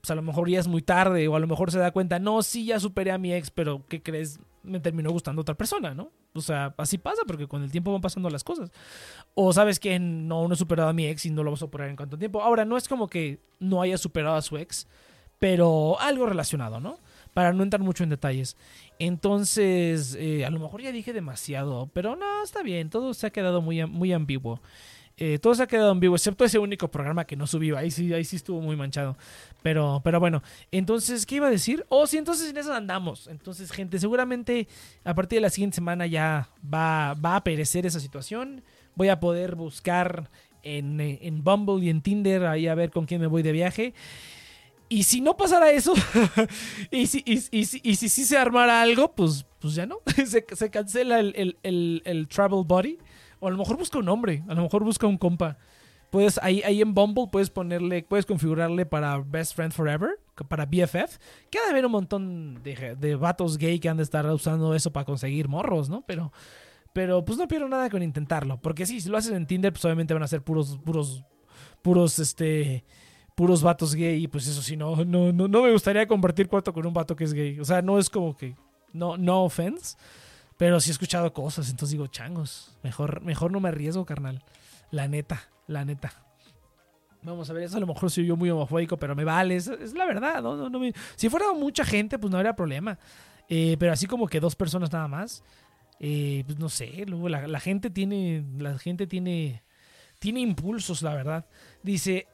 pues 0.00 0.10
a 0.10 0.14
lo 0.14 0.22
mejor 0.22 0.50
ya 0.50 0.60
es 0.60 0.68
muy 0.68 0.82
tarde, 0.82 1.28
o 1.28 1.36
a 1.36 1.40
lo 1.40 1.46
mejor 1.46 1.70
se 1.70 1.78
da 1.78 1.92
cuenta, 1.92 2.18
no, 2.18 2.42
sí, 2.42 2.66
ya 2.66 2.80
superé 2.80 3.10
a 3.10 3.18
mi 3.18 3.32
ex, 3.32 3.50
pero 3.50 3.84
¿qué 3.88 4.02
crees? 4.02 4.38
Me 4.62 4.80
terminó 4.80 5.10
gustando 5.10 5.40
otra 5.40 5.54
persona, 5.54 5.94
¿no? 5.94 6.10
O 6.34 6.42
sea, 6.42 6.74
así 6.76 6.98
pasa, 6.98 7.22
porque 7.26 7.48
con 7.48 7.62
el 7.62 7.70
tiempo 7.70 7.92
van 7.92 8.02
pasando 8.02 8.28
las 8.28 8.44
cosas. 8.44 8.70
O 9.34 9.52
sabes 9.52 9.80
que 9.80 9.98
no, 9.98 10.46
no 10.46 10.54
he 10.54 10.56
superado 10.56 10.90
a 10.90 10.92
mi 10.92 11.06
ex 11.06 11.24
y 11.26 11.30
no 11.30 11.42
lo 11.42 11.50
vas 11.50 11.60
a 11.60 11.66
superar 11.66 11.88
en 11.88 11.96
cuánto 11.96 12.18
tiempo. 12.18 12.42
Ahora, 12.42 12.64
no 12.66 12.76
es 12.76 12.86
como 12.86 13.08
que 13.08 13.40
no 13.58 13.80
haya 13.80 13.96
superado 13.96 14.36
a 14.36 14.42
su 14.42 14.58
ex, 14.58 14.86
pero 15.38 15.98
algo 16.00 16.26
relacionado, 16.26 16.80
¿no? 16.80 16.98
Para 17.34 17.52
no 17.52 17.62
entrar 17.62 17.82
mucho 17.82 18.04
en 18.04 18.10
detalles. 18.10 18.56
Entonces, 18.98 20.16
eh, 20.18 20.44
a 20.44 20.50
lo 20.50 20.58
mejor 20.60 20.82
ya 20.82 20.92
dije 20.92 21.12
demasiado, 21.12 21.90
pero 21.92 22.16
no, 22.16 22.42
está 22.42 22.62
bien, 22.62 22.90
todo 22.90 23.14
se 23.14 23.26
ha 23.26 23.30
quedado 23.30 23.62
muy, 23.62 23.84
muy 23.86 24.12
ambiguo. 24.12 24.60
Eh, 25.22 25.38
todo 25.38 25.54
se 25.54 25.62
ha 25.62 25.66
quedado 25.66 25.90
ambiguo, 25.90 26.16
excepto 26.16 26.46
ese 26.46 26.58
único 26.58 26.90
programa 26.90 27.26
que 27.26 27.36
no 27.36 27.46
subió. 27.46 27.76
Ahí 27.76 27.90
sí, 27.90 28.12
ahí 28.14 28.24
sí 28.24 28.36
estuvo 28.36 28.62
muy 28.62 28.74
manchado. 28.74 29.18
Pero, 29.62 30.00
pero 30.02 30.18
bueno, 30.18 30.42
entonces, 30.72 31.26
¿qué 31.26 31.34
iba 31.36 31.48
a 31.48 31.50
decir? 31.50 31.84
Oh, 31.90 32.06
sí, 32.06 32.16
entonces 32.16 32.48
en 32.48 32.56
eso 32.56 32.72
andamos. 32.72 33.26
Entonces, 33.26 33.70
gente, 33.70 33.98
seguramente 33.98 34.66
a 35.04 35.14
partir 35.14 35.36
de 35.36 35.42
la 35.42 35.50
siguiente 35.50 35.74
semana 35.74 36.06
ya 36.06 36.48
va, 36.62 37.12
va 37.14 37.36
a 37.36 37.44
perecer 37.44 37.84
esa 37.84 38.00
situación. 38.00 38.62
Voy 38.94 39.08
a 39.08 39.20
poder 39.20 39.56
buscar 39.56 40.30
en, 40.62 40.98
en 41.00 41.44
Bumble 41.44 41.84
y 41.84 41.90
en 41.90 42.00
Tinder 42.00 42.46
ahí 42.46 42.66
a 42.66 42.74
ver 42.74 42.90
con 42.90 43.04
quién 43.04 43.20
me 43.20 43.26
voy 43.26 43.42
de 43.42 43.52
viaje. 43.52 43.92
Y 44.92 45.04
si 45.04 45.20
no 45.20 45.36
pasara 45.36 45.70
eso, 45.70 45.94
y, 46.90 47.06
si, 47.06 47.22
y, 47.24 47.38
y, 47.52 47.60
y, 47.60 47.94
si 47.94 48.08
sí 48.08 48.24
se 48.24 48.36
armara 48.36 48.82
algo, 48.82 49.14
pues, 49.14 49.46
pues 49.60 49.76
ya 49.76 49.86
no. 49.86 49.98
se, 50.26 50.44
se, 50.44 50.70
cancela 50.70 51.20
el, 51.20 51.32
el, 51.36 51.58
el, 51.62 52.02
el, 52.04 52.26
travel 52.26 52.64
body. 52.66 52.98
O 53.38 53.46
a 53.46 53.52
lo 53.52 53.56
mejor 53.56 53.76
busca 53.78 54.00
un 54.00 54.08
hombre, 54.08 54.42
a 54.48 54.54
lo 54.54 54.62
mejor 54.62 54.82
busca 54.82 55.06
un 55.06 55.16
compa. 55.16 55.58
Puedes, 56.10 56.40
ahí, 56.42 56.60
ahí 56.64 56.82
en 56.82 56.92
Bumble 56.92 57.28
puedes 57.30 57.50
ponerle, 57.50 58.02
puedes 58.02 58.26
configurarle 58.26 58.84
para 58.84 59.18
Best 59.18 59.54
Friend 59.54 59.72
Forever, 59.72 60.18
para 60.48 60.66
BFF. 60.66 61.18
Que 61.50 61.58
ha 61.60 61.64
de 61.66 61.70
haber 61.70 61.86
un 61.86 61.92
montón 61.92 62.60
de, 62.64 62.96
de 62.98 63.14
vatos 63.14 63.58
gay 63.58 63.78
que 63.78 63.88
han 63.88 63.96
de 63.96 64.02
estar 64.02 64.26
usando 64.26 64.74
eso 64.74 64.92
para 64.92 65.06
conseguir 65.06 65.46
morros, 65.46 65.88
¿no? 65.88 66.02
Pero, 66.04 66.32
pero 66.92 67.24
pues 67.24 67.38
no 67.38 67.46
pierdo 67.46 67.68
nada 67.68 67.88
con 67.90 68.02
intentarlo. 68.02 68.60
Porque 68.60 68.86
sí, 68.86 69.00
si 69.00 69.08
lo 69.08 69.18
haces 69.18 69.30
en 69.30 69.46
Tinder, 69.46 69.72
pues 69.72 69.84
obviamente 69.84 70.14
van 70.14 70.24
a 70.24 70.28
ser 70.28 70.42
puros, 70.42 70.80
puros, 70.84 71.22
puros, 71.80 72.18
este, 72.18 72.84
puros 73.40 73.62
vatos 73.62 73.94
gay. 73.94 74.24
Y 74.24 74.28
pues 74.28 74.46
eso 74.46 74.60
sí, 74.60 74.76
no, 74.76 75.04
no, 75.04 75.32
no, 75.32 75.62
me 75.62 75.72
gustaría 75.72 76.06
compartir 76.06 76.46
cuarto 76.46 76.72
con 76.74 76.86
un 76.86 76.92
vato 76.92 77.16
que 77.16 77.24
es 77.24 77.32
gay. 77.32 77.58
O 77.58 77.64
sea, 77.64 77.80
no 77.80 77.98
es 77.98 78.10
como 78.10 78.36
que, 78.36 78.54
no, 78.92 79.16
no 79.16 79.44
offense. 79.44 79.96
Pero 80.58 80.78
sí 80.78 80.90
he 80.90 80.92
escuchado 80.92 81.32
cosas, 81.32 81.70
entonces 81.70 81.92
digo, 81.92 82.06
changos, 82.08 82.76
mejor, 82.82 83.22
mejor 83.22 83.50
no 83.50 83.60
me 83.60 83.70
arriesgo, 83.70 84.04
carnal. 84.04 84.44
La 84.90 85.08
neta 85.08 85.48
la 85.70 85.84
neta. 85.84 86.12
Vamos 87.22 87.48
a 87.48 87.52
ver, 87.52 87.64
eso 87.64 87.76
a 87.76 87.80
lo 87.80 87.86
mejor 87.86 88.10
soy 88.10 88.26
yo 88.26 88.36
muy 88.36 88.50
homofóbico, 88.50 88.96
pero 88.96 89.14
me 89.14 89.24
vale, 89.24 89.56
es, 89.56 89.68
la 89.94 90.06
verdad. 90.06 90.42
si 91.16 91.28
fuera 91.28 91.52
mucha 91.52 91.84
gente, 91.84 92.18
pues 92.18 92.30
no 92.30 92.38
habría 92.38 92.54
problema. 92.54 92.98
Eh, 93.48 93.76
pero 93.78 93.92
así 93.92 94.06
como 94.06 94.26
que 94.26 94.40
dos 94.40 94.56
personas 94.56 94.92
nada 94.92 95.08
más, 95.08 95.42
eh, 95.98 96.44
pues 96.46 96.58
no 96.58 96.68
sé, 96.68 97.04
luego 97.06 97.28
la, 97.28 97.60
gente 97.60 97.90
tiene, 97.90 98.44
la 98.58 98.78
gente 98.78 99.06
tiene, 99.06 99.62
tiene 100.18 100.40
impulsos, 100.40 101.02
la 101.02 101.14
verdad. 101.14 101.46
Dice, 101.82 102.26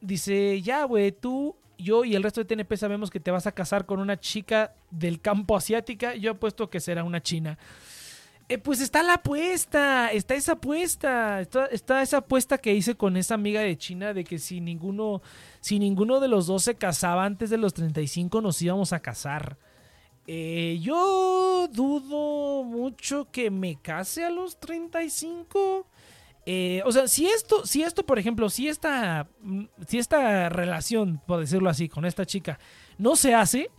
dice, 0.00 0.60
ya, 0.62 0.84
güey, 0.84 1.12
tú, 1.12 1.56
yo 1.78 2.04
y 2.04 2.14
el 2.14 2.22
resto 2.22 2.42
de 2.42 2.46
TNP 2.46 2.76
sabemos 2.76 3.10
que 3.10 3.20
te 3.20 3.30
vas 3.30 3.46
a 3.46 3.52
casar 3.52 3.86
con 3.86 4.00
una 4.00 4.18
chica 4.18 4.74
del 4.90 5.20
campo 5.20 5.56
asiática. 5.56 6.14
Yo 6.14 6.32
apuesto 6.32 6.70
que 6.70 6.80
será 6.80 7.04
una 7.04 7.22
china. 7.22 7.58
Eh, 8.48 8.58
pues 8.58 8.80
está 8.80 9.02
la 9.02 9.14
apuesta, 9.14 10.12
está 10.12 10.36
esa 10.36 10.52
apuesta, 10.52 11.40
está, 11.40 12.00
esa 12.00 12.18
apuesta 12.18 12.58
que 12.58 12.74
hice 12.74 12.94
con 12.94 13.16
esa 13.16 13.34
amiga 13.34 13.60
de 13.60 13.76
China 13.76 14.14
de 14.14 14.22
que 14.22 14.38
si 14.38 14.60
ninguno, 14.60 15.20
si 15.60 15.80
ninguno 15.80 16.20
de 16.20 16.28
los 16.28 16.46
dos 16.46 16.62
se 16.62 16.76
casaba 16.76 17.24
antes 17.24 17.50
de 17.50 17.56
los 17.56 17.74
35 17.74 18.40
nos 18.40 18.62
íbamos 18.62 18.92
a 18.92 19.00
casar. 19.00 19.58
Eh, 20.28 20.78
yo 20.80 21.68
dudo 21.72 22.62
mucho 22.62 23.28
que 23.32 23.50
me 23.50 23.80
case 23.82 24.24
a 24.24 24.30
los 24.30 24.60
35. 24.60 25.86
Eh, 26.48 26.80
o 26.84 26.92
sea, 26.92 27.08
si 27.08 27.26
esto, 27.26 27.66
si 27.66 27.82
esto, 27.82 28.06
por 28.06 28.20
ejemplo, 28.20 28.48
si 28.48 28.68
esta, 28.68 29.28
mm, 29.42 29.64
si 29.88 29.98
esta 29.98 30.48
relación, 30.48 31.20
por 31.26 31.40
decirlo 31.40 31.68
así, 31.68 31.88
con 31.88 32.04
esta 32.04 32.24
chica 32.24 32.60
no 32.98 33.16
se 33.16 33.34
hace, 33.34 33.70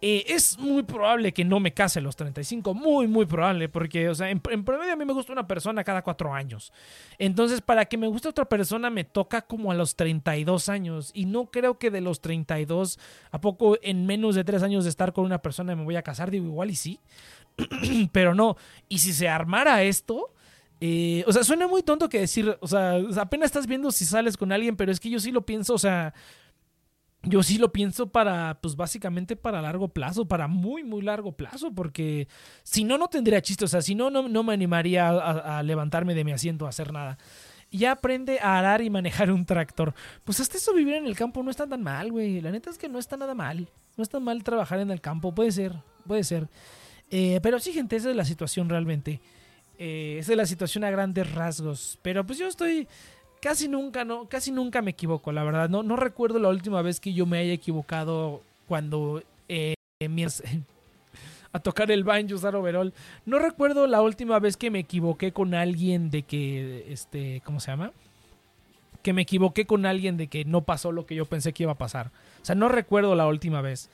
eh, 0.00 0.24
es 0.28 0.58
muy 0.58 0.84
probable 0.84 1.32
que 1.32 1.44
no 1.44 1.58
me 1.58 1.74
case 1.74 1.98
a 1.98 2.02
los 2.02 2.14
35, 2.14 2.72
muy, 2.72 3.08
muy 3.08 3.26
probable, 3.26 3.68
porque, 3.68 4.08
o 4.08 4.14
sea, 4.14 4.30
en, 4.30 4.40
promedio 4.40 4.92
a 4.92 4.96
mí 4.96 5.04
me 5.04 5.12
gusta 5.12 5.32
una 5.32 5.46
persona 5.46 5.82
cada 5.84 6.02
cuatro 6.02 6.32
años. 6.32 6.72
Entonces, 7.18 7.60
para 7.60 7.84
que 7.84 7.98
me 7.98 8.06
guste 8.06 8.28
otra 8.28 8.44
persona 8.44 8.90
me 8.90 9.04
toca 9.04 9.42
como 9.42 9.72
a 9.72 9.74
los 9.74 9.96
32 9.96 10.68
años, 10.68 11.10
y 11.14 11.26
no 11.26 11.50
creo 11.50 11.78
que 11.78 11.90
de 11.90 12.00
los 12.00 12.20
32, 12.20 12.98
¿a 13.32 13.40
poco 13.40 13.76
en 13.82 14.06
menos 14.06 14.34
de 14.34 14.44
tres 14.44 14.62
años 14.62 14.84
de 14.84 14.90
estar 14.90 15.12
con 15.12 15.24
una 15.24 15.42
persona 15.42 15.74
me 15.74 15.84
voy 15.84 15.96
a 15.96 16.02
casar? 16.02 16.30
Digo, 16.30 16.46
igual 16.46 16.70
y 16.70 16.76
sí, 16.76 17.00
pero 18.12 18.34
no. 18.34 18.56
Y 18.88 19.00
si 19.00 19.12
se 19.12 19.28
armara 19.28 19.82
esto... 19.82 20.32
Eh, 20.80 21.24
o 21.26 21.32
sea, 21.32 21.42
suena 21.42 21.66
muy 21.66 21.82
tonto 21.82 22.08
que 22.08 22.20
decir, 22.20 22.56
o 22.60 22.66
sea, 22.68 22.98
apenas 23.20 23.46
estás 23.46 23.66
viendo 23.66 23.90
si 23.90 24.04
sales 24.04 24.36
con 24.36 24.52
alguien, 24.52 24.76
pero 24.76 24.92
es 24.92 25.00
que 25.00 25.10
yo 25.10 25.18
sí 25.18 25.32
lo 25.32 25.44
pienso, 25.44 25.74
o 25.74 25.78
sea, 25.78 26.14
yo 27.22 27.42
sí 27.42 27.58
lo 27.58 27.72
pienso 27.72 28.10
para, 28.10 28.58
pues 28.60 28.76
básicamente 28.76 29.34
para 29.34 29.60
largo 29.60 29.88
plazo, 29.88 30.28
para 30.28 30.46
muy, 30.46 30.84
muy 30.84 31.02
largo 31.02 31.32
plazo, 31.32 31.72
porque 31.74 32.28
si 32.62 32.84
no, 32.84 32.96
no 32.96 33.08
tendría 33.08 33.42
chiste, 33.42 33.64
o 33.64 33.68
sea, 33.68 33.82
si 33.82 33.94
no, 33.94 34.10
no, 34.10 34.42
me 34.42 34.52
animaría 34.52 35.08
a, 35.08 35.62
levantarme 35.62 36.14
de 36.14 36.24
mi 36.24 36.32
asiento 36.32 36.66
a 36.66 36.68
hacer 36.68 36.92
nada. 36.92 37.18
Ya 37.70 37.92
aprende 37.92 38.38
a 38.40 38.58
arar 38.58 38.80
y 38.80 38.88
manejar 38.88 39.30
un 39.30 39.44
tractor. 39.44 39.92
Pues 40.24 40.40
hasta 40.40 40.56
eso 40.56 40.72
vivir 40.72 40.94
en 40.94 41.06
el 41.06 41.16
campo 41.16 41.42
no 41.42 41.50
está 41.50 41.66
tan 41.66 41.82
mal, 41.82 42.10
güey. 42.10 42.40
La 42.40 42.50
neta 42.50 42.70
es 42.70 42.78
que 42.78 42.88
no 42.88 42.98
está 42.98 43.18
nada 43.18 43.34
mal. 43.34 43.68
No 43.98 44.02
está 44.02 44.20
mal 44.20 44.42
trabajar 44.42 44.78
en 44.78 44.90
el 44.90 45.02
campo, 45.02 45.34
puede 45.34 45.52
ser, 45.52 45.74
puede 46.06 46.24
ser. 46.24 46.48
Eh, 47.10 47.40
pero 47.42 47.58
sí, 47.58 47.72
gente, 47.72 47.96
esa 47.96 48.08
es 48.08 48.16
la 48.16 48.24
situación 48.24 48.70
realmente. 48.70 49.20
Eh, 49.78 50.16
esa 50.18 50.32
es 50.32 50.36
la 50.36 50.46
situación 50.46 50.84
a 50.84 50.90
grandes 50.90 51.32
rasgos. 51.32 51.98
Pero 52.02 52.26
pues 52.26 52.38
yo 52.38 52.48
estoy 52.48 52.88
casi 53.40 53.68
nunca, 53.68 54.04
no, 54.04 54.28
casi 54.28 54.50
nunca 54.50 54.82
me 54.82 54.90
equivoco, 54.90 55.32
la 55.32 55.44
verdad. 55.44 55.68
No, 55.68 55.82
no 55.82 55.96
recuerdo 55.96 56.38
la 56.38 56.48
última 56.48 56.82
vez 56.82 57.00
que 57.00 57.12
yo 57.12 57.26
me 57.26 57.38
haya 57.38 57.52
equivocado 57.52 58.42
cuando 58.66 59.22
eh, 59.48 59.74
a 61.52 61.58
tocar 61.60 61.90
el 61.90 62.04
banjo, 62.04 62.34
usar 62.34 62.54
overall. 62.56 62.92
No 63.24 63.38
recuerdo 63.38 63.86
la 63.86 64.02
última 64.02 64.38
vez 64.38 64.56
que 64.56 64.70
me 64.70 64.80
equivoqué 64.80 65.32
con 65.32 65.54
alguien 65.54 66.10
de 66.10 66.22
que, 66.22 66.92
este, 66.92 67.40
¿cómo 67.44 67.60
se 67.60 67.70
llama? 67.70 67.92
Que 69.02 69.12
me 69.12 69.22
equivoqué 69.22 69.66
con 69.66 69.86
alguien 69.86 70.16
de 70.16 70.26
que 70.26 70.44
no 70.44 70.62
pasó 70.62 70.92
lo 70.92 71.06
que 71.06 71.14
yo 71.14 71.24
pensé 71.24 71.52
que 71.52 71.62
iba 71.62 71.72
a 71.72 71.78
pasar. 71.78 72.10
O 72.42 72.44
sea, 72.44 72.54
no 72.54 72.68
recuerdo 72.68 73.14
la 73.14 73.26
última 73.26 73.60
vez. 73.60 73.90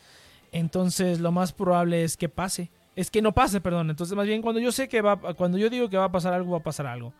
Entonces, 0.52 1.20
lo 1.20 1.32
más 1.32 1.52
probable 1.52 2.04
es 2.04 2.16
que 2.16 2.28
pase. 2.28 2.70
Es 2.96 3.10
que 3.10 3.22
no 3.22 3.32
pase, 3.32 3.60
perdón. 3.60 3.90
Entonces, 3.90 4.16
más 4.16 4.26
bien, 4.26 4.42
cuando 4.42 4.60
yo 4.60 4.72
sé 4.72 4.88
que 4.88 5.02
va, 5.02 5.16
cuando 5.34 5.58
yo 5.58 5.68
digo 5.70 5.88
que 5.88 5.96
va 5.96 6.04
a 6.04 6.12
pasar 6.12 6.32
algo, 6.32 6.52
va 6.52 6.58
a 6.58 6.62
pasar 6.62 6.86
algo. 6.86 7.12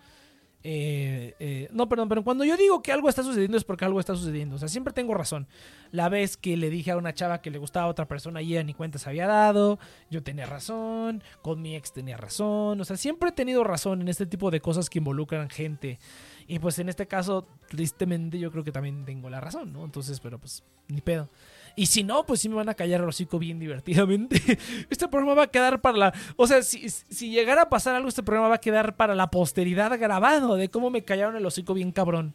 Eh, 0.67 1.35
eh, 1.41 1.69
no, 1.73 1.91
perdón, 1.91 2.09
pero 2.09 2.25
cuando 2.25 2.43
yo 2.43 2.57
digo 2.57 2.83
que 2.83 2.91
algo 2.91 3.11
está 3.11 3.23
sucediendo 3.23 3.59
es 3.59 3.65
porque 3.65 3.85
algo 3.85 4.01
está 4.01 4.17
sucediendo. 4.17 4.57
O 4.57 4.59
sea, 4.59 4.69
siempre 4.69 4.95
tengo 4.95 5.13
razón. 5.13 5.47
La 5.91 6.09
vez 6.09 6.39
que 6.39 6.57
le 6.57 6.71
dije 6.71 6.91
a 6.91 6.97
una 6.97 7.13
chava 7.13 7.43
que 7.43 7.51
le 7.51 7.59
gustaba 7.59 7.85
a 7.87 7.91
otra 7.91 8.09
persona 8.09 8.41
y 8.41 8.53
ella 8.53 8.65
ni 8.65 8.73
cuenta 8.73 8.99
se 8.99 9.11
había 9.11 9.27
dado, 9.27 9.79
yo 10.11 10.23
tenía 10.23 10.47
razón, 10.47 11.23
con 11.43 11.61
mi 11.61 11.77
ex 11.77 11.93
tenía 11.93 12.17
razón. 12.17 12.81
O 12.81 12.85
sea, 12.85 12.97
siempre 12.97 13.29
he 13.29 13.33
tenido 13.33 13.63
razón 13.63 14.01
en 14.01 14.09
este 14.09 14.25
tipo 14.25 14.51
de 14.51 14.61
cosas 14.61 14.89
que 14.89 14.99
involucran 14.99 15.51
gente. 15.51 15.99
Y 16.47 16.59
pues 16.59 16.79
en 16.79 16.89
este 16.89 17.07
caso, 17.07 17.47
tristemente, 17.69 18.39
yo 18.39 18.51
creo 18.51 18.65
que 18.65 18.73
también 18.73 19.05
tengo 19.05 19.31
la 19.31 19.41
razón, 19.41 19.73
¿no? 19.73 19.85
Entonces, 19.85 20.21
pero 20.21 20.39
pues, 20.39 20.63
ni 20.89 21.01
pedo. 21.01 21.29
Y 21.77 21.87
si 21.87 22.05
no, 22.05 22.25
pues 22.25 22.41
sí 22.41 22.49
me 22.49 22.55
van 22.55 22.69
a 22.69 22.75
callar 22.75 23.01
el 23.01 23.09
hocico 23.09 23.39
bien 23.39 23.59
divertidamente. 23.59 24.41
Este 24.91 25.09
programa 25.09 25.35
va 25.35 25.43
a 25.45 25.51
quedar 25.51 25.81
para 25.81 25.99
la... 25.99 26.15
O 26.37 26.47
sea, 26.47 26.63
si, 26.63 26.89
si 26.89 27.31
llegara 27.31 27.63
a 27.63 27.69
pasar 27.69 27.95
algo, 27.95 28.09
este 28.09 28.23
programa 28.23 28.49
va 28.49 28.57
a 28.57 28.61
quedar 28.61 28.97
para 28.97 29.15
la 29.15 29.31
posteridad 29.31 29.99
grabado 29.99 30.57
de 30.57 30.69
cómo 30.69 30.91
me 30.91 31.03
callaron 31.03 31.37
el 31.37 31.47
hocico 31.47 31.75
bien 31.75 31.91
cabrón. 31.91 32.35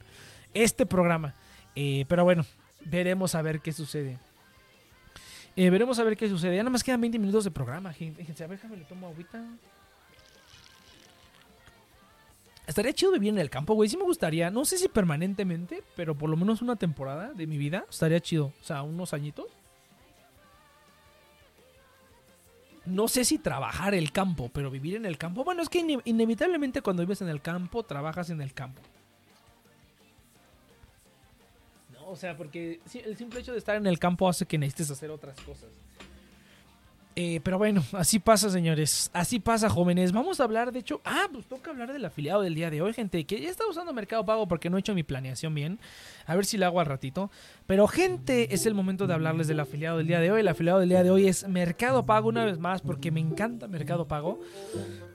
Este 0.53 0.86
programa. 0.86 1.36
Eh, 1.76 2.05
pero 2.10 2.24
bueno, 2.24 2.45
veremos 2.86 3.36
a 3.36 3.41
ver 3.41 3.62
qué 3.62 3.72
sucede. 3.72 4.18
Eh, 5.55 5.70
veremos 5.70 5.99
a 5.99 6.03
ver 6.03 6.18
qué 6.18 6.28
sucede. 6.28 6.55
Ya 6.55 6.64
nada 6.64 6.72
más 6.72 6.84
quedan 6.84 7.01
20 7.01 7.20
minutos 7.20 7.43
de 7.43 7.51
programa, 7.51 7.93
gente. 7.93 8.24
A 8.24 8.47
ver, 8.47 8.57
déjame 8.57 8.78
le 8.78 8.86
tomo 8.86 9.07
agüita. 9.07 9.45
Estaría 12.70 12.93
chido 12.93 13.11
vivir 13.13 13.30
en 13.30 13.39
el 13.39 13.49
campo, 13.49 13.74
güey. 13.74 13.89
Sí 13.89 13.97
me 13.97 14.03
gustaría. 14.03 14.51
No 14.51 14.63
sé 14.63 14.78
si 14.78 14.88
permanentemente, 14.89 15.82
pero 15.95 16.15
por 16.15 16.30
lo 16.30 16.38
menos 16.38 16.61
una 16.61 16.76
temporada 16.76 17.34
de 17.34 17.47
mi 17.47 17.57
vida 17.57 17.84
estaría 17.89 18.20
chido. 18.20 18.53
O 18.61 18.63
sea, 18.63 18.84
unos 18.84 19.11
añitos. 19.11 19.47
No 22.86 23.07
sé 23.07 23.26
si 23.26 23.39
trabajar 23.39 23.95
el 23.95 24.11
campo, 24.11 24.51
pero 24.53 24.70
vivir 24.70 24.95
en 24.95 25.07
el 25.07 25.17
campo. 25.17 25.43
Bueno, 25.43 25.63
es 25.63 25.70
que 25.70 25.80
inevitablemente 26.05 26.84
cuando 26.84 27.01
vives 27.01 27.24
en 27.24 27.30
el 27.30 27.41
campo, 27.41 27.82
trabajas 27.82 28.30
en 28.30 28.39
el 28.39 28.53
campo. 28.53 28.84
No, 31.91 32.07
o 32.07 32.15
sea, 32.15 32.38
porque 32.38 32.82
el 33.03 33.17
simple 33.17 33.39
hecho 33.39 33.51
de 33.51 33.57
estar 33.57 33.78
en 33.78 33.88
el 33.88 33.97
campo 33.97 34.30
hace 34.30 34.45
que 34.45 34.59
necesites 34.59 34.91
hacer 34.91 35.09
otras 35.09 35.41
cosas. 35.41 35.70
Eh, 37.22 37.41
pero 37.43 37.57
bueno, 37.57 37.84
así 37.91 38.17
pasa, 38.20 38.49
señores. 38.49 39.11
Así 39.11 39.41
pasa, 39.41 39.70
jóvenes. 39.70 40.13
Vamos 40.13 40.39
a 40.39 40.45
hablar, 40.45 40.72
de 40.72 40.80
hecho. 40.80 41.01
Ah, 41.03 41.28
pues 41.30 41.45
toca 41.47 41.72
hablar 41.72 41.91
del 41.91 42.05
afiliado 42.05 42.41
del 42.41 42.55
día 42.55 42.70
de 42.70 42.82
hoy, 42.82 42.93
gente. 42.93 43.26
Que 43.26 43.41
ya 43.41 43.49
está 43.49 43.67
usando 43.67 43.91
Mercado 43.91 44.26
Pago 44.26 44.47
porque 44.47 44.70
no 44.70 44.78
he 44.78 44.80
hecho 44.80 44.95
mi 44.95 45.03
planeación 45.03 45.53
bien. 45.53 45.80
A 46.26 46.36
ver 46.36 46.45
si 46.45 46.57
lo 46.57 46.65
hago 46.65 46.80
al 46.80 46.86
ratito. 46.86 47.30
Pero, 47.67 47.88
gente, 47.88 48.53
es 48.53 48.65
el 48.65 48.74
momento 48.74 49.05
de 49.05 49.15
hablarles 49.15 49.49
del 49.49 49.59
afiliado 49.59 49.97
del 49.97 50.07
día 50.07 50.22
de 50.22 50.32
hoy. 50.32 50.39
El 50.39 50.47
afiliado 50.47 50.80
del 50.80 50.88
día 50.88 51.03
de 51.03 51.11
hoy 51.11 51.28
es 51.28 51.45
Mercado 51.45 52.05
Pago, 52.05 52.30
una 52.30 52.45
vez 52.45 52.57
más, 52.57 52.82
porque 52.82 53.11
me 53.11 53.20
encanta 53.20 53.67
Mercado 53.67 54.07
Pago. 54.07 54.39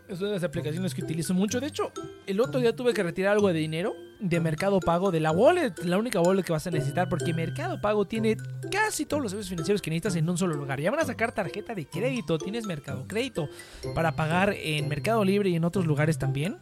Es 0.06 0.18
una 0.20 0.28
de 0.28 0.34
las 0.34 0.44
aplicaciones 0.44 0.94
que 0.94 1.02
utilizo 1.02 1.32
mucho. 1.32 1.60
De 1.60 1.66
hecho, 1.66 1.90
el 2.26 2.40
otro 2.40 2.60
día 2.60 2.76
tuve 2.76 2.92
que 2.92 3.02
retirar 3.02 3.32
algo 3.32 3.48
de 3.48 3.54
dinero 3.54 3.94
de 4.20 4.38
Mercado 4.38 4.78
Pago, 4.80 5.10
de 5.10 5.20
la 5.20 5.32
wallet, 5.32 5.72
la 5.84 5.96
única 5.96 6.20
wallet 6.20 6.42
que 6.42 6.52
vas 6.52 6.66
a 6.66 6.70
necesitar, 6.70 7.08
porque 7.08 7.32
Mercado 7.32 7.80
Pago 7.80 8.04
tiene 8.04 8.36
casi 8.70 9.06
todos 9.06 9.22
los 9.22 9.32
servicios 9.32 9.50
financieros 9.50 9.80
que 9.80 9.90
necesitas 9.90 10.16
en 10.16 10.28
un 10.28 10.36
solo 10.36 10.54
lugar. 10.54 10.80
Ya 10.80 10.90
van 10.90 11.00
a 11.00 11.04
sacar 11.04 11.32
tarjeta 11.32 11.74
de 11.74 11.86
crédito, 11.86 12.36
tienes 12.36 12.66
Mercado 12.66 13.06
Crédito 13.08 13.48
para 13.94 14.14
pagar 14.14 14.54
en 14.56 14.88
Mercado 14.88 15.24
Libre 15.24 15.48
y 15.48 15.56
en 15.56 15.64
otros 15.64 15.86
lugares 15.86 16.18
también 16.18 16.58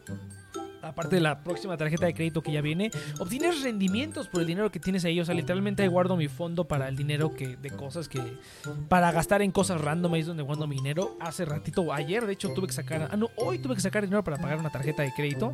aparte 0.83 1.17
de 1.17 1.23
la 1.23 1.43
próxima 1.43 1.77
tarjeta 1.77 2.07
de 2.07 2.15
crédito 2.15 2.43
que 2.43 2.53
ya 2.53 2.61
viene, 2.61 2.91
obtienes 3.19 3.63
rendimientos 3.63 4.29
por 4.29 4.41
el 4.41 4.47
dinero 4.47 4.71
que 4.71 4.81
tienes 4.81 5.05
ahí. 5.05 5.21
O 5.21 5.25
sea, 5.25 5.35
literalmente 5.35 5.83
ahí 5.83 5.89
guardo 5.89 6.17
mi 6.17 6.29
fondo 6.29 6.65
para 6.65 6.89
el 6.89 6.97
dinero 6.97 7.35
que 7.35 7.57
de 7.57 7.71
cosas 7.71 8.09
que. 8.09 8.21
para 8.89 9.13
gastar 9.13 9.43
en 9.43 9.51
cosas 9.53 9.81
random. 9.81 10.15
Ahí 10.15 10.21
es 10.21 10.27
donde 10.27 10.43
guardo 10.43 10.67
mi 10.67 10.77
dinero. 10.77 11.17
Hace 11.21 11.45
ratito, 11.45 11.93
ayer, 11.93 12.27
de 12.27 12.33
hecho, 12.33 12.51
tuve 12.51 12.67
que 12.67 12.73
sacar. 12.73 13.09
Ah, 13.11 13.17
no, 13.17 13.31
hoy 13.37 13.59
tuve 13.59 13.75
que 13.75 13.81
sacar 13.81 14.03
dinero 14.03 14.23
para 14.25 14.37
pagar 14.37 14.59
una 14.59 14.71
tarjeta 14.71 15.03
de 15.03 15.13
crédito. 15.13 15.53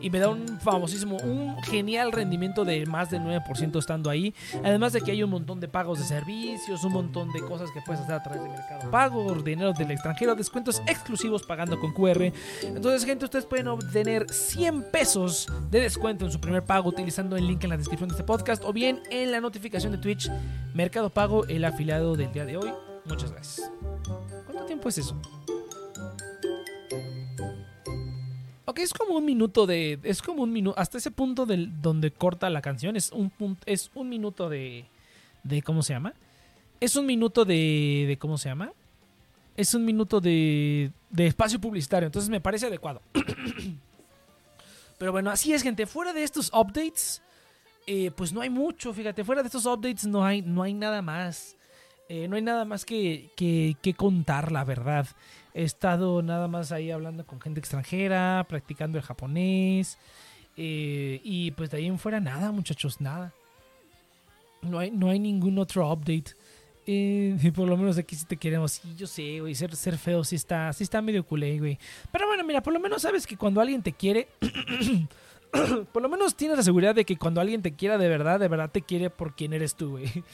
Y 0.00 0.10
me 0.10 0.18
da 0.18 0.30
un 0.30 0.60
famosísimo, 0.60 1.16
un 1.18 1.62
genial 1.62 2.12
rendimiento 2.12 2.64
de 2.64 2.86
más 2.86 3.10
del 3.10 3.22
9% 3.22 3.78
estando 3.78 4.10
ahí. 4.10 4.34
Además 4.64 4.92
de 4.92 5.00
que 5.00 5.10
hay 5.10 5.22
un 5.22 5.30
montón 5.30 5.60
de 5.60 5.68
pagos 5.68 5.98
de 5.98 6.04
servicios, 6.04 6.84
un 6.84 6.92
montón 6.92 7.32
de 7.32 7.40
cosas 7.40 7.70
que 7.72 7.80
puedes 7.84 8.02
hacer 8.02 8.14
a 8.14 8.22
través 8.22 8.42
de 8.42 8.48
Mercado 8.48 8.90
Pago, 8.90 9.34
dinero 9.42 9.72
del 9.72 9.90
extranjero, 9.90 10.34
descuentos 10.34 10.82
exclusivos 10.86 11.42
pagando 11.42 11.78
con 11.78 11.92
QR. 11.92 12.32
Entonces, 12.62 13.04
gente, 13.04 13.24
ustedes 13.24 13.46
pueden 13.46 13.68
obtener 13.68 14.26
100 14.30 14.69
100 14.70 14.92
pesos 14.92 15.48
de 15.68 15.80
descuento 15.80 16.24
en 16.24 16.30
su 16.30 16.40
primer 16.40 16.64
pago 16.64 16.88
utilizando 16.88 17.36
el 17.36 17.44
link 17.44 17.64
en 17.64 17.70
la 17.70 17.76
descripción 17.76 18.08
de 18.08 18.14
este 18.14 18.22
podcast 18.22 18.62
o 18.64 18.72
bien 18.72 19.02
en 19.10 19.32
la 19.32 19.40
notificación 19.40 19.90
de 19.90 19.98
Twitch 19.98 20.30
Mercado 20.74 21.10
Pago, 21.10 21.44
el 21.46 21.64
afiliado 21.64 22.14
del 22.14 22.32
día 22.32 22.44
de 22.44 22.56
hoy. 22.56 22.70
Muchas 23.04 23.32
gracias. 23.32 23.68
¿Cuánto 24.46 24.66
tiempo 24.66 24.88
es 24.88 24.98
eso? 24.98 25.20
Ok, 28.64 28.78
es 28.78 28.94
como 28.94 29.16
un 29.16 29.24
minuto 29.24 29.66
de. 29.66 29.98
Es 30.04 30.22
como 30.22 30.44
un 30.44 30.52
minuto. 30.52 30.78
Hasta 30.78 30.98
ese 30.98 31.10
punto 31.10 31.46
del, 31.46 31.82
donde 31.82 32.12
corta 32.12 32.48
la 32.48 32.62
canción. 32.62 32.94
Es 32.94 33.10
un 33.10 33.28
punto. 33.30 33.62
Es 33.66 33.90
un 33.94 34.08
minuto 34.08 34.48
de. 34.48 34.84
de 35.42 35.62
¿Cómo 35.62 35.82
se 35.82 35.94
llama? 35.94 36.14
Es 36.78 36.94
un 36.94 37.06
minuto 37.06 37.44
de. 37.44 38.04
de 38.06 38.16
¿Cómo 38.20 38.38
se 38.38 38.48
llama? 38.48 38.72
Es 39.56 39.74
un 39.74 39.84
minuto 39.84 40.20
de. 40.20 40.92
de 41.10 41.26
espacio 41.26 41.60
publicitario. 41.60 42.06
Entonces 42.06 42.30
me 42.30 42.40
parece 42.40 42.66
adecuado. 42.66 43.02
Pero 45.00 45.12
bueno, 45.12 45.30
así 45.30 45.54
es, 45.54 45.62
gente. 45.62 45.86
Fuera 45.86 46.12
de 46.12 46.22
estos 46.22 46.52
updates. 46.52 47.22
Eh, 47.86 48.10
pues 48.14 48.34
no 48.34 48.42
hay 48.42 48.50
mucho, 48.50 48.92
fíjate. 48.92 49.24
Fuera 49.24 49.42
de 49.42 49.46
estos 49.46 49.64
updates 49.64 50.06
no 50.06 50.22
hay, 50.26 50.42
no 50.42 50.62
hay 50.62 50.74
nada 50.74 51.00
más. 51.00 51.56
Eh, 52.10 52.28
no 52.28 52.36
hay 52.36 52.42
nada 52.42 52.66
más 52.66 52.84
que, 52.84 53.30
que, 53.34 53.78
que 53.80 53.94
contar, 53.94 54.52
la 54.52 54.62
verdad. 54.62 55.06
He 55.54 55.62
estado 55.62 56.20
nada 56.20 56.48
más 56.48 56.70
ahí 56.70 56.90
hablando 56.90 57.24
con 57.24 57.40
gente 57.40 57.60
extranjera, 57.60 58.44
practicando 58.46 58.98
el 58.98 59.04
japonés. 59.04 59.96
Eh, 60.58 61.18
y 61.24 61.52
pues 61.52 61.70
de 61.70 61.78
ahí 61.78 61.86
en 61.86 61.98
fuera 61.98 62.20
nada, 62.20 62.52
muchachos, 62.52 63.00
nada. 63.00 63.32
No 64.60 64.80
hay, 64.80 64.90
no 64.90 65.08
hay 65.08 65.18
ningún 65.18 65.58
otro 65.58 65.90
update. 65.90 66.34
Eh, 66.92 67.52
por 67.54 67.68
lo 67.68 67.76
menos 67.76 67.96
aquí 67.98 68.16
sí 68.16 68.24
te 68.24 68.36
queremos. 68.36 68.72
Sí, 68.72 68.94
yo 68.96 69.06
sé, 69.06 69.38
güey. 69.38 69.54
Ser, 69.54 69.76
ser 69.76 69.96
feo 69.96 70.24
sí 70.24 70.34
está, 70.34 70.72
sí 70.72 70.82
está 70.82 71.00
medio 71.00 71.24
culé, 71.24 71.56
güey. 71.60 71.78
Pero 72.10 72.26
bueno, 72.26 72.42
mira, 72.42 72.60
por 72.64 72.72
lo 72.72 72.80
menos 72.80 73.02
sabes 73.02 73.28
que 73.28 73.36
cuando 73.36 73.60
alguien 73.60 73.80
te 73.80 73.92
quiere. 73.92 74.26
por 75.92 76.02
lo 76.02 76.08
menos 76.08 76.34
tienes 76.34 76.56
la 76.56 76.64
seguridad 76.64 76.92
de 76.92 77.04
que 77.04 77.16
cuando 77.16 77.40
alguien 77.40 77.62
te 77.62 77.74
quiera 77.74 77.96
de 77.96 78.08
verdad, 78.08 78.40
de 78.40 78.48
verdad 78.48 78.70
te 78.72 78.82
quiere 78.82 79.08
por 79.08 79.36
quien 79.36 79.52
eres 79.52 79.76
tú, 79.76 79.90
güey. 79.90 80.08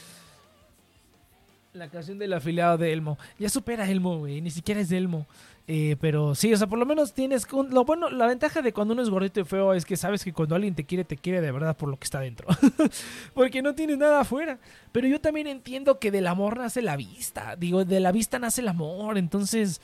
La 1.74 1.90
canción 1.90 2.18
del 2.18 2.32
afiliado 2.32 2.78
de 2.78 2.90
Elmo. 2.90 3.18
Ya 3.38 3.50
supera 3.50 3.86
Elmo, 3.90 4.16
güey. 4.16 4.40
Ni 4.40 4.50
siquiera 4.50 4.80
es 4.80 4.90
Elmo. 4.90 5.26
Eh, 5.68 5.96
pero 6.00 6.36
sí, 6.36 6.52
o 6.52 6.56
sea, 6.56 6.68
por 6.68 6.78
lo 6.78 6.86
menos 6.86 7.12
tienes. 7.12 7.46
Lo 7.52 7.84
bueno, 7.84 8.08
la 8.08 8.26
ventaja 8.26 8.62
de 8.62 8.72
cuando 8.72 8.94
uno 8.94 9.02
es 9.02 9.10
gordito 9.10 9.40
y 9.40 9.44
feo 9.44 9.74
es 9.74 9.84
que 9.84 9.96
sabes 9.96 10.22
que 10.22 10.32
cuando 10.32 10.54
alguien 10.54 10.76
te 10.76 10.84
quiere, 10.84 11.04
te 11.04 11.16
quiere 11.16 11.40
de 11.40 11.50
verdad 11.50 11.76
por 11.76 11.88
lo 11.88 11.98
que 11.98 12.04
está 12.04 12.20
dentro. 12.20 12.46
Porque 13.34 13.62
no 13.62 13.74
tienes 13.74 13.98
nada 13.98 14.20
afuera. 14.20 14.60
Pero 14.92 15.08
yo 15.08 15.20
también 15.20 15.48
entiendo 15.48 15.98
que 15.98 16.12
del 16.12 16.28
amor 16.28 16.58
nace 16.58 16.82
la 16.82 16.96
vista. 16.96 17.56
Digo, 17.56 17.84
de 17.84 17.98
la 17.98 18.12
vista 18.12 18.38
nace 18.38 18.60
el 18.60 18.68
amor. 18.68 19.18
Entonces, 19.18 19.80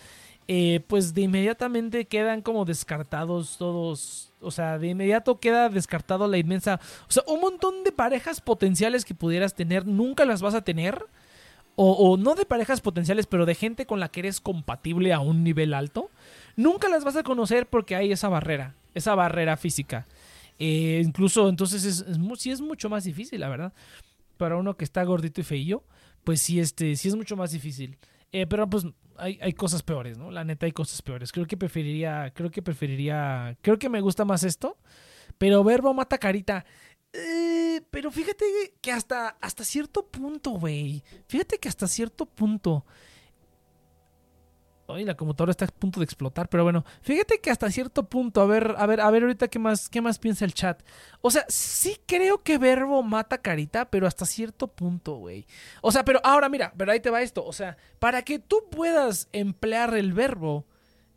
eh, 0.47 0.81
pues 0.87 1.15
de 1.15 1.23
inmediatamente 1.23 2.05
quedan 2.05 2.43
como 2.43 2.65
descartados 2.65 3.57
todos. 3.59 4.33
O 4.41 4.53
sea, 4.53 4.79
de 4.79 4.89
inmediato 4.89 5.41
queda 5.41 5.69
descartado 5.69 6.29
la 6.29 6.39
inmensa. 6.39 6.79
O 7.09 7.13
sea, 7.13 7.25
un 7.27 7.41
montón 7.41 7.83
de 7.83 7.91
parejas 7.91 8.41
potenciales 8.41 9.05
que 9.05 9.17
pudieras 9.17 9.55
tener, 9.55 9.85
nunca 9.85 10.25
las 10.25 10.43
vas 10.43 10.55
a 10.55 10.63
tener 10.63 11.07
o, 11.77 12.17
no 12.17 12.35
de 12.35 12.45
parejas 12.45 12.81
potenciales, 12.81 13.27
pero 13.27 13.47
de 13.47 13.55
gente 13.55 13.87
con 13.87 14.01
la 14.01 14.09
que 14.09 14.21
eres 14.21 14.41
compatible 14.41 15.13
a 15.13 15.21
un 15.21 15.43
nivel 15.43 15.75
alto, 15.75 16.11
nunca 16.57 16.89
las 16.89 17.05
vas 17.05 17.17
a 17.17 17.23
conocer 17.23 17.67
porque 17.67 17.97
hay 17.97 18.13
esa 18.13 18.29
barrera, 18.29 18.75
esa 18.95 19.15
barrera 19.15 19.57
física. 19.57 20.07
Eh, 20.59 21.03
incluso 21.05 21.49
entonces 21.49 21.85
es, 21.85 22.05
sí 22.39 22.51
es 22.51 22.61
mucho 22.61 22.89
más 22.89 23.05
difícil, 23.05 23.41
la 23.41 23.49
verdad. 23.49 23.73
Para 24.37 24.57
uno 24.57 24.77
que 24.77 24.85
está 24.85 25.03
gordito 25.05 25.41
y 25.41 25.45
feillo, 25.45 25.83
pues 26.25 26.41
sí, 26.41 26.61
este, 26.61 26.95
sí 26.97 27.09
es 27.09 27.17
mucho 27.17 27.37
más 27.37 27.53
difícil. 27.53 27.97
Eh, 28.33 28.47
pero 28.47 28.69
pues 28.69 28.87
hay, 29.17 29.39
hay, 29.41 29.53
cosas 29.53 29.83
peores, 29.83 30.19
¿no? 30.19 30.31
La 30.31 30.45
neta 30.45 30.67
hay 30.67 30.73
cosas 30.73 31.01
peores. 31.03 31.33
Creo 31.33 31.47
que 31.47 31.57
preferiría, 31.57 32.33
creo 32.35 32.51
que 32.51 32.63
preferiría, 32.63 33.57
creo 33.61 33.79
que 33.79 33.89
me 33.89 34.01
gusta 34.01 34.25
más 34.25 34.43
esto. 34.43 34.77
Pero 35.39 35.65
verbo 35.65 35.93
mata 35.95 36.19
carita. 36.19 36.65
Eh, 37.13 37.83
pero 37.91 38.11
fíjate 38.11 38.45
que 38.81 38.91
hasta, 38.91 39.37
hasta 39.41 39.65
cierto 39.65 40.07
punto, 40.07 40.53
güey. 40.53 41.03
Fíjate 41.29 41.59
que 41.59 41.69
hasta 41.69 41.87
cierto 41.87 42.27
punto. 42.27 42.85
Ay, 44.89 45.05
la 45.05 45.17
computadora 45.17 45.53
está 45.53 45.65
a 45.65 45.69
punto 45.69 46.01
de 46.01 46.05
explotar, 46.05 46.49
pero 46.49 46.65
bueno, 46.65 46.85
fíjate 47.03 47.41
que 47.41 47.51
hasta 47.51 47.71
cierto 47.71 48.09
punto, 48.09 48.41
a 48.41 48.47
ver, 48.47 48.75
a 48.77 48.85
ver, 48.87 49.01
a 49.01 49.11
ver 49.11 49.23
ahorita 49.23 49.49
qué 49.49 49.59
más, 49.59 49.89
qué 49.89 50.01
más 50.01 50.19
piensa 50.19 50.45
el 50.45 50.55
chat. 50.55 50.83
O 51.21 51.31
sea, 51.31 51.47
sí 51.49 51.99
creo 52.05 52.43
que 52.43 52.59
verbo 52.59 53.03
mata 53.03 53.39
carita, 53.39 53.91
pero 53.91 54.07
hasta 54.07 54.27
cierto 54.27 54.69
punto, 54.69 55.15
güey. 55.15 55.47
O 55.81 55.93
sea, 55.93 56.05
pero 56.05 56.21
ahora 56.25 56.49
mira, 56.49 56.75
pero 56.77 56.93
ahí 56.93 57.01
te 57.01 57.11
va 57.11 57.23
esto. 57.23 57.45
O 57.45 57.53
sea, 57.53 57.77
para 58.01 58.23
que 58.23 58.39
tú 58.39 58.69
puedas 58.71 59.29
emplear 59.33 59.95
el 59.95 60.13
verbo, 60.13 60.67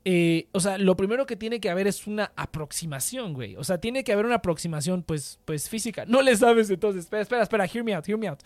eh, 0.08 0.50
o 0.52 0.60
sea, 0.60 0.78
lo 0.78 0.96
primero 0.96 1.26
que 1.26 1.36
tiene 1.36 1.60
que 1.60 1.72
haber 1.72 1.88
es 1.88 2.06
una 2.06 2.32
aproximación, 2.36 3.34
güey. 3.34 3.56
O 3.56 3.64
sea, 3.64 3.80
tiene 3.80 4.04
que 4.04 4.14
haber 4.14 4.28
una 4.28 4.36
aproximación, 4.36 5.02
pues, 5.02 5.40
pues 5.46 5.68
física. 5.68 6.06
No 6.06 6.22
le 6.22 6.38
sabes 6.38 6.70
entonces. 6.70 7.06
Espera, 7.06 7.24
espera, 7.24 7.42
espera. 7.42 7.66
Hear 7.66 7.84
me 7.84 7.96
out, 7.96 8.08
hear 8.08 8.20
me 8.20 8.28
out. 8.28 8.40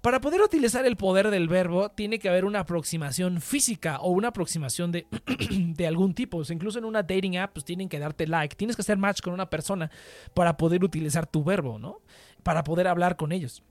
Para 0.00 0.20
poder 0.20 0.40
utilizar 0.40 0.86
el 0.86 0.96
poder 0.96 1.30
del 1.30 1.48
verbo, 1.48 1.90
tiene 1.90 2.20
que 2.20 2.28
haber 2.28 2.44
una 2.44 2.60
aproximación 2.60 3.40
física 3.40 3.98
o 3.98 4.12
una 4.12 4.28
aproximación 4.28 4.92
de, 4.92 5.08
de 5.50 5.86
algún 5.88 6.14
tipo. 6.14 6.38
O 6.38 6.44
sea, 6.44 6.54
incluso 6.54 6.78
en 6.78 6.84
una 6.84 7.02
dating 7.02 7.38
app, 7.38 7.54
pues 7.54 7.64
tienen 7.64 7.88
que 7.88 7.98
darte 7.98 8.28
like. 8.28 8.54
Tienes 8.54 8.76
que 8.76 8.82
hacer 8.82 8.96
match 8.96 9.20
con 9.20 9.32
una 9.32 9.50
persona 9.50 9.90
para 10.32 10.56
poder 10.56 10.84
utilizar 10.84 11.26
tu 11.26 11.42
verbo, 11.42 11.80
¿no? 11.80 12.02
Para 12.44 12.62
poder 12.62 12.86
hablar 12.86 13.16
con 13.16 13.32
ellos. 13.32 13.64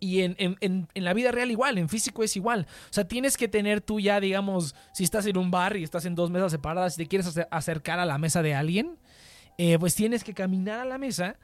Y 0.00 0.22
en, 0.22 0.34
en, 0.38 0.56
en, 0.60 1.04
la 1.04 1.12
vida 1.12 1.30
real 1.30 1.50
igual, 1.50 1.76
en 1.76 1.90
físico 1.90 2.24
es 2.24 2.34
igual. 2.34 2.66
O 2.88 2.92
sea, 2.92 3.06
tienes 3.06 3.36
que 3.36 3.48
tener 3.48 3.82
tú 3.82 4.00
ya, 4.00 4.18
digamos, 4.18 4.74
si 4.94 5.04
estás 5.04 5.26
en 5.26 5.36
un 5.36 5.50
bar 5.50 5.76
y 5.76 5.84
estás 5.84 6.06
en 6.06 6.14
dos 6.14 6.30
mesas 6.30 6.52
separadas 6.52 6.94
y 6.94 7.04
te 7.04 7.06
quieres 7.06 7.38
acercar 7.50 7.98
a 7.98 8.06
la 8.06 8.16
mesa 8.16 8.42
de 8.42 8.54
alguien, 8.54 8.96
eh, 9.58 9.78
pues 9.78 9.94
tienes 9.94 10.24
que 10.24 10.32
caminar 10.32 10.80
a 10.80 10.86
la 10.86 10.96
mesa 10.96 11.38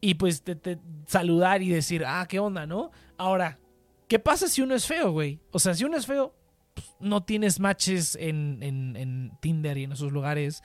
y 0.00 0.14
pues 0.14 0.42
te, 0.42 0.78
saludar 1.06 1.62
y 1.62 1.70
decir, 1.70 2.04
ah, 2.06 2.26
¿qué 2.28 2.38
onda, 2.38 2.64
no? 2.64 2.92
Ahora, 3.18 3.58
¿qué 4.06 4.20
pasa 4.20 4.46
si 4.46 4.62
uno 4.62 4.76
es 4.76 4.86
feo, 4.86 5.10
güey? 5.10 5.40
O 5.50 5.58
sea, 5.58 5.74
si 5.74 5.84
uno 5.84 5.96
es 5.96 6.06
feo, 6.06 6.32
pues, 6.74 6.86
no 7.00 7.24
tienes 7.24 7.58
matches 7.58 8.16
en, 8.20 8.62
en, 8.62 9.32
Tinder 9.40 9.78
y 9.78 9.84
en 9.84 9.92
esos 9.92 10.12
lugares. 10.12 10.62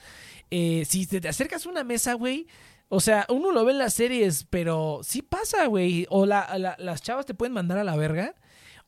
Eh, 0.50 0.84
si 0.86 1.06
te 1.06 1.26
acercas 1.26 1.66
a 1.66 1.70
una 1.70 1.84
mesa, 1.84 2.14
güey, 2.14 2.46
o 2.94 3.00
sea, 3.00 3.24
uno 3.30 3.52
lo 3.52 3.64
ve 3.64 3.72
en 3.72 3.78
las 3.78 3.94
series, 3.94 4.44
pero 4.50 5.00
sí 5.02 5.22
pasa, 5.22 5.64
güey. 5.64 6.06
O 6.10 6.26
las 6.26 7.00
chavas 7.00 7.24
te 7.24 7.32
pueden 7.32 7.54
mandar 7.54 7.78
a 7.78 7.84
la 7.84 7.96
verga. 7.96 8.34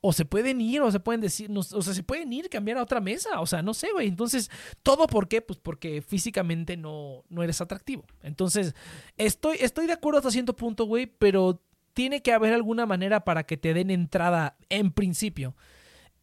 O 0.03 0.13
se 0.13 0.27
pueden 0.27 0.61
ir, 0.61 0.83
o 0.83 0.91
se 0.91 1.01
pueden 1.01 1.23
decir, 1.23 1.51
o 1.51 1.63
sea, 1.63 1.95
se 1.95 2.03
pueden 2.03 2.31
ir, 2.31 2.51
cambiar 2.51 2.77
a 2.77 2.83
otra 2.83 3.01
mesa. 3.01 3.41
O 3.41 3.47
sea, 3.47 3.63
no 3.63 3.73
sé, 3.73 3.93
güey. 3.93 4.09
Entonces, 4.09 4.51
¿todo 4.83 5.07
por 5.07 5.27
qué? 5.27 5.41
Pues 5.41 5.59
porque 5.59 6.03
físicamente 6.03 6.77
no, 6.77 7.25
no 7.31 7.43
eres 7.43 7.63
atractivo. 7.63 8.05
Entonces, 8.23 8.75
estoy, 9.17 9.57
estoy 9.61 9.87
de 9.87 9.95
acuerdo 9.95 10.19
hasta 10.19 10.31
cierto 10.31 10.55
punto, 10.55 10.85
güey, 10.85 11.07
pero 11.07 11.63
tiene 11.95 12.21
que 12.21 12.35
haber 12.35 12.53
alguna 12.53 12.85
manera 12.85 13.25
para 13.25 13.45
que 13.45 13.57
te 13.57 13.73
den 13.73 13.91
entrada 13.91 14.59
en 14.69 14.93
principio. 14.93 15.57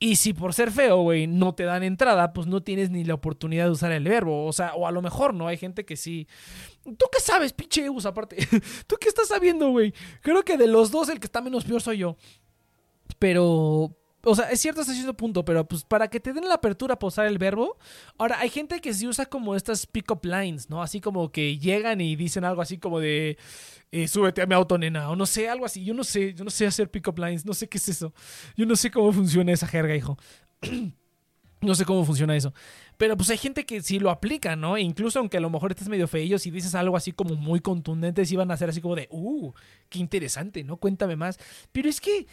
Y 0.04 0.16
si 0.16 0.34
por 0.34 0.56
ser 0.56 0.72
feo, 0.72 1.04
güey, 1.04 1.28
no 1.28 1.54
te 1.54 1.64
dan 1.64 1.84
entrada, 1.84 2.34
pues 2.34 2.47
no 2.47 2.64
tienes 2.64 2.89
ni 2.89 3.04
la 3.04 3.14
oportunidad 3.14 3.66
de 3.66 3.70
usar 3.70 3.91
el 3.91 4.04
verbo. 4.04 4.47
O 4.47 4.52
sea, 4.52 4.74
o 4.74 4.88
a 4.88 4.91
lo 4.91 5.04
mejor 5.04 5.36
no, 5.36 5.45
hay 5.47 5.58
gente 5.58 5.86
que 5.86 5.95
sí. 5.95 6.28
¿Tú 6.84 7.06
qué 7.12 7.20
sabes, 7.20 7.54
pinche 7.54 7.86
Eus, 7.86 8.08
aparte? 8.08 8.36
¿Tú 8.88 8.95
qué 8.99 9.08
estás 9.08 9.28
sabiendo, 9.28 9.70
güey? 9.70 9.93
Creo 10.22 10.43
que 10.43 10.58
de 10.58 10.66
los 10.66 10.89
dos 10.89 11.08
el 11.10 11.20
que 11.20 11.28
está 11.28 11.39
menos 11.39 11.66
peor 11.66 11.84
soy 11.84 11.99
yo. 11.99 12.18
Pero, 13.20 13.95
o 14.24 14.36
sea, 14.36 14.51
es 14.51 14.59
cierto 14.59 14.82
hasta 14.82 14.93
cierto 14.93 15.15
punto, 15.15 15.43
pero 15.43 15.67
pues 15.67 15.84
para 15.84 16.07
que 16.09 16.19
te 16.19 16.34
den 16.34 16.47
la 16.47 16.55
apertura 16.55 16.97
para 16.97 17.07
usar 17.07 17.26
el 17.28 17.38
verbo. 17.38 17.78
Ahora, 18.17 18.39
hay 18.39 18.49
gente 18.49 18.80
que 18.80 18.93
sí 18.93 19.07
usa 19.07 19.26
como 19.26 19.55
estas 19.55 19.86
pick-up 19.88 20.22
lines, 20.24 20.69
¿no? 20.69 20.82
Así 20.82 21.01
como 21.01 21.32
que 21.32 21.57
llegan 21.57 22.01
y 22.01 22.15
dicen 22.15 22.43
algo 22.45 22.61
así 22.61 22.78
como 22.78 22.99
de. 22.99 23.38
Eh, 23.91 24.07
súbete 24.07 24.41
a 24.41 24.45
mi 24.45 24.55
auto, 24.55 24.78
nena. 24.78 25.09
O 25.09 25.15
no 25.15 25.26
sé, 25.26 25.49
algo 25.49 25.65
así. 25.65 25.84
Yo 25.84 25.93
no 25.93 26.03
sé, 26.03 26.34
yo 26.34 26.43
no 26.43 26.51
sé 26.51 26.67
hacer 26.67 26.89
pick-up 26.89 27.17
lines. 27.17 27.45
No 27.45 27.53
sé 27.53 27.67
qué 27.67 27.78
es 27.78 27.89
eso. 27.89 28.13
Yo 28.55 28.65
no 28.65 28.76
sé 28.76 28.91
cómo 28.91 29.11
funciona 29.11 29.51
esa 29.51 29.67
jerga, 29.67 29.95
hijo. 29.95 30.17
no 31.62 31.76
sé 31.76 31.86
cómo 31.86 32.03
funciona 32.03 32.36
eso. 32.36 32.53
Pero 32.97 33.16
pues 33.16 33.30
hay 33.30 33.38
gente 33.38 33.66
que 33.66 33.82
sí 33.82 33.99
lo 33.99 34.09
aplica, 34.09 34.55
¿no? 34.55 34.78
E 34.78 34.82
incluso 34.82 35.20
aunque 35.20 35.38
a 35.38 35.39
lo 35.39 35.49
mejor 35.49 35.72
estés 35.72 35.89
medio 35.89 36.07
feillo, 36.07 36.39
si 36.39 36.51
dices 36.51 36.76
algo 36.76 36.97
así 36.97 37.12
como 37.12 37.36
muy 37.36 37.59
contundente, 37.59 38.26
sí 38.26 38.36
van 38.36 38.51
a 38.51 38.57
ser 38.57 38.70
así 38.70 38.82
como 38.82 38.95
de, 38.95 39.07
uh, 39.12 39.51
qué 39.89 39.99
interesante, 39.99 40.64
¿no? 40.64 40.78
Cuéntame 40.78 41.16
más. 41.16 41.39
Pero 41.72 41.88
es 41.88 42.01
que 42.01 42.26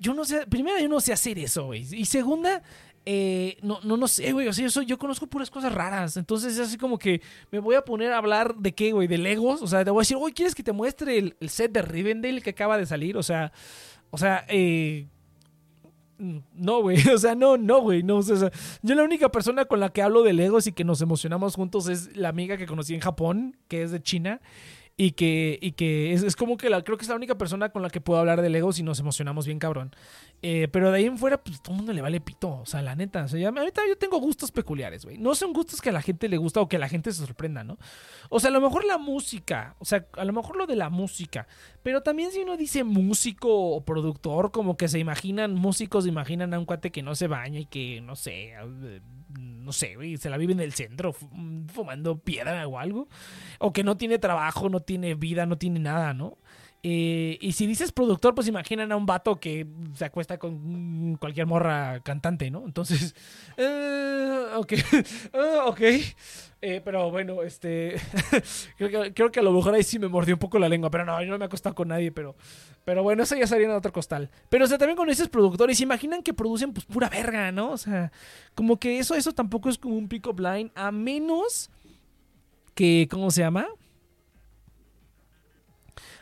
yo 0.00 0.14
no 0.14 0.24
sé, 0.24 0.46
primero 0.46 0.78
yo 0.78 0.88
no 0.88 1.00
sé 1.00 1.12
hacer 1.12 1.38
eso, 1.38 1.66
güey. 1.66 1.86
Y 1.92 2.04
segunda, 2.04 2.62
eh, 3.04 3.56
no, 3.62 3.80
no, 3.82 3.96
no 3.96 4.06
sé, 4.06 4.32
güey. 4.32 4.48
O 4.48 4.52
sea, 4.52 4.82
yo 4.82 4.98
conozco 4.98 5.26
puras 5.26 5.50
cosas 5.50 5.72
raras. 5.72 6.16
Entonces 6.16 6.54
es 6.54 6.60
así 6.60 6.76
como 6.76 6.98
que 6.98 7.22
me 7.50 7.58
voy 7.58 7.74
a 7.74 7.84
poner 7.84 8.12
a 8.12 8.18
hablar 8.18 8.56
de 8.56 8.74
qué, 8.74 8.92
güey, 8.92 9.08
de 9.08 9.18
Legos. 9.18 9.62
O 9.62 9.66
sea, 9.66 9.84
te 9.84 9.90
voy 9.90 10.00
a 10.00 10.02
decir, 10.02 10.18
oye, 10.20 10.34
¿quieres 10.34 10.54
que 10.54 10.62
te 10.62 10.72
muestre 10.72 11.18
el, 11.18 11.36
el 11.40 11.48
set 11.48 11.72
de 11.72 11.82
Rivendell 11.82 12.42
que 12.42 12.50
acaba 12.50 12.76
de 12.76 12.86
salir? 12.86 13.16
O 13.16 13.22
sea, 13.22 13.52
o 14.10 14.18
sea, 14.18 14.44
eh 14.48 15.06
no, 16.22 16.82
güey. 16.82 16.96
O 17.14 17.18
sea, 17.18 17.34
no, 17.34 17.56
no, 17.56 17.80
güey. 17.80 18.02
No, 18.02 18.18
o 18.18 18.22
sea, 18.22 18.50
yo 18.82 18.94
la 18.94 19.02
única 19.02 19.30
persona 19.30 19.64
con 19.64 19.80
la 19.80 19.90
que 19.90 20.02
hablo 20.02 20.22
de 20.22 20.32
Legos 20.32 20.66
y 20.66 20.72
que 20.72 20.84
nos 20.84 21.00
emocionamos 21.00 21.56
juntos 21.56 21.88
es 21.88 22.16
la 22.16 22.28
amiga 22.28 22.56
que 22.56 22.66
conocí 22.66 22.94
en 22.94 23.00
Japón, 23.00 23.56
que 23.68 23.82
es 23.82 23.90
de 23.90 24.02
China. 24.02 24.40
Y 25.04 25.10
que, 25.10 25.58
y 25.60 25.72
que 25.72 26.12
es, 26.12 26.36
como 26.36 26.56
que 26.56 26.70
la, 26.70 26.84
creo 26.84 26.96
que 26.96 27.02
es 27.02 27.08
la 27.08 27.16
única 27.16 27.36
persona 27.36 27.70
con 27.70 27.82
la 27.82 27.90
que 27.90 28.00
puedo 28.00 28.20
hablar 28.20 28.40
del 28.40 28.54
ego 28.54 28.72
si 28.72 28.84
nos 28.84 29.00
emocionamos 29.00 29.46
bien 29.46 29.58
cabrón. 29.58 29.90
Eh, 30.42 30.68
pero 30.70 30.92
de 30.92 30.98
ahí 30.98 31.06
en 31.06 31.18
fuera, 31.18 31.42
pues 31.42 31.60
todo 31.60 31.72
el 31.72 31.78
mundo 31.78 31.92
le 31.92 32.00
vale 32.00 32.20
pito. 32.20 32.60
O 32.60 32.66
sea, 32.66 32.82
la 32.82 32.94
neta. 32.94 33.24
O 33.24 33.28
sea, 33.28 33.48
ahorita 33.48 33.82
yo 33.88 33.98
tengo 33.98 34.20
gustos 34.20 34.52
peculiares, 34.52 35.04
güey. 35.04 35.18
No 35.18 35.34
son 35.34 35.52
gustos 35.52 35.80
que 35.80 35.88
a 35.88 35.92
la 35.92 36.02
gente 36.02 36.28
le 36.28 36.36
gusta 36.36 36.60
o 36.60 36.68
que 36.68 36.78
la 36.78 36.88
gente 36.88 37.10
se 37.10 37.26
sorprenda, 37.26 37.64
¿no? 37.64 37.78
O 38.28 38.38
sea, 38.38 38.50
a 38.50 38.52
lo 38.52 38.60
mejor 38.60 38.84
la 38.84 38.96
música. 38.96 39.74
O 39.80 39.84
sea, 39.84 40.06
a 40.16 40.24
lo 40.24 40.32
mejor 40.32 40.54
lo 40.54 40.68
de 40.68 40.76
la 40.76 40.88
música. 40.88 41.48
Pero 41.82 42.04
también 42.04 42.30
si 42.30 42.38
uno 42.38 42.56
dice 42.56 42.84
músico 42.84 43.48
o 43.50 43.84
productor, 43.84 44.52
como 44.52 44.76
que 44.76 44.86
se 44.86 45.00
imaginan, 45.00 45.54
músicos 45.54 46.06
imaginan 46.06 46.54
a 46.54 46.60
un 46.60 46.64
cuate 46.64 46.92
que 46.92 47.02
no 47.02 47.16
se 47.16 47.26
baña 47.26 47.58
y 47.58 47.66
que, 47.66 48.00
no 48.02 48.14
sé, 48.14 48.54
no 49.62 49.72
sé, 49.72 49.94
güey, 49.96 50.16
se 50.16 50.30
la 50.30 50.36
vive 50.36 50.52
en 50.52 50.60
el 50.60 50.72
centro 50.72 51.12
fumando 51.12 52.18
piedra 52.18 52.66
o 52.66 52.78
algo. 52.78 53.08
O 53.58 53.72
que 53.72 53.84
no 53.84 53.96
tiene 53.96 54.18
trabajo, 54.18 54.68
no 54.68 54.80
tiene 54.80 55.14
vida, 55.14 55.46
no 55.46 55.58
tiene 55.58 55.80
nada, 55.80 56.14
¿no? 56.14 56.38
Eh, 56.84 57.38
y 57.40 57.52
si 57.52 57.66
dices 57.68 57.92
productor, 57.92 58.34
pues 58.34 58.48
imaginan 58.48 58.90
a 58.90 58.96
un 58.96 59.06
vato 59.06 59.38
que 59.38 59.66
se 59.94 60.04
acuesta 60.04 60.38
con 60.38 61.16
cualquier 61.16 61.46
morra 61.46 62.00
cantante, 62.00 62.50
¿no? 62.50 62.64
Entonces, 62.64 63.14
eh, 63.56 64.46
ok, 64.56 64.72
ah, 65.32 65.64
ok. 65.66 65.80
Eh, 66.64 66.80
pero 66.84 67.10
bueno, 67.10 67.42
este, 67.42 67.96
creo, 68.76 69.30
que, 69.30 69.40
a 69.40 69.42
lo 69.42 69.52
mejor 69.52 69.74
ahí 69.74 69.82
sí 69.82 69.98
me 69.98 70.08
mordió 70.08 70.34
un 70.34 70.38
poco 70.40 70.58
la 70.58 70.68
lengua, 70.68 70.90
pero 70.90 71.04
no, 71.04 71.20
yo 71.22 71.30
no 71.30 71.38
me 71.38 71.44
he 71.44 71.46
acostado 71.46 71.74
con 71.74 71.88
nadie, 71.88 72.12
pero, 72.12 72.36
pero 72.84 73.02
bueno, 73.02 73.22
eso 73.24 73.36
ya 73.36 73.46
sería 73.46 73.66
en 73.66 73.72
otro 73.72 73.92
costal. 73.92 74.30
Pero 74.48 74.64
o 74.64 74.68
sea, 74.68 74.78
también 74.78 74.96
con 74.96 75.08
esos 75.08 75.28
productores, 75.28 75.80
imaginan 75.80 76.22
que 76.22 76.34
producen 76.34 76.72
pues 76.72 76.86
pura 76.86 77.08
verga, 77.08 77.52
¿no? 77.52 77.70
O 77.70 77.76
sea, 77.76 78.12
como 78.54 78.78
que 78.78 78.98
eso, 78.98 79.14
eso 79.14 79.32
tampoco 79.32 79.68
es 79.68 79.78
como 79.78 79.96
un 79.96 80.08
pick-up 80.08 80.38
line, 80.38 80.70
a 80.74 80.90
menos 80.90 81.70
que, 82.74 83.08
¿cómo 83.10 83.30
se 83.30 83.40
llama? 83.40 83.66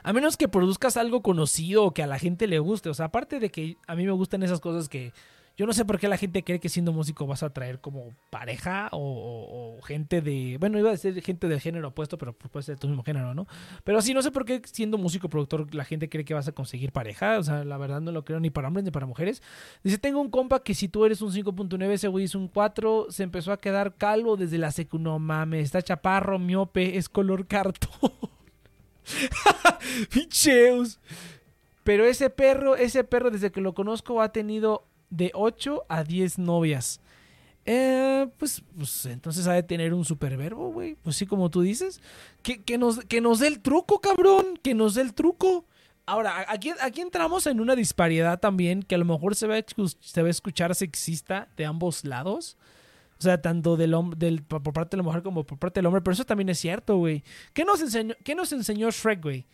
A 0.03 0.13
menos 0.13 0.37
que 0.37 0.49
produzcas 0.49 0.97
algo 0.97 1.23
conocido 1.23 1.85
o 1.85 1.95
que 1.95 2.03
a 2.03 2.07
la 2.07 2.19
gente 2.19 2.47
le 2.47 2.59
guste. 2.59 2.89
O 2.89 2.95
sea, 2.95 3.07
aparte 3.07 3.41
de 3.41 3.51
que 3.51 3.77
a 3.87 3.95
mí 3.95 4.05
me 4.07 4.13
gustan 4.13 4.43
esas 4.43 4.61
cosas 4.61 4.89
que 4.89 5.13
yo 5.61 5.67
no 5.67 5.75
sé 5.75 5.85
por 5.85 5.99
qué 5.99 6.09
la 6.09 6.17
gente 6.17 6.43
cree 6.43 6.59
que 6.59 6.71
siendo 6.71 6.91
músico 6.91 7.27
vas 7.27 7.43
a 7.43 7.51
traer 7.51 7.81
como 7.81 8.15
pareja 8.31 8.89
o, 8.93 9.79
gente 9.85 10.23
de. 10.23 10.57
Bueno, 10.59 10.79
iba 10.79 10.89
a 10.89 10.93
decir 10.93 11.21
gente 11.23 11.49
del 11.49 11.61
género 11.61 11.89
opuesto, 11.89 12.17
pero 12.17 12.33
pues 12.33 12.51
puede 12.51 12.63
ser 12.63 12.79
tu 12.79 12.89
mismo 12.89 13.03
género, 13.03 13.35
¿no? 13.35 13.47
Pero 13.85 14.01
sí, 14.01 14.15
no 14.15 14.23
sé 14.23 14.31
por 14.31 14.47
qué 14.47 14.63
siendo 14.65 14.97
músico 14.97 15.29
productor 15.29 15.75
la 15.75 15.85
gente 15.85 16.09
cree 16.09 16.25
que 16.25 16.33
vas 16.33 16.49
a 16.49 16.53
conseguir 16.53 16.93
pareja. 16.93 17.39
O 17.39 17.43
sea, 17.43 17.63
la 17.65 17.77
verdad 17.77 18.01
no 18.01 18.11
lo 18.11 18.25
creo 18.25 18.41
ni 18.41 18.49
para 18.49 18.69
hombres 18.69 18.85
ni 18.85 18.91
para 18.91 19.05
mujeres. 19.05 19.43
Dice: 19.85 19.99
Tengo 19.99 20.23
un 20.23 20.31
compa 20.31 20.63
que 20.63 20.75
si 20.75 20.89
tú 20.89 21.05
eres 21.05 21.21
un 21.21 21.31
5.9, 21.31 21.91
ese 21.91 22.09
güey 22.09 22.25
es 22.25 22.35
un 22.35 22.49
4. 22.49 23.09
Se 23.11 23.23
empezó 23.23 23.53
a 23.53 23.59
quedar 23.59 23.97
calvo 23.97 24.39
desde 24.39 24.57
la 24.57 24.71
secu. 24.71 24.99
No 24.99 25.19
mames, 25.19 25.65
está 25.65 25.83
chaparro, 25.83 26.39
miope, 26.39 26.97
es 26.97 27.11
color 27.11 27.47
cartón. 27.47 28.13
Picheus. 30.11 30.99
Pero 31.85 32.05
ese 32.05 32.31
perro, 32.31 32.77
ese 32.77 33.05
perro 33.05 33.31
desde 33.31 33.51
que 33.51 33.61
lo 33.61 33.75
conozco 33.75 34.21
ha 34.21 34.33
tenido 34.33 34.85
de 35.11 35.31
8 35.35 35.85
a 35.89 36.05
10 36.05 36.39
novias. 36.39 37.01
Eh, 37.67 38.29
pues, 38.39 38.63
pues, 38.77 39.07
entonces 39.07 39.47
ha 39.47 39.53
de 39.53 39.63
tener 39.63 39.93
un 39.95 40.05
superverbo, 40.05 40.73
güey. 40.73 40.97
Pues 41.03 41.17
sí, 41.17 41.27
como 41.27 41.51
tú 41.51 41.63
dices. 41.63 42.01
Que, 42.43 42.79
nos, 42.79 43.01
que 43.05 43.21
nos 43.21 43.41
dé 43.41 43.49
el 43.49 43.61
truco, 43.61 44.01
cabrón. 44.01 44.59
Que 44.63 44.75
nos 44.75 44.95
dé 44.95 45.03
el 45.03 45.15
truco. 45.15 45.65
Ahora, 46.07 46.47
aquí, 46.49 46.73
aquí 46.81 47.01
entramos 47.01 47.47
en 47.47 47.61
una 47.61 47.77
disparidad 47.77 48.41
también 48.41 48.83
que 48.83 48.97
a 48.97 48.99
lo 48.99 49.05
mejor 49.05 49.37
se 49.37 49.47
se 50.01 50.23
va 50.23 50.27
a 50.27 50.31
escuchar 50.31 50.75
sexista 50.75 51.49
de 51.57 51.67
ambos 51.67 52.05
lados. 52.05 52.57
O 53.21 53.23
sea, 53.23 53.43
tanto 53.43 53.77
del, 53.77 53.95
del, 54.17 54.43
por 54.43 54.63
parte 54.73 54.97
de 54.97 55.03
la 55.03 55.03
mujer 55.03 55.23
como 55.23 55.45
por 55.45 55.59
parte 55.59 55.81
del 55.81 55.87
hombre. 55.87 56.01
Pero 56.01 56.15
eso 56.15 56.25
también 56.25 56.49
es 56.49 56.59
cierto, 56.59 56.97
güey. 56.97 57.23
¿Qué 57.53 57.67
nos 57.67 57.83
enseñó, 57.83 58.15
qué 58.25 58.35
nos 58.35 58.51
enseñó 58.53 58.91
Shrek, 58.91 59.23
güey? 59.23 59.47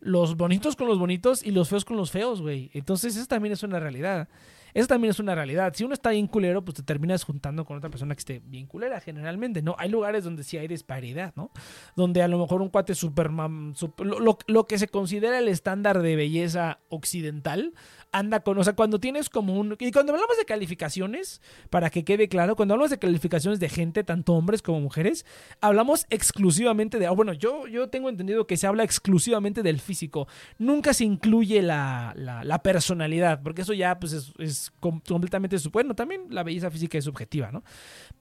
Los 0.00 0.36
bonitos 0.36 0.76
con 0.76 0.86
los 0.86 0.98
bonitos 0.98 1.42
y 1.42 1.50
los 1.50 1.70
feos 1.70 1.86
con 1.86 1.96
los 1.96 2.10
feos, 2.10 2.42
güey. 2.42 2.70
Entonces, 2.74 3.16
eso 3.16 3.26
también 3.26 3.54
es 3.54 3.62
una 3.62 3.80
realidad. 3.80 4.28
Eso 4.76 4.88
también 4.88 5.10
es 5.12 5.18
una 5.18 5.34
realidad. 5.34 5.72
Si 5.74 5.84
uno 5.84 5.94
está 5.94 6.10
bien 6.10 6.26
culero, 6.26 6.62
pues 6.62 6.74
te 6.76 6.82
terminas 6.82 7.24
juntando 7.24 7.64
con 7.64 7.78
otra 7.78 7.88
persona 7.88 8.14
que 8.14 8.18
esté 8.18 8.42
bien 8.44 8.66
culera, 8.66 9.00
generalmente, 9.00 9.62
¿no? 9.62 9.74
Hay 9.78 9.88
lugares 9.88 10.22
donde 10.22 10.44
sí 10.44 10.58
hay 10.58 10.68
disparidad, 10.68 11.32
¿no? 11.34 11.50
Donde 11.96 12.20
a 12.22 12.28
lo 12.28 12.38
mejor 12.38 12.60
un 12.60 12.68
cuate 12.68 12.94
super, 12.94 13.30
lo, 13.30 14.38
lo, 14.46 14.66
que 14.66 14.78
se 14.78 14.88
considera 14.88 15.38
el 15.38 15.48
estándar 15.48 16.02
de 16.02 16.14
belleza 16.14 16.80
occidental, 16.90 17.72
anda 18.12 18.40
con, 18.40 18.58
o 18.58 18.64
sea, 18.64 18.74
cuando 18.74 18.98
tienes 18.98 19.28
como 19.28 19.58
un... 19.58 19.76
Y 19.78 19.92
cuando 19.92 20.12
hablamos 20.12 20.36
de 20.38 20.44
calificaciones, 20.44 21.40
para 21.70 21.90
que 21.90 22.04
quede 22.04 22.28
claro, 22.28 22.56
cuando 22.56 22.74
hablamos 22.74 22.90
de 22.90 22.98
calificaciones 22.98 23.60
de 23.60 23.68
gente, 23.68 24.04
tanto 24.04 24.34
hombres 24.34 24.62
como 24.62 24.80
mujeres, 24.80 25.26
hablamos 25.60 26.06
exclusivamente 26.10 26.98
de... 26.98 27.08
bueno, 27.10 27.32
yo, 27.32 27.66
yo 27.66 27.88
tengo 27.88 28.08
entendido 28.08 28.46
que 28.46 28.56
se 28.56 28.66
habla 28.66 28.84
exclusivamente 28.84 29.62
del 29.62 29.80
físico. 29.80 30.28
Nunca 30.58 30.94
se 30.94 31.04
incluye 31.04 31.62
la, 31.62 32.14
la, 32.16 32.62
personalidad, 32.62 33.42
porque 33.42 33.62
eso 33.62 33.72
ya 33.72 33.98
pues 33.98 34.12
es, 34.12 34.32
es 34.38 34.72
completamente... 34.80 35.56
Bueno, 35.70 35.94
también 35.94 36.26
la 36.30 36.42
belleza 36.42 36.70
física 36.70 36.98
es 36.98 37.04
subjetiva, 37.04 37.52
¿no? 37.52 37.62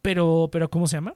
Pero, 0.01 0.49
pero 0.51 0.69
¿cómo 0.69 0.87
se 0.87 0.97
llama? 0.97 1.15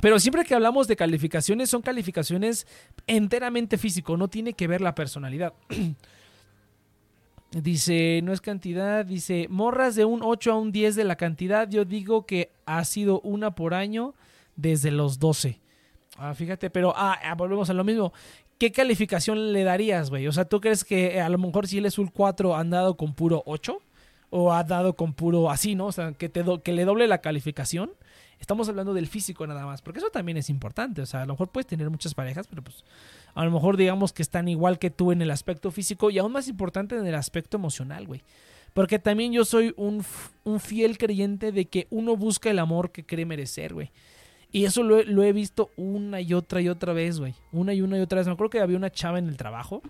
Pero 0.00 0.18
siempre 0.18 0.44
que 0.44 0.54
hablamos 0.54 0.88
de 0.88 0.96
calificaciones, 0.96 1.68
son 1.68 1.82
calificaciones 1.82 2.66
enteramente 3.06 3.76
físico, 3.76 4.16
no 4.16 4.28
tiene 4.28 4.54
que 4.54 4.66
ver 4.66 4.80
la 4.80 4.94
personalidad. 4.94 5.52
Dice, 7.50 8.20
no 8.22 8.32
es 8.32 8.40
cantidad, 8.40 9.04
dice, 9.04 9.48
morras 9.50 9.96
de 9.96 10.04
un 10.04 10.20
8 10.22 10.52
a 10.52 10.56
un 10.56 10.70
10 10.70 10.94
de 10.94 11.02
la 11.02 11.16
cantidad, 11.16 11.68
yo 11.68 11.84
digo 11.84 12.24
que 12.24 12.52
ha 12.64 12.84
sido 12.84 13.20
una 13.22 13.56
por 13.56 13.74
año 13.74 14.14
desde 14.54 14.92
los 14.92 15.18
12. 15.18 15.60
Ah, 16.16 16.32
fíjate, 16.34 16.70
pero 16.70 16.92
ah, 16.94 17.18
ah, 17.24 17.34
volvemos 17.34 17.68
a 17.68 17.74
lo 17.74 17.82
mismo. 17.82 18.12
¿Qué 18.56 18.70
calificación 18.70 19.52
le 19.52 19.64
darías, 19.64 20.10
güey? 20.10 20.28
O 20.28 20.32
sea, 20.32 20.44
¿tú 20.44 20.60
crees 20.60 20.84
que 20.84 21.16
eh, 21.16 21.20
a 21.20 21.28
lo 21.28 21.38
mejor 21.38 21.66
si 21.66 21.78
él 21.78 21.86
es 21.86 21.98
un 21.98 22.06
4 22.06 22.54
han 22.54 22.70
dado 22.70 22.96
con 22.96 23.14
puro 23.14 23.42
8? 23.46 23.80
¿O 24.28 24.52
ha 24.52 24.62
dado 24.62 24.94
con 24.94 25.14
puro 25.14 25.50
así, 25.50 25.74
no? 25.74 25.86
O 25.86 25.92
sea, 25.92 26.12
que, 26.12 26.28
te 26.28 26.44
que 26.62 26.72
le 26.72 26.84
doble 26.84 27.08
la 27.08 27.20
calificación. 27.20 27.90
Estamos 28.40 28.68
hablando 28.68 28.94
del 28.94 29.06
físico 29.06 29.46
nada 29.46 29.66
más, 29.66 29.82
porque 29.82 29.98
eso 29.98 30.10
también 30.10 30.38
es 30.38 30.48
importante. 30.48 31.02
O 31.02 31.06
sea, 31.06 31.22
a 31.22 31.26
lo 31.26 31.34
mejor 31.34 31.50
puedes 31.50 31.66
tener 31.66 31.90
muchas 31.90 32.14
parejas, 32.14 32.46
pero 32.48 32.62
pues 32.62 32.84
a 33.34 33.44
lo 33.44 33.50
mejor 33.50 33.76
digamos 33.76 34.12
que 34.12 34.22
están 34.22 34.48
igual 34.48 34.78
que 34.78 34.90
tú 34.90 35.12
en 35.12 35.22
el 35.22 35.30
aspecto 35.30 35.70
físico 35.70 36.10
y 36.10 36.18
aún 36.18 36.32
más 36.32 36.48
importante 36.48 36.96
en 36.96 37.06
el 37.06 37.14
aspecto 37.14 37.58
emocional, 37.58 38.06
güey. 38.06 38.22
Porque 38.72 38.98
también 38.98 39.32
yo 39.32 39.44
soy 39.44 39.74
un, 39.76 40.04
fiel 40.58 40.96
creyente 40.96 41.52
de 41.52 41.66
que 41.66 41.86
uno 41.90 42.16
busca 42.16 42.50
el 42.50 42.58
amor 42.58 42.92
que 42.92 43.04
cree 43.04 43.26
merecer, 43.26 43.74
güey. 43.74 43.90
Y 44.52 44.64
eso 44.64 44.82
lo, 44.82 45.02
lo, 45.04 45.22
he 45.22 45.32
visto 45.32 45.70
una 45.76 46.20
y 46.20 46.34
otra 46.34 46.60
y 46.60 46.68
otra 46.68 46.92
vez, 46.92 47.20
güey. 47.20 47.34
Una 47.52 47.74
y 47.74 47.82
una 47.82 47.98
y 47.98 48.00
otra 48.00 48.18
vez. 48.18 48.26
Me 48.26 48.32
acuerdo 48.32 48.50
que 48.50 48.60
había 48.60 48.76
una 48.76 48.90
chava 48.90 49.18
en 49.18 49.28
el 49.28 49.36
trabajo 49.36 49.82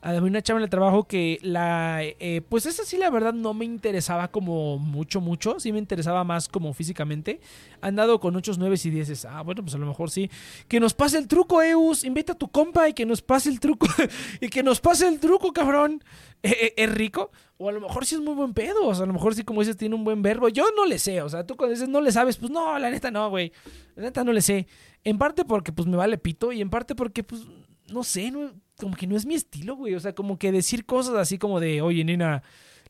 había 0.00 0.22
una 0.22 0.42
chava 0.42 0.60
en 0.60 0.64
el 0.64 0.70
trabajo 0.70 1.04
que 1.04 1.38
la 1.42 2.02
eh, 2.02 2.40
pues 2.48 2.66
esa 2.66 2.84
sí 2.84 2.96
la 2.96 3.10
verdad 3.10 3.32
no 3.32 3.52
me 3.52 3.64
interesaba 3.64 4.28
como 4.28 4.78
mucho 4.78 5.20
mucho. 5.20 5.58
Sí 5.58 5.72
me 5.72 5.78
interesaba 5.78 6.22
más 6.24 6.48
como 6.48 6.72
físicamente. 6.72 7.40
Han 7.80 7.96
dado 7.96 8.20
con 8.20 8.36
8, 8.36 8.52
9 8.58 8.76
y 8.84 8.90
10 8.90 9.24
ah 9.24 9.42
bueno 9.42 9.62
pues 9.62 9.74
a 9.74 9.78
lo 9.78 9.86
mejor 9.86 10.10
sí. 10.10 10.30
Que 10.68 10.78
nos 10.78 10.94
pase 10.94 11.18
el 11.18 11.26
truco 11.26 11.62
Eus. 11.62 12.04
Invita 12.04 12.34
a 12.34 12.38
tu 12.38 12.48
compa 12.48 12.88
y 12.88 12.92
que 12.92 13.06
nos 13.06 13.22
pase 13.22 13.48
el 13.50 13.60
truco. 13.60 13.88
Y 14.40 14.48
que 14.48 14.62
nos 14.62 14.80
pase 14.80 15.08
el 15.08 15.18
truco 15.18 15.52
cabrón. 15.52 16.02
¿E, 16.42 16.74
e, 16.76 16.84
¿Es, 16.84 16.94
rico 16.94 17.32
o 17.56 17.68
a 17.68 17.72
lo 17.72 17.80
mejor 17.80 18.06
sí 18.06 18.14
es 18.14 18.20
muy 18.20 18.34
buen 18.34 18.54
pedo. 18.54 18.86
O 18.86 18.94
sea 18.94 19.02
a 19.02 19.06
lo 19.06 19.12
mejor 19.12 19.34
sí 19.34 19.42
como 19.42 19.60
dices 19.60 19.76
tiene 19.76 19.96
un 19.96 20.04
buen 20.04 20.22
verbo. 20.22 20.48
Yo 20.48 20.64
no 20.76 20.86
le 20.86 20.98
sé. 21.00 21.22
O 21.22 21.28
sea 21.28 21.44
tú 21.44 21.56
cuando 21.56 21.74
dices 21.74 21.88
no 21.88 22.00
le 22.00 22.12
sabes 22.12 22.36
pues 22.36 22.52
no 22.52 22.78
la 22.78 22.90
neta 22.90 23.10
no 23.10 23.30
güey. 23.30 23.52
La 23.96 24.04
neta 24.04 24.22
no 24.22 24.32
le 24.32 24.42
sé. 24.42 24.68
En 25.02 25.18
parte 25.18 25.44
porque 25.44 25.72
pues 25.72 25.88
me 25.88 25.96
vale 25.96 26.18
pito 26.18 26.52
y 26.52 26.60
en 26.60 26.70
parte 26.70 26.94
porque 26.94 27.24
pues 27.24 27.42
no 27.88 28.04
sé 28.04 28.30
no 28.30 28.52
como 28.78 28.96
que 28.96 29.06
no 29.06 29.16
es 29.16 29.26
mi 29.26 29.34
estilo, 29.34 29.76
güey. 29.76 29.94
O 29.94 30.00
sea, 30.00 30.14
como 30.14 30.38
que 30.38 30.52
decir 30.52 30.86
cosas 30.86 31.14
así 31.16 31.38
como 31.38 31.60
de, 31.60 31.82
oye, 31.82 32.04
nena, 32.04 32.42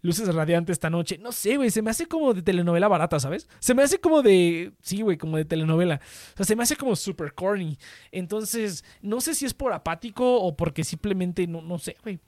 luces 0.03 0.33
radiantes 0.35 0.75
esta 0.75 0.91
noche. 0.91 1.19
No 1.19 1.33
sé, 1.33 1.57
güey, 1.57 1.71
se 1.71 1.83
me 1.83 1.91
hace 1.91 2.07
como 2.07 2.35
de 2.35 2.43
telenovela 2.43 2.89
barata, 2.89 3.19
¿sabes? 3.19 3.49
Se 3.59 3.75
me 3.75 3.83
hace 3.83 3.99
como 4.01 4.23
de, 4.23 4.73
sí, 4.83 5.03
güey, 5.03 5.17
como 5.17 5.37
de 5.37 5.45
telenovela. 5.45 6.01
O 6.35 6.37
sea, 6.37 6.47
se 6.47 6.57
me 6.57 6.63
hace 6.63 6.77
como 6.77 6.95
super 6.97 7.35
corny. 7.35 7.79
Entonces, 8.13 8.85
no 9.03 9.21
sé 9.21 9.35
si 9.35 9.47
es 9.47 9.55
por 9.55 9.73
apático 9.73 10.41
o 10.41 10.57
porque 10.57 10.85
simplemente, 10.85 11.47
no, 11.47 11.63
no 11.63 11.79
sé, 11.79 11.97
güey. 12.03 12.21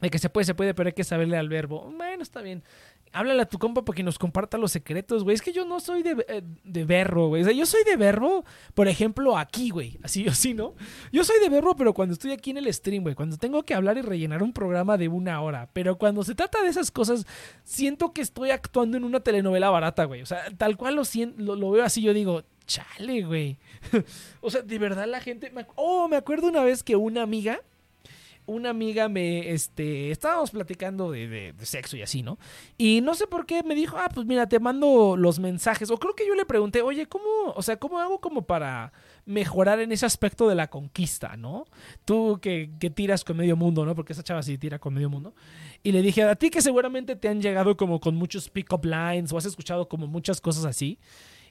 De 0.00 0.10
que 0.10 0.18
se 0.18 0.28
puede, 0.28 0.44
se 0.44 0.54
puede, 0.54 0.74
pero 0.74 0.88
hay 0.88 0.94
que 0.94 1.04
saberle 1.04 1.36
al 1.36 1.48
verbo. 1.48 1.92
Bueno, 1.96 2.24
está 2.24 2.42
bien 2.42 2.64
háblale 3.12 3.42
a 3.42 3.46
tu 3.46 3.58
compa 3.58 3.84
para 3.84 3.96
que 3.96 4.02
nos 4.02 4.18
comparta 4.18 4.58
los 4.58 4.72
secretos, 4.72 5.24
güey. 5.24 5.34
Es 5.34 5.42
que 5.42 5.52
yo 5.52 5.64
no 5.64 5.80
soy 5.80 6.02
de, 6.02 6.24
eh, 6.28 6.42
de 6.64 6.84
verbo, 6.84 7.28
güey. 7.28 7.42
O 7.42 7.44
sea, 7.44 7.54
yo 7.54 7.66
soy 7.66 7.84
de 7.84 7.96
verbo, 7.96 8.44
por 8.74 8.88
ejemplo, 8.88 9.36
aquí, 9.36 9.70
güey. 9.70 9.98
Así 10.02 10.26
o 10.28 10.34
sí, 10.34 10.54
¿no? 10.54 10.74
Yo 11.12 11.24
soy 11.24 11.38
de 11.40 11.48
verbo, 11.48 11.76
pero 11.76 11.94
cuando 11.94 12.14
estoy 12.14 12.32
aquí 12.32 12.50
en 12.50 12.58
el 12.58 12.72
stream, 12.72 13.02
güey. 13.02 13.14
Cuando 13.14 13.36
tengo 13.36 13.62
que 13.62 13.74
hablar 13.74 13.98
y 13.98 14.02
rellenar 14.02 14.42
un 14.42 14.52
programa 14.52 14.96
de 14.96 15.08
una 15.08 15.40
hora. 15.40 15.68
Pero 15.72 15.98
cuando 15.98 16.24
se 16.24 16.34
trata 16.34 16.62
de 16.62 16.68
esas 16.68 16.90
cosas, 16.90 17.26
siento 17.64 18.12
que 18.12 18.22
estoy 18.22 18.50
actuando 18.50 18.96
en 18.96 19.04
una 19.04 19.20
telenovela 19.20 19.70
barata, 19.70 20.04
güey. 20.04 20.22
O 20.22 20.26
sea, 20.26 20.44
tal 20.56 20.76
cual 20.76 20.96
lo, 20.96 21.02
lo, 21.36 21.56
lo 21.56 21.70
veo 21.70 21.84
así, 21.84 22.02
yo 22.02 22.14
digo, 22.14 22.42
chale, 22.66 23.22
güey. 23.22 23.58
o 24.40 24.50
sea, 24.50 24.62
de 24.62 24.78
verdad 24.78 25.06
la 25.06 25.20
gente... 25.20 25.52
Oh, 25.76 26.08
me 26.08 26.16
acuerdo 26.16 26.48
una 26.48 26.64
vez 26.64 26.82
que 26.82 26.96
una 26.96 27.22
amiga 27.22 27.60
una 28.46 28.70
amiga 28.70 29.08
me, 29.08 29.50
este, 29.50 30.10
estábamos 30.10 30.50
platicando 30.50 31.10
de, 31.10 31.52
de, 31.52 31.66
sexo 31.66 31.96
y 31.96 32.02
así, 32.02 32.22
¿no? 32.22 32.38
Y 32.76 33.00
no 33.00 33.14
sé 33.14 33.26
por 33.26 33.46
qué 33.46 33.62
me 33.62 33.74
dijo, 33.74 33.96
ah, 33.98 34.08
pues 34.12 34.26
mira, 34.26 34.48
te 34.48 34.58
mando 34.58 35.16
los 35.16 35.38
mensajes. 35.38 35.90
O 35.90 35.98
creo 35.98 36.14
que 36.14 36.26
yo 36.26 36.34
le 36.34 36.44
pregunté, 36.44 36.82
oye, 36.82 37.06
¿cómo, 37.06 37.24
o 37.54 37.62
sea, 37.62 37.76
cómo 37.78 38.00
hago 38.00 38.20
como 38.20 38.42
para 38.42 38.92
mejorar 39.24 39.80
en 39.80 39.92
ese 39.92 40.06
aspecto 40.06 40.48
de 40.48 40.54
la 40.54 40.68
conquista, 40.68 41.36
¿no? 41.36 41.64
Tú 42.04 42.38
que, 42.42 42.70
que 42.80 42.90
tiras 42.90 43.24
con 43.24 43.36
medio 43.36 43.56
mundo, 43.56 43.86
¿no? 43.86 43.94
Porque 43.94 44.12
esa 44.12 44.22
chava 44.22 44.42
sí 44.42 44.58
tira 44.58 44.78
con 44.78 44.94
medio 44.94 45.08
mundo. 45.08 45.34
Y 45.82 45.92
le 45.92 46.02
dije, 46.02 46.22
a 46.24 46.34
ti 46.34 46.50
que 46.50 46.62
seguramente 46.62 47.16
te 47.16 47.28
han 47.28 47.40
llegado 47.40 47.76
como 47.76 48.00
con 48.00 48.16
muchos 48.16 48.48
pick-up 48.50 48.84
lines 48.84 49.32
o 49.32 49.38
has 49.38 49.44
escuchado 49.44 49.88
como 49.88 50.06
muchas 50.06 50.40
cosas 50.40 50.64
así. 50.64 50.98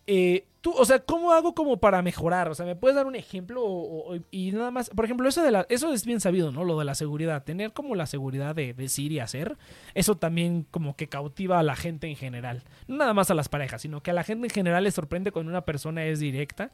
Eh, 0.08 0.48
tú, 0.62 0.72
o 0.72 0.86
sea, 0.86 1.00
¿cómo 1.00 1.32
hago 1.32 1.54
como 1.54 1.78
para 1.78 2.02
mejorar? 2.02 2.50
O 2.50 2.56
sea, 2.56 2.66
¿me 2.66 2.76
puedes 2.76 2.96
dar 2.96 3.06
un 3.06 3.16
ejemplo? 3.16 4.04
Y 4.32 4.52
nada 4.52 4.72
más, 4.72 4.90
por 4.90 5.06
ejemplo, 5.06 5.28
eso, 5.28 5.44
de 5.44 5.52
la, 5.52 5.66
eso 5.70 5.94
es 5.94 6.06
bien 6.06 6.20
sabido, 6.20 6.52
¿no? 6.52 6.64
Lo 6.64 6.78
de 6.78 6.86
la 6.86 6.96
seguridad. 6.96 7.44
Tener 7.44 7.74
como 7.74 7.96
la 7.96 8.06
seguridad 8.06 8.56
de 8.56 8.74
decir 8.74 9.12
y 9.12 9.20
hacer, 9.20 9.58
eso 9.94 10.16
también 10.16 10.66
como 10.72 10.96
que 10.96 11.08
cautiva 11.08 11.60
a 11.60 11.64
la 11.64 11.76
gente 11.76 12.08
en 12.08 12.16
general. 12.16 12.64
No 12.88 12.98
nada 12.98 13.14
más 13.14 13.32
a 13.32 13.36
las 13.36 13.50
parejas, 13.50 13.82
sino 13.82 14.02
que 14.02 14.12
a 14.12 14.14
la 14.14 14.24
gente 14.24 14.48
en 14.48 14.54
general 14.54 14.84
le 14.84 14.92
sorprende 14.92 15.32
cuando 15.32 15.50
una 15.52 15.66
persona 15.66 16.06
es 16.06 16.20
directa 16.20 16.72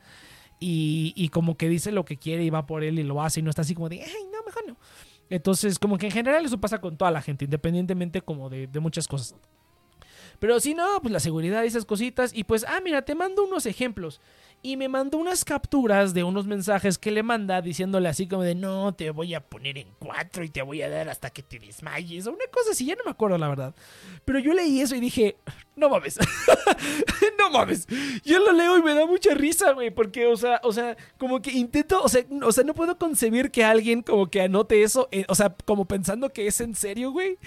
y, 0.60 1.14
y 1.16 1.30
como 1.30 1.58
que 1.58 1.70
dice 1.70 1.92
lo 1.92 2.06
que 2.06 2.18
quiere 2.18 2.44
y 2.44 2.50
va 2.50 2.66
por 2.66 2.84
él 2.84 3.00
y 3.00 3.04
lo 3.04 3.22
hace 3.22 3.40
y 3.40 3.44
no 3.44 3.50
está 3.50 3.62
así 3.62 3.76
como 3.76 3.90
de, 3.90 4.02
ay, 4.02 4.24
no, 4.32 4.44
mejor 4.46 4.68
no. 4.68 4.78
Entonces, 5.30 5.78
como 5.78 5.98
que 5.98 6.06
en 6.06 6.12
general 6.14 6.46
eso 6.46 6.60
pasa 6.60 6.80
con 6.80 6.98
toda 6.98 7.12
la 7.12 7.22
gente, 7.22 7.46
independientemente 7.46 8.22
como 8.22 8.50
de 8.50 8.80
muchas 8.80 9.08
cosas. 9.08 9.36
Pero 10.40 10.60
si 10.60 10.74
no, 10.74 11.02
pues 11.02 11.12
la 11.12 11.20
seguridad 11.20 11.64
y 11.64 11.68
esas 11.68 11.86
cositas. 11.86 12.32
Y 12.34 12.44
pues, 12.44 12.66
ah, 12.68 12.80
mira, 12.84 13.04
te 13.04 13.16
mando 13.16 13.44
unos 13.44 13.66
ejemplos. 13.66 14.22
Y 14.64 14.76
me 14.76 14.90
mandó 14.90 15.18
unas 15.20 15.46
capturas 15.46 16.16
de 16.16 16.24
unos 16.24 16.48
mensajes 16.48 16.98
que 16.98 17.12
le 17.12 17.22
manda 17.22 17.62
diciéndole 17.62 18.10
así 18.10 18.28
como 18.28 18.42
de 18.42 18.56
no, 18.56 18.92
te 18.94 19.12
voy 19.12 19.36
a 19.36 19.40
poner 19.40 19.78
en 19.78 19.88
cuatro 20.00 20.44
y 20.44 20.50
te 20.50 20.64
voy 20.64 20.82
a 20.82 20.90
dar 20.90 21.10
hasta 21.10 21.30
que 21.30 21.44
te 21.44 21.60
desmayes. 21.60 22.26
O 22.26 22.32
una 22.32 22.46
cosa 22.52 22.72
así, 22.72 22.86
ya 22.86 22.96
no 22.96 23.04
me 23.06 23.12
acuerdo 23.12 23.38
la 23.38 23.50
verdad. 23.50 23.76
Pero 24.26 24.40
yo 24.40 24.54
leí 24.54 24.82
eso 24.82 24.96
y 24.96 25.00
dije, 25.00 25.38
no 25.76 25.90
mames. 25.90 26.18
no 27.38 27.52
mames. 27.52 27.88
Yo 28.26 28.40
lo 28.40 28.52
leo 28.52 28.80
y 28.80 28.82
me 28.82 28.96
da 28.96 29.06
mucha 29.06 29.36
risa, 29.36 29.74
güey. 29.74 29.92
Porque, 29.92 30.26
o 30.26 30.36
sea, 30.36 30.60
o 30.64 30.74
sea, 30.74 30.98
como 31.20 31.40
que 31.40 31.52
intento, 31.52 32.02
o 32.02 32.10
sea, 32.10 32.26
o 32.42 32.52
sea, 32.52 32.64
no 32.64 32.74
puedo 32.74 32.98
concebir 32.98 33.52
que 33.52 33.64
alguien 33.64 34.02
como 34.02 34.28
que 34.28 34.42
anote 34.42 34.82
eso. 34.82 35.08
Eh, 35.12 35.26
o 35.28 35.36
sea, 35.36 35.56
como 35.66 35.86
pensando 35.86 36.30
que 36.30 36.48
es 36.48 36.60
en 36.62 36.74
serio, 36.74 37.12
güey 37.12 37.38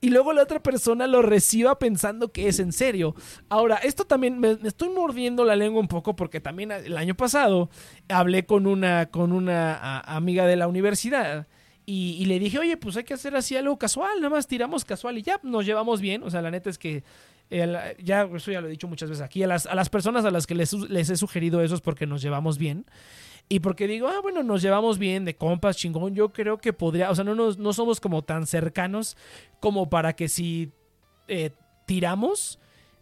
y 0.00 0.10
luego 0.10 0.32
la 0.32 0.42
otra 0.42 0.62
persona 0.62 1.06
lo 1.06 1.22
reciba 1.22 1.78
pensando 1.78 2.30
que 2.30 2.48
es 2.48 2.58
en 2.60 2.72
serio. 2.72 3.14
Ahora, 3.48 3.76
esto 3.76 4.04
también 4.04 4.38
me, 4.38 4.58
estoy 4.64 4.90
mordiendo 4.90 5.44
la 5.44 5.56
lengua 5.56 5.80
un 5.80 5.88
poco 5.88 6.14
porque 6.14 6.40
también 6.40 6.70
el 6.70 6.96
año 6.96 7.16
pasado 7.16 7.70
hablé 8.08 8.44
con 8.44 8.66
una, 8.66 9.06
con 9.06 9.32
una 9.32 10.00
amiga 10.00 10.46
de 10.46 10.56
la 10.56 10.68
universidad. 10.68 11.46
Y, 11.88 12.24
le 12.24 12.40
dije, 12.40 12.58
oye, 12.58 12.76
pues 12.76 12.96
hay 12.96 13.04
que 13.04 13.14
hacer 13.14 13.36
así 13.36 13.56
algo 13.56 13.78
casual, 13.78 14.16
nada 14.16 14.30
más 14.30 14.48
tiramos 14.48 14.84
casual 14.84 15.18
y 15.18 15.22
ya 15.22 15.38
nos 15.44 15.64
llevamos 15.64 16.00
bien. 16.00 16.24
O 16.24 16.30
sea, 16.30 16.42
la 16.42 16.50
neta 16.50 16.68
es 16.68 16.78
que 16.78 17.04
ya, 17.48 18.28
eso 18.34 18.50
ya 18.50 18.60
lo 18.60 18.66
he 18.66 18.70
dicho 18.70 18.88
muchas 18.88 19.08
veces 19.08 19.24
aquí, 19.24 19.44
a 19.44 19.46
las, 19.46 19.66
a 19.66 19.74
las 19.76 19.88
personas 19.88 20.24
a 20.24 20.32
las 20.32 20.48
que 20.48 20.56
les, 20.56 20.72
les 20.72 21.10
he 21.10 21.16
sugerido 21.16 21.62
eso 21.62 21.76
es 21.76 21.80
porque 21.80 22.04
nos 22.06 22.22
llevamos 22.22 22.58
bien. 22.58 22.86
Y 23.48 23.60
porque 23.60 23.86
digo, 23.86 24.08
ah, 24.08 24.20
bueno, 24.22 24.42
nos 24.42 24.60
llevamos 24.60 24.98
bien 24.98 25.24
de 25.24 25.36
compas, 25.36 25.76
chingón. 25.76 26.14
Yo 26.14 26.32
creo 26.32 26.58
que 26.58 26.72
podría, 26.72 27.10
o 27.10 27.14
sea, 27.14 27.24
no, 27.24 27.34
nos, 27.34 27.58
no 27.58 27.72
somos 27.72 28.00
como 28.00 28.22
tan 28.22 28.46
cercanos 28.46 29.16
como 29.60 29.88
para 29.88 30.14
que 30.14 30.28
si 30.28 30.72
eh, 31.28 31.52
tiramos, 31.86 32.58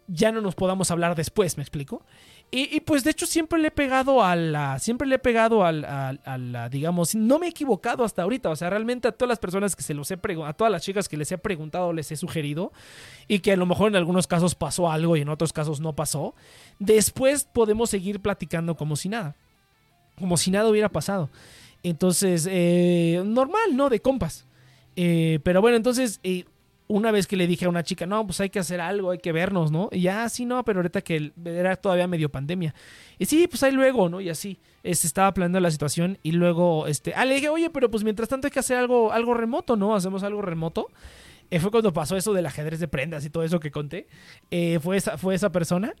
ya 0.07 0.31
no 0.31 0.41
nos 0.41 0.53
podamos 0.53 0.91
hablar 0.91 1.15
después, 1.15 1.57
¿me 1.57 1.63
explico? 1.63 2.05
Y, 2.51 2.75
y, 2.75 2.79
pues 2.81 3.03
de 3.03 3.09
hecho 3.09 3.25
siempre 3.25 3.57
le 3.57 3.69
he 3.69 3.71
pegado 3.71 4.23
a 4.23 4.35
la, 4.35 4.77
siempre 4.77 5.07
le 5.07 5.15
he 5.15 5.19
pegado 5.19 5.65
a 5.65 5.71
la, 5.71 6.09
a 6.09 6.37
la, 6.37 6.69
digamos, 6.69 7.15
no 7.15 7.39
me 7.39 7.47
he 7.47 7.49
equivocado 7.49 8.03
hasta 8.03 8.21
ahorita, 8.21 8.51
o 8.51 8.55
sea, 8.55 8.69
realmente 8.69 9.07
a 9.07 9.11
todas 9.11 9.29
las 9.29 9.39
personas 9.39 9.75
que 9.75 9.81
se 9.81 9.95
los 9.95 10.11
he 10.11 10.17
preguntado, 10.17 10.51
a 10.51 10.53
todas 10.53 10.71
las 10.71 10.83
chicas 10.83 11.09
que 11.09 11.17
les 11.17 11.31
he 11.31 11.39
preguntado, 11.39 11.91
les 11.91 12.11
he 12.11 12.15
sugerido, 12.15 12.71
y 13.27 13.39
que 13.39 13.53
a 13.53 13.57
lo 13.57 13.65
mejor 13.65 13.89
en 13.89 13.95
algunos 13.95 14.27
casos 14.27 14.53
pasó 14.53 14.91
algo 14.91 15.17
y 15.17 15.21
en 15.21 15.29
otros 15.29 15.53
casos 15.53 15.79
no 15.79 15.95
pasó, 15.95 16.35
después 16.77 17.45
podemos 17.51 17.89
seguir 17.89 18.21
platicando 18.21 18.75
como 18.75 18.95
si 18.95 19.09
nada 19.09 19.35
como 20.19 20.37
si 20.37 20.51
nada 20.51 20.69
hubiera 20.69 20.89
pasado. 20.89 21.29
Entonces, 21.83 22.47
eh, 22.49 23.21
normal, 23.25 23.75
¿no? 23.75 23.89
De 23.89 23.99
compas. 23.99 24.47
Eh, 24.95 25.39
pero 25.43 25.61
bueno, 25.61 25.77
entonces, 25.77 26.19
eh, 26.23 26.45
una 26.87 27.11
vez 27.11 27.27
que 27.27 27.35
le 27.35 27.47
dije 27.47 27.65
a 27.65 27.69
una 27.69 27.83
chica, 27.83 28.05
no, 28.05 28.25
pues 28.25 28.39
hay 28.41 28.49
que 28.49 28.59
hacer 28.59 28.79
algo, 28.79 29.11
hay 29.11 29.17
que 29.17 29.31
vernos, 29.31 29.71
¿no? 29.71 29.89
Y 29.91 30.01
ya, 30.01 30.27
sí, 30.29 30.45
no, 30.45 30.63
pero 30.63 30.79
ahorita 30.79 31.01
que 31.01 31.31
era 31.43 31.75
todavía 31.75 32.07
medio 32.07 32.29
pandemia. 32.29 32.75
Y 33.17 33.25
sí, 33.25 33.47
pues 33.47 33.63
ahí 33.63 33.71
luego, 33.71 34.09
¿no? 34.09 34.21
Y 34.21 34.29
así, 34.29 34.59
este, 34.83 35.07
estaba 35.07 35.33
planeando 35.33 35.59
la 35.59 35.71
situación 35.71 36.19
y 36.21 36.31
luego, 36.31 36.87
este, 36.87 37.13
ah, 37.15 37.25
le 37.25 37.35
dije, 37.35 37.49
oye, 37.49 37.69
pero 37.69 37.89
pues 37.89 38.03
mientras 38.03 38.29
tanto 38.29 38.47
hay 38.47 38.51
que 38.51 38.59
hacer 38.59 38.77
algo, 38.77 39.11
algo 39.11 39.33
remoto, 39.33 39.75
¿no? 39.75 39.95
Hacemos 39.95 40.23
algo 40.23 40.41
remoto. 40.41 40.89
Eh, 41.51 41.59
fue 41.59 41.69
cuando 41.69 41.93
pasó 41.93 42.17
eso 42.17 42.33
del 42.33 42.45
ajedrez 42.45 42.79
de 42.79 42.87
prendas 42.87 43.23
y 43.25 43.29
todo 43.29 43.43
eso 43.43 43.59
que 43.59 43.71
conté. 43.71 44.07
Eh, 44.51 44.79
fue, 44.81 44.97
esa, 44.97 45.17
fue 45.17 45.35
esa 45.35 45.51
persona. 45.51 45.93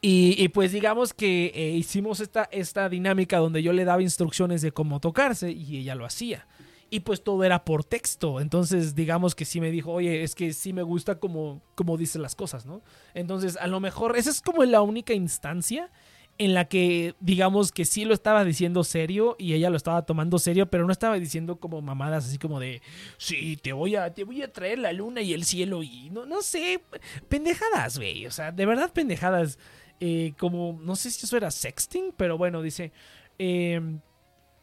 Y, 0.00 0.48
pues 0.50 0.70
digamos 0.70 1.12
que 1.12 1.50
eh, 1.54 1.70
hicimos 1.70 2.20
esta, 2.20 2.48
esta 2.52 2.88
dinámica 2.88 3.38
donde 3.38 3.62
yo 3.62 3.72
le 3.72 3.84
daba 3.84 4.00
instrucciones 4.00 4.62
de 4.62 4.70
cómo 4.70 5.00
tocarse 5.00 5.50
y 5.50 5.78
ella 5.78 5.96
lo 5.96 6.04
hacía. 6.04 6.46
Y 6.90 7.00
pues 7.00 7.22
todo 7.22 7.42
era 7.42 7.64
por 7.64 7.84
texto. 7.84 8.40
Entonces 8.40 8.94
digamos 8.94 9.34
que 9.34 9.44
sí 9.44 9.60
me 9.60 9.72
dijo, 9.72 9.92
oye, 9.92 10.22
es 10.22 10.34
que 10.36 10.52
sí 10.52 10.72
me 10.72 10.82
gusta 10.82 11.18
como, 11.18 11.62
como 11.74 11.96
dice 11.96 12.18
las 12.18 12.36
cosas, 12.36 12.64
¿no? 12.64 12.82
Entonces 13.12 13.56
a 13.56 13.66
lo 13.66 13.80
mejor 13.80 14.16
esa 14.16 14.30
es 14.30 14.40
como 14.40 14.64
la 14.64 14.82
única 14.82 15.14
instancia 15.14 15.90
en 16.38 16.54
la 16.54 16.66
que 16.66 17.14
digamos 17.18 17.72
que 17.72 17.84
sí 17.84 18.04
lo 18.04 18.14
estaba 18.14 18.44
diciendo 18.44 18.84
serio 18.84 19.34
y 19.38 19.54
ella 19.54 19.70
lo 19.70 19.76
estaba 19.76 20.02
tomando 20.02 20.38
serio, 20.38 20.70
pero 20.70 20.86
no 20.86 20.92
estaba 20.92 21.18
diciendo 21.18 21.56
como 21.56 21.82
mamadas 21.82 22.26
así 22.26 22.38
como 22.38 22.60
de, 22.60 22.80
sí, 23.18 23.58
te 23.60 23.72
voy 23.72 23.96
a, 23.96 24.14
te 24.14 24.22
voy 24.22 24.42
a 24.42 24.52
traer 24.52 24.78
la 24.78 24.92
luna 24.92 25.20
y 25.20 25.34
el 25.34 25.44
cielo 25.44 25.82
y 25.82 26.10
no, 26.10 26.26
no 26.26 26.40
sé, 26.40 26.80
pendejadas, 27.28 27.98
güey, 27.98 28.26
o 28.26 28.30
sea, 28.30 28.52
de 28.52 28.66
verdad 28.66 28.92
pendejadas. 28.92 29.58
Eh, 30.00 30.34
como, 30.38 30.78
no 30.82 30.96
sé 30.96 31.10
si 31.10 31.26
eso 31.26 31.36
era 31.36 31.50
sexting, 31.50 32.12
pero 32.16 32.38
bueno, 32.38 32.62
dice, 32.62 32.92
eh, 33.38 33.80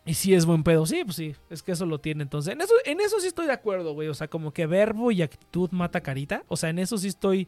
y 0.05 0.13
si 0.13 0.35
es 0.35 0.45
buen 0.45 0.63
pedo, 0.63 0.85
sí, 0.85 1.03
pues 1.03 1.15
sí, 1.15 1.35
es 1.49 1.63
que 1.63 1.71
eso 1.71 1.85
lo 1.87 1.99
tiene. 1.99 2.21
Entonces, 2.21 2.53
en 2.53 2.61
eso, 2.61 2.73
en 2.85 3.01
eso 3.01 3.19
sí 3.19 3.27
estoy 3.27 3.47
de 3.47 3.53
acuerdo, 3.53 3.93
güey. 3.93 4.07
O 4.07 4.13
sea, 4.13 4.27
como 4.27 4.53
que 4.53 4.67
verbo 4.67 5.11
y 5.11 5.23
actitud 5.23 5.71
mata 5.71 6.01
carita. 6.01 6.43
O 6.47 6.57
sea, 6.57 6.69
en 6.69 6.77
eso 6.77 6.97
sí 6.99 7.07
estoy, 7.07 7.47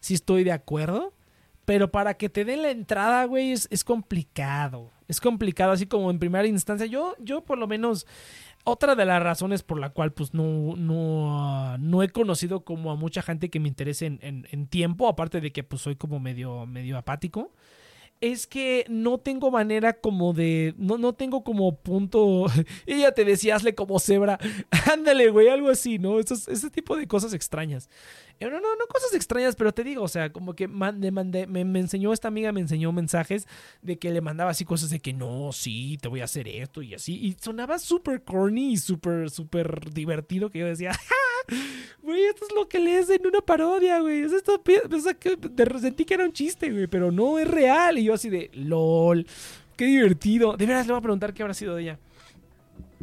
sí 0.00 0.12
estoy 0.12 0.44
de 0.44 0.52
acuerdo. 0.52 1.14
Pero 1.64 1.90
para 1.90 2.12
que 2.12 2.28
te 2.28 2.44
den 2.44 2.60
la 2.60 2.70
entrada, 2.70 3.24
güey, 3.24 3.52
es, 3.52 3.68
es 3.70 3.84
complicado. 3.84 4.90
Es 5.08 5.18
complicado, 5.18 5.72
así 5.72 5.86
como 5.86 6.10
en 6.10 6.18
primera 6.18 6.46
instancia. 6.46 6.84
Yo, 6.84 7.16
yo 7.20 7.42
por 7.42 7.56
lo 7.56 7.66
menos, 7.66 8.06
otra 8.64 8.94
de 8.94 9.04
las 9.04 9.22
razones 9.22 9.62
por 9.62 9.78
la 9.78 9.90
cual 9.90 10.12
pues 10.12 10.34
no, 10.34 10.74
no, 10.76 11.74
uh, 11.74 11.78
no 11.78 12.02
he 12.02 12.08
conocido 12.08 12.64
como 12.64 12.90
a 12.90 12.96
mucha 12.96 13.22
gente 13.22 13.50
que 13.50 13.60
me 13.60 13.68
interese 13.68 14.06
en, 14.06 14.18
en, 14.22 14.48
en, 14.50 14.66
tiempo, 14.66 15.06
aparte 15.06 15.40
de 15.40 15.52
que 15.52 15.62
pues 15.62 15.82
soy 15.82 15.96
como 15.96 16.18
medio, 16.18 16.66
medio 16.66 16.96
apático, 16.96 17.52
es 18.24 18.46
que 18.46 18.86
no 18.88 19.18
tengo 19.18 19.50
manera 19.50 20.00
como 20.00 20.32
de. 20.32 20.74
No, 20.78 20.96
no 20.96 21.12
tengo 21.12 21.44
como 21.44 21.76
punto. 21.76 22.46
Ella 22.86 23.12
te 23.12 23.22
decía, 23.22 23.56
hazle 23.56 23.74
como 23.74 23.98
cebra. 23.98 24.38
Ándale, 24.90 25.28
güey, 25.28 25.48
algo 25.48 25.68
así, 25.68 25.98
¿no? 25.98 26.18
Esos, 26.18 26.48
ese 26.48 26.70
tipo 26.70 26.96
de 26.96 27.06
cosas 27.06 27.34
extrañas. 27.34 27.90
No, 28.40 28.48
no, 28.48 28.60
no 28.60 28.86
cosas 28.88 29.14
extrañas, 29.14 29.56
pero 29.56 29.72
te 29.72 29.84
digo, 29.84 30.02
o 30.02 30.08
sea, 30.08 30.32
como 30.32 30.54
que 30.54 30.68
mandé, 30.68 31.10
mandé, 31.10 31.46
me, 31.46 31.64
me, 31.64 31.80
enseñó 31.80 32.12
esta 32.12 32.28
amiga, 32.28 32.50
me 32.50 32.60
enseñó 32.60 32.92
mensajes 32.92 33.46
de 33.82 33.98
que 33.98 34.10
le 34.10 34.22
mandaba 34.22 34.50
así 34.50 34.64
cosas 34.64 34.90
de 34.90 35.00
que 35.00 35.12
no, 35.12 35.52
sí, 35.52 35.98
te 36.00 36.08
voy 36.08 36.20
a 36.20 36.24
hacer 36.24 36.48
esto 36.48 36.80
y 36.80 36.94
así. 36.94 37.14
Y 37.14 37.36
sonaba 37.40 37.78
súper 37.78 38.24
corny 38.24 38.72
y 38.72 38.76
súper, 38.78 39.30
súper 39.30 39.92
divertido 39.92 40.50
que 40.50 40.60
yo 40.60 40.66
decía, 40.66 40.92
Güey, 42.02 42.24
esto 42.24 42.44
es 42.46 42.54
lo 42.54 42.68
que 42.68 42.78
lees 42.78 43.08
en 43.10 43.26
una 43.26 43.40
parodia, 43.40 44.00
güey. 44.00 44.22
Esto, 44.22 44.60
o 44.62 45.00
sea, 45.00 45.14
que 45.14 45.38
sentí 45.80 46.04
que 46.04 46.14
era 46.14 46.24
un 46.24 46.32
chiste, 46.32 46.70
güey, 46.70 46.86
pero 46.86 47.10
no 47.10 47.38
es 47.38 47.48
real. 47.48 47.98
Y 47.98 48.04
yo 48.04 48.14
así 48.14 48.28
de, 48.28 48.50
lol, 48.52 49.26
qué 49.76 49.86
divertido. 49.86 50.56
De 50.56 50.66
veras 50.66 50.86
le 50.86 50.92
voy 50.92 50.98
a 50.98 51.02
preguntar 51.02 51.32
qué 51.32 51.42
habrá 51.42 51.54
sido 51.54 51.74
de 51.74 51.82
ella. 51.82 51.98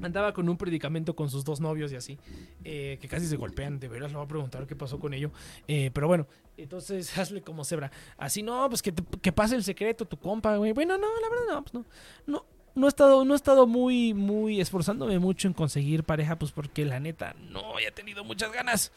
Andaba 0.01 0.33
con 0.33 0.49
un 0.49 0.57
predicamento 0.57 1.15
con 1.15 1.29
sus 1.29 1.43
dos 1.43 1.59
novios 1.59 1.91
y 1.91 1.95
así, 1.95 2.17
eh, 2.63 2.97
que 3.01 3.07
casi 3.07 3.27
se 3.27 3.37
golpean. 3.37 3.79
De 3.79 3.87
veras 3.87 4.11
le 4.11 4.17
voy 4.17 4.25
a 4.25 4.29
preguntar 4.29 4.65
qué 4.65 4.75
pasó 4.75 4.99
con 4.99 5.13
ello. 5.13 5.31
Eh, 5.67 5.91
pero 5.93 6.07
bueno, 6.07 6.27
entonces 6.57 7.17
hazle 7.17 7.41
como 7.41 7.63
cebra. 7.63 7.91
Así 8.17 8.43
no, 8.43 8.67
pues 8.69 8.81
que, 8.81 8.91
te, 8.91 9.03
que 9.19 9.31
pase 9.31 9.55
el 9.55 9.63
secreto, 9.63 10.05
tu 10.05 10.17
compa, 10.17 10.57
güey. 10.57 10.73
Bueno, 10.73 10.97
no, 10.97 11.07
la 11.21 11.29
verdad 11.29 11.45
no, 11.53 11.63
pues 11.63 11.73
no. 11.73 11.85
No, 12.27 12.45
no 12.75 12.87
he 12.87 12.89
estado, 12.89 13.25
no 13.25 13.33
he 13.33 13.35
estado 13.35 13.67
muy, 13.67 14.13
muy 14.13 14.61
esforzándome 14.61 15.19
mucho 15.19 15.47
en 15.47 15.53
conseguir 15.53 16.03
pareja, 16.03 16.37
pues 16.37 16.51
porque 16.51 16.85
la 16.85 16.99
neta 16.99 17.35
no 17.49 17.79
he 17.79 17.91
tenido 17.91 18.23
muchas 18.23 18.51
ganas. 18.51 18.91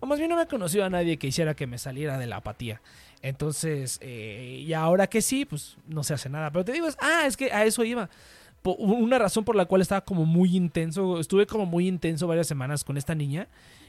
O 0.00 0.06
más 0.06 0.18
bien 0.18 0.30
no 0.30 0.36
me 0.36 0.42
he 0.42 0.46
conocido 0.46 0.84
a 0.84 0.90
nadie 0.90 1.18
que 1.18 1.26
hiciera 1.26 1.54
que 1.54 1.66
me 1.66 1.78
saliera 1.78 2.18
de 2.18 2.26
la 2.26 2.36
apatía. 2.36 2.80
Entonces, 3.20 3.98
eh, 4.00 4.64
y 4.64 4.72
ahora 4.72 5.08
que 5.08 5.22
sí, 5.22 5.44
pues 5.44 5.76
no 5.86 6.04
se 6.04 6.14
hace 6.14 6.28
nada. 6.28 6.50
Pero 6.50 6.64
te 6.64 6.72
digo, 6.72 6.86
es, 6.86 6.96
ah, 7.00 7.24
es 7.26 7.36
que 7.36 7.52
a 7.52 7.64
eso 7.64 7.84
iba. 7.84 8.08
Una 8.64 9.18
razón 9.18 9.44
por 9.44 9.56
la 9.56 9.64
cual 9.64 9.82
estaba 9.82 10.02
como 10.02 10.24
muy 10.26 10.56
intenso, 10.56 11.20
estuve 11.20 11.46
como 11.46 11.64
muy 11.64 11.88
intenso 11.88 12.26
varias 12.26 12.46
semanas 12.46 12.84
con 12.84 12.96
esta 12.96 13.14
niña 13.14 13.48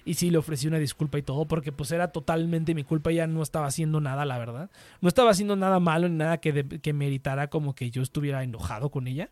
y 0.09 0.15
sí, 0.15 0.31
le 0.31 0.39
ofrecí 0.39 0.67
una 0.67 0.79
disculpa 0.79 1.19
y 1.19 1.21
todo, 1.21 1.47
porque 1.47 1.71
pues 1.71 1.91
era 1.91 2.11
totalmente 2.11 2.73
mi 2.73 2.83
culpa, 2.83 3.11
ella 3.11 3.27
no 3.27 3.43
estaba 3.43 3.67
haciendo 3.67 4.01
nada, 4.01 4.25
la 4.25 4.39
verdad. 4.39 4.71
No 5.01 5.07
estaba 5.07 5.29
haciendo 5.29 5.55
nada 5.55 5.79
malo 5.79 6.09
ni 6.09 6.15
nada 6.15 6.39
que, 6.39 6.51
de, 6.51 6.79
que 6.79 6.93
meritara 6.93 7.51
como 7.51 7.75
que 7.75 7.91
yo 7.91 8.01
estuviera 8.01 8.43
enojado 8.43 8.89
con 8.89 9.05
ella. 9.05 9.29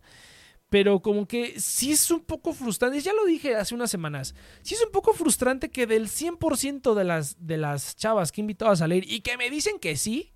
pero 0.69 1.01
como 1.01 1.27
que 1.27 1.59
sí 1.59 1.91
es 1.93 2.11
un 2.11 2.19
poco 2.19 2.53
frustrante, 2.53 2.99
ya 3.01 3.13
lo 3.13 3.25
dije 3.25 3.55
hace 3.55 3.73
unas 3.73 3.89
semanas, 3.89 4.35
sí 4.61 4.75
es 4.75 4.83
un 4.85 4.91
poco 4.91 5.13
frustrante 5.13 5.71
que 5.71 5.87
del 5.87 6.09
100% 6.09 6.93
de 6.93 7.03
las, 7.03 7.37
de 7.39 7.57
las 7.57 7.95
chavas 7.95 8.31
que 8.31 8.41
he 8.41 8.43
invitado 8.43 8.69
a 8.69 8.75
salir 8.75 9.11
y 9.11 9.21
que 9.21 9.35
me 9.35 9.49
dicen 9.49 9.79
que 9.79 9.97
sí, 9.97 10.31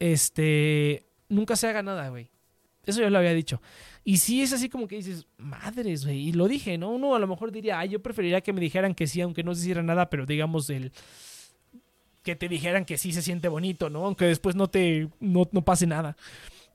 este, 0.00 1.06
nunca 1.28 1.54
se 1.54 1.68
haga 1.68 1.84
nada, 1.84 2.08
güey. 2.08 2.32
Eso 2.86 3.00
ya 3.00 3.10
lo 3.10 3.18
había 3.18 3.34
dicho. 3.34 3.60
Y 4.04 4.18
sí 4.18 4.40
es 4.40 4.52
así 4.52 4.68
como 4.68 4.86
que 4.86 4.96
dices, 4.96 5.26
madres, 5.36 6.04
güey. 6.04 6.28
Y 6.28 6.32
lo 6.32 6.46
dije, 6.46 6.78
¿no? 6.78 6.90
Uno 6.90 7.14
a 7.14 7.18
lo 7.18 7.26
mejor 7.26 7.50
diría, 7.50 7.78
ay, 7.78 7.90
yo 7.90 8.00
preferiría 8.00 8.40
que 8.40 8.52
me 8.52 8.60
dijeran 8.60 8.94
que 8.94 9.06
sí, 9.06 9.20
aunque 9.20 9.42
no 9.42 9.54
se 9.54 9.62
hiciera 9.62 9.82
nada, 9.82 10.08
pero 10.08 10.24
digamos 10.24 10.70
el 10.70 10.92
que 12.22 12.36
te 12.36 12.48
dijeran 12.48 12.84
que 12.84 12.98
sí 12.98 13.12
se 13.12 13.22
siente 13.22 13.48
bonito, 13.48 13.90
¿no? 13.90 14.04
Aunque 14.04 14.24
después 14.24 14.56
no 14.56 14.68
te, 14.68 15.08
no, 15.20 15.48
no 15.52 15.64
pase 15.64 15.86
nada. 15.86 16.16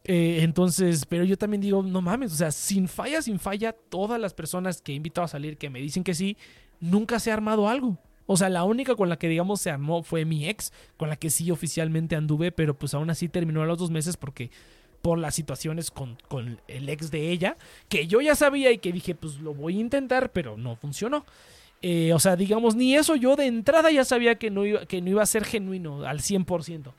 Eh, 0.04 0.40
entonces, 0.42 1.06
pero 1.06 1.24
yo 1.24 1.38
también 1.38 1.62
digo, 1.62 1.84
no 1.84 2.02
mames, 2.02 2.34
o 2.34 2.36
sea, 2.36 2.52
sin 2.52 2.88
falla, 2.88 3.22
sin 3.22 3.40
falla, 3.40 3.74
todas 3.74 4.20
las 4.20 4.34
personas 4.34 4.82
que 4.82 4.94
he 4.94 4.96
invitado 4.96 5.26
a 5.26 5.28
salir 5.28 5.58
que 5.58 5.70
me 5.70 5.80
dicen 5.80 6.04
que 6.04 6.14
sí, 6.14 6.38
nunca 6.80 7.20
se 7.20 7.32
ha 7.32 7.34
armado 7.34 7.70
algo. 7.70 7.98
O 8.26 8.38
sea, 8.38 8.50
la 8.50 8.64
única 8.64 8.96
con 8.96 9.10
la 9.10 9.18
que, 9.18 9.28
digamos, 9.28 9.62
se 9.62 9.70
armó 9.70 10.04
fue 10.04 10.24
mi 10.26 10.48
ex, 10.48 10.72
con 10.96 11.10
la 11.10 11.18
que 11.18 11.30
sí 11.30 11.52
oficialmente 11.52 12.16
anduve, 12.16 12.52
pero 12.52 12.78
pues 12.78 12.94
aún 12.94 13.10
así 13.10 13.28
terminó 13.28 13.62
a 13.62 13.66
los 13.66 13.78
dos 13.78 13.92
meses 13.92 14.16
porque 14.16 14.52
por 15.02 15.18
las 15.18 15.36
situaciones 15.36 15.92
con, 15.92 16.18
con 16.28 16.60
el 16.68 16.90
ex 16.90 17.12
de 17.12 17.32
ella, 17.32 17.58
que 17.90 18.08
yo 18.08 18.22
ya 18.22 18.36
sabía 18.36 18.72
y 18.72 18.78
que 18.78 18.92
dije, 18.92 19.16
pues 19.16 19.40
lo 19.40 19.54
voy 19.54 19.78
a 19.78 19.82
intentar, 19.82 20.32
pero 20.32 20.58
no 20.58 20.76
funcionó. 20.76 21.26
Eh, 21.82 22.14
o 22.14 22.20
sea, 22.20 22.36
digamos, 22.36 22.76
ni 22.76 22.96
eso 22.96 23.16
yo 23.16 23.36
de 23.36 23.48
entrada 23.48 23.92
ya 23.92 24.06
sabía 24.06 24.36
que 24.36 24.52
no 24.52 24.66
iba, 24.66 24.86
que 24.86 25.02
no 25.02 25.10
iba 25.10 25.24
a 25.24 25.26
ser 25.26 25.44
genuino 25.44 26.06
al 26.06 26.20
100%. 26.20 26.94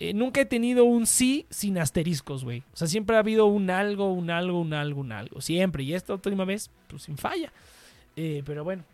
Eh, 0.00 0.12
nunca 0.12 0.40
he 0.40 0.44
tenido 0.44 0.84
un 0.84 1.06
sí 1.06 1.46
sin 1.50 1.78
asteriscos, 1.78 2.44
güey. 2.44 2.62
O 2.72 2.76
sea, 2.76 2.86
siempre 2.86 3.16
ha 3.16 3.20
habido 3.20 3.46
un 3.46 3.70
algo, 3.70 4.12
un 4.12 4.30
algo, 4.30 4.60
un 4.60 4.72
algo, 4.72 5.00
un 5.00 5.12
algo. 5.12 5.40
Siempre. 5.40 5.82
Y 5.82 5.94
esta 5.94 6.14
última 6.14 6.44
vez, 6.44 6.70
pues 6.88 7.02
sin 7.02 7.16
falla. 7.16 7.52
Eh, 8.16 8.42
pero 8.44 8.64
bueno. 8.64 8.84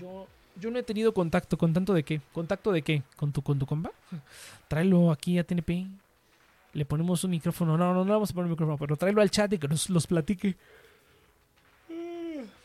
Yo, 0.00 0.26
yo 0.60 0.70
no 0.70 0.78
he 0.78 0.82
tenido 0.82 1.12
contacto. 1.12 1.58
¿Con 1.58 1.72
tanto 1.72 1.92
de 1.94 2.02
qué? 2.04 2.20
¿Contacto 2.32 2.72
de 2.72 2.82
qué? 2.82 3.02
¿Con 3.16 3.32
tu, 3.32 3.42
con 3.42 3.58
tu 3.58 3.66
compa? 3.66 3.92
Tráelo 4.68 5.10
aquí 5.12 5.38
a 5.38 5.44
TNP. 5.44 5.86
Le 6.72 6.84
ponemos 6.84 7.22
un 7.24 7.30
micrófono. 7.30 7.76
No, 7.76 7.92
no, 7.92 8.04
no 8.04 8.12
vamos 8.12 8.30
a 8.30 8.34
poner 8.34 8.46
un 8.46 8.52
micrófono. 8.52 8.78
Pero 8.78 8.96
tráelo 8.96 9.20
al 9.20 9.30
chat 9.30 9.52
y 9.52 9.58
que 9.58 9.68
nos 9.68 9.90
los 9.90 10.06
platique. 10.06 10.56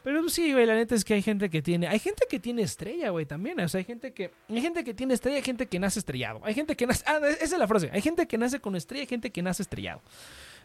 Pero 0.07 0.29
sí, 0.29 0.53
güey, 0.53 0.65
la 0.65 0.75
neta 0.75 0.95
es 0.95 1.03
que 1.03 1.15
hay 1.15 1.21
gente 1.21 1.49
que 1.49 1.61
tiene. 1.61 1.85
Hay 1.85 1.99
gente 1.99 2.25
que 2.29 2.39
tiene 2.39 2.61
estrella, 2.61 3.09
güey, 3.09 3.25
también. 3.25 3.59
O 3.59 3.67
sea, 3.67 3.79
hay 3.79 3.83
gente 3.83 4.13
que. 4.13 4.31
Hay 4.47 4.61
gente 4.61 4.85
que 4.85 4.93
tiene 4.93 5.13
estrella, 5.13 5.35
hay 5.35 5.43
gente 5.43 5.67
que 5.67 5.79
nace 5.79 5.99
estrellado. 5.99 6.39
Hay 6.45 6.53
gente 6.53 6.77
que 6.77 6.87
nace. 6.87 7.03
Ah, 7.05 7.19
esa 7.27 7.43
es 7.43 7.59
la 7.59 7.67
frase. 7.67 7.89
Hay 7.91 8.01
gente 8.01 8.25
que 8.25 8.37
nace 8.37 8.61
con 8.61 8.77
estrella, 8.77 9.01
hay 9.01 9.07
gente 9.07 9.31
que 9.31 9.41
nace 9.41 9.63
estrellado. 9.63 10.01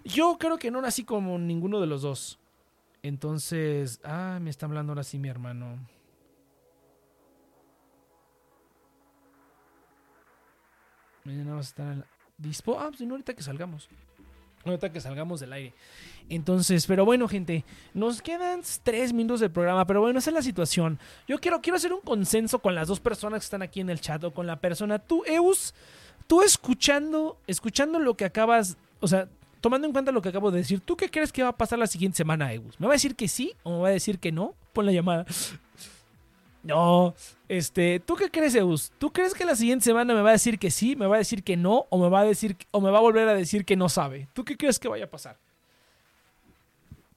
Yo 0.04 0.36
creo 0.38 0.58
que 0.58 0.70
no 0.70 0.80
nací 0.80 1.02
como 1.02 1.40
ninguno 1.40 1.80
de 1.80 1.88
los 1.88 2.02
dos. 2.02 2.38
Entonces. 3.02 4.00
Ah, 4.04 4.38
me 4.40 4.48
está 4.48 4.66
hablando 4.66 4.92
ahora 4.92 5.02
sí 5.02 5.18
mi 5.18 5.28
hermano. 5.28 5.76
Mañana 11.24 11.50
vamos 11.50 11.66
a 11.66 11.68
estar 11.68 11.86
al 11.88 12.06
dispo. 12.42 12.78
Ah, 12.78 12.88
pues 12.88 13.00
no, 13.02 13.14
ahorita 13.14 13.34
que 13.34 13.42
salgamos. 13.42 13.88
Ahorita 14.64 14.92
que 14.92 15.00
salgamos 15.00 15.40
del 15.40 15.52
aire. 15.52 15.72
Entonces, 16.28 16.86
pero 16.86 17.04
bueno, 17.04 17.28
gente, 17.28 17.64
nos 17.94 18.22
quedan 18.22 18.62
tres 18.82 19.12
minutos 19.12 19.40
del 19.40 19.50
programa, 19.50 19.86
pero 19.86 20.00
bueno, 20.00 20.18
esa 20.18 20.30
es 20.30 20.34
la 20.34 20.42
situación. 20.42 20.98
Yo 21.26 21.38
quiero, 21.38 21.60
quiero 21.60 21.76
hacer 21.76 21.92
un 21.92 22.00
consenso 22.00 22.60
con 22.60 22.74
las 22.74 22.88
dos 22.88 23.00
personas 23.00 23.40
que 23.40 23.44
están 23.44 23.62
aquí 23.62 23.80
en 23.80 23.90
el 23.90 24.00
chat 24.00 24.22
o 24.24 24.32
con 24.32 24.46
la 24.46 24.56
persona. 24.56 24.98
Tú, 24.98 25.24
Eus, 25.26 25.74
tú 26.26 26.42
escuchando, 26.42 27.38
escuchando 27.46 27.98
lo 27.98 28.14
que 28.14 28.24
acabas, 28.24 28.76
o 29.00 29.08
sea, 29.08 29.28
tomando 29.60 29.86
en 29.86 29.92
cuenta 29.92 30.12
lo 30.12 30.22
que 30.22 30.28
acabo 30.28 30.50
de 30.50 30.58
decir, 30.58 30.80
¿tú 30.80 30.96
qué 30.96 31.10
crees 31.10 31.32
que 31.32 31.42
va 31.42 31.50
a 31.50 31.56
pasar 31.56 31.78
la 31.78 31.86
siguiente 31.86 32.16
semana, 32.16 32.52
Eus? 32.52 32.78
¿Me 32.78 32.86
va 32.86 32.92
a 32.92 32.96
decir 32.96 33.16
que 33.16 33.28
sí 33.28 33.54
o 33.62 33.76
me 33.76 33.82
va 33.82 33.88
a 33.88 33.92
decir 33.92 34.18
que 34.18 34.32
no? 34.32 34.54
Pon 34.72 34.86
la 34.86 34.92
llamada. 34.92 35.26
No, 36.62 37.14
este, 37.48 37.98
¿tú 38.00 38.14
qué 38.14 38.30
crees, 38.30 38.54
Eus? 38.54 38.92
¿Tú 38.98 39.12
crees 39.12 39.34
que 39.34 39.44
la 39.44 39.56
siguiente 39.56 39.84
semana 39.84 40.14
me 40.14 40.22
va 40.22 40.28
a 40.30 40.32
decir 40.32 40.58
que 40.58 40.70
sí, 40.70 40.94
me 40.94 41.06
va 41.06 41.16
a 41.16 41.18
decir 41.18 41.42
que 41.42 41.56
no, 41.56 41.86
o 41.90 41.98
me 41.98 42.08
va 42.08 42.20
a 42.20 42.24
decir, 42.24 42.56
o 42.70 42.80
me 42.80 42.90
va 42.90 42.98
a 42.98 43.02
volver 43.02 43.28
a 43.28 43.34
decir 43.34 43.64
que 43.64 43.76
no 43.76 43.88
sabe? 43.88 44.28
¿Tú 44.32 44.44
qué 44.44 44.56
crees 44.56 44.78
que 44.78 44.88
vaya 44.88 45.06
a 45.06 45.10
pasar? 45.10 45.38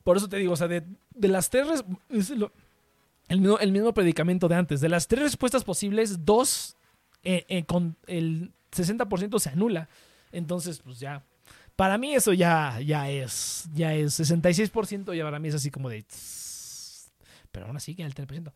Por 0.04 0.18
eso 0.18 0.28
te 0.28 0.38
digo, 0.38 0.54
o 0.54 0.56
sea, 0.56 0.68
de, 0.68 0.84
las 1.16 1.50
tres, 1.50 1.84
el, 2.10 3.40
mismo, 3.40 3.60
el 3.60 3.72
mismo 3.72 3.94
predicamento 3.94 4.48
de 4.48 4.56
antes, 4.56 4.82
de 4.82 4.90
las 4.90 5.08
tres 5.08 5.22
respuestas 5.22 5.64
posibles, 5.64 6.26
dos 6.26 6.76
eh, 7.24 7.46
eh, 7.48 7.66
con 7.66 7.96
el 8.08 8.52
60% 8.72 9.40
se 9.40 9.50
anula. 9.50 9.90
Entonces, 10.32 10.80
pues 10.80 11.00
ya, 11.00 11.24
para 11.76 11.98
mí 11.98 12.16
eso 12.16 12.34
ya, 12.34 12.80
ya 12.82 13.10
es, 13.10 13.70
ya 13.74 13.94
es 13.94 14.20
66% 14.20 15.16
y 15.16 15.22
para 15.22 15.40
mí 15.40 15.50
es 15.50 15.56
así 15.56 15.70
como 15.70 15.90
de... 15.90 16.04
Pero 17.52 17.68
aún 17.68 17.78
así 17.78 17.96
que 17.96 18.04
el 18.04 18.14
3% 18.14 18.52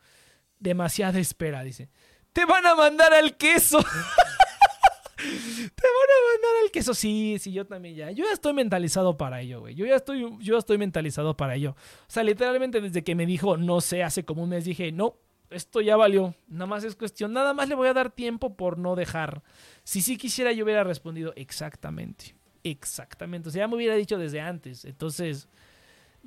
demasiada 0.60 1.20
espera, 1.20 1.64
dice. 1.64 1.90
Te 2.34 2.46
van 2.46 2.66
a 2.66 2.76
mandar 2.76 3.14
al 3.14 3.36
queso. 3.38 3.80
Te 5.20 5.26
van 5.26 6.10
a 6.10 6.20
mandar 6.32 6.64
al 6.64 6.72
queso. 6.72 6.94
Sí, 6.94 7.38
sí, 7.40 7.52
yo 7.52 7.66
también 7.66 7.96
ya. 7.96 8.12
Yo 8.12 8.26
ya 8.26 8.32
estoy 8.32 8.54
mentalizado 8.54 9.18
para 9.18 9.42
ello, 9.42 9.62
güey. 9.62 9.76
Yo 9.76 9.86
ya 9.86 9.96
estoy, 9.96 10.26
yo 10.40 10.58
estoy 10.58 10.78
mentalizado 10.78 11.36
para 11.36 11.56
ello. 11.56 11.72
O 11.72 12.12
sea, 12.12 12.24
literalmente 12.24 12.80
desde 12.82 13.04
que 13.04 13.16
me 13.16 13.26
dijo, 13.26 13.58
no 13.58 13.82
sé, 13.82 14.04
hace 14.04 14.24
como 14.24 14.44
un 14.44 14.50
mes 14.50 14.66
dije, 14.66 14.92
no, 14.92 15.18
esto 15.50 15.82
ya 15.82 15.98
valió. 15.98 16.36
Nada 16.48 16.68
más 16.68 16.84
es 16.84 16.96
cuestión. 16.96 17.34
Nada 17.34 17.54
más 17.54 17.68
le 17.68 17.76
voy 17.76 17.88
a 17.88 17.94
dar 17.94 18.12
tiempo 18.12 18.56
por 18.56 18.78
no 18.78 18.96
dejar. 18.96 19.42
Si 19.84 20.02
sí 20.02 20.18
quisiera, 20.18 20.52
yo 20.52 20.64
hubiera 20.64 20.84
respondido 20.84 21.34
exactamente. 21.36 22.36
Exactamente. 22.64 23.50
O 23.50 23.52
sea, 23.52 23.64
ya 23.64 23.68
me 23.68 23.76
hubiera 23.76 23.96
dicho 23.96 24.18
desde 24.18 24.42
antes. 24.42 24.86
Entonces, 24.86 25.50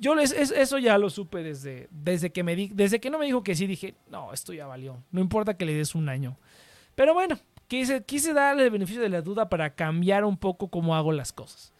yo 0.03 0.15
les, 0.15 0.33
eso 0.33 0.77
ya 0.79 0.97
lo 0.97 1.09
supe 1.09 1.43
desde, 1.43 1.87
desde, 1.89 2.33
que 2.33 2.43
me 2.43 2.57
di, 2.57 2.69
desde 2.73 2.99
que 2.99 3.09
no 3.09 3.17
me 3.17 3.25
dijo 3.25 3.41
que 3.41 3.55
sí, 3.55 3.67
dije, 3.67 3.95
no, 4.09 4.33
esto 4.33 4.51
ya 4.51 4.67
valió. 4.67 5.01
No 5.11 5.21
importa 5.21 5.55
que 5.55 5.65
le 5.65 5.73
des 5.73 5.95
un 5.95 6.09
año. 6.09 6.37
Pero 6.93 7.13
bueno, 7.13 7.39
quise, 7.69 8.03
quise 8.03 8.33
darle 8.33 8.65
el 8.65 8.69
beneficio 8.69 9.01
de 9.01 9.07
la 9.07 9.21
duda 9.21 9.47
para 9.47 9.75
cambiar 9.75 10.25
un 10.25 10.35
poco 10.35 10.67
cómo 10.67 10.93
hago 10.93 11.13
las 11.13 11.31
cosas. 11.31 11.71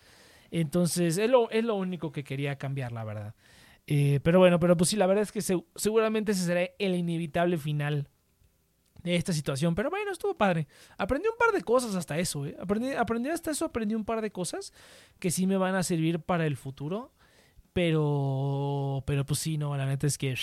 Entonces, 0.51 1.17
es 1.17 1.29
lo, 1.29 1.49
es 1.49 1.65
lo 1.65 1.75
único 1.75 2.13
que 2.13 2.23
quería 2.23 2.57
cambiar, 2.57 2.93
la 2.93 3.03
verdad. 3.03 3.35
Eh, 3.87 4.21
pero 4.23 4.39
bueno, 4.39 4.57
pero 4.57 4.77
pues 4.77 4.89
sí, 4.89 4.95
la 4.95 5.05
verdad 5.05 5.23
es 5.23 5.33
que 5.33 5.41
seguramente 5.75 6.31
ese 6.31 6.45
será 6.45 6.61
el 6.79 6.95
inevitable 6.95 7.57
final 7.57 8.07
de 9.03 9.17
esta 9.17 9.33
situación. 9.33 9.75
Pero 9.75 9.89
bueno, 9.89 10.13
estuvo 10.13 10.33
padre. 10.37 10.69
Aprendí 10.97 11.27
un 11.27 11.37
par 11.37 11.51
de 11.51 11.61
cosas 11.61 11.93
hasta 11.95 12.17
eso, 12.17 12.45
¿eh? 12.45 12.55
Aprendí, 12.57 12.93
aprendí 12.93 13.29
hasta 13.29 13.51
eso, 13.51 13.65
aprendí 13.65 13.95
un 13.95 14.05
par 14.05 14.21
de 14.21 14.31
cosas 14.31 14.71
que 15.19 15.29
sí 15.29 15.45
me 15.45 15.57
van 15.57 15.75
a 15.75 15.83
servir 15.83 16.21
para 16.21 16.45
el 16.45 16.55
futuro. 16.55 17.11
Pero, 17.73 19.03
pero 19.05 19.25
pues 19.25 19.39
sí, 19.39 19.57
no, 19.57 19.75
la 19.75 19.85
neta 19.85 20.07
es 20.07 20.17
que 20.17 20.35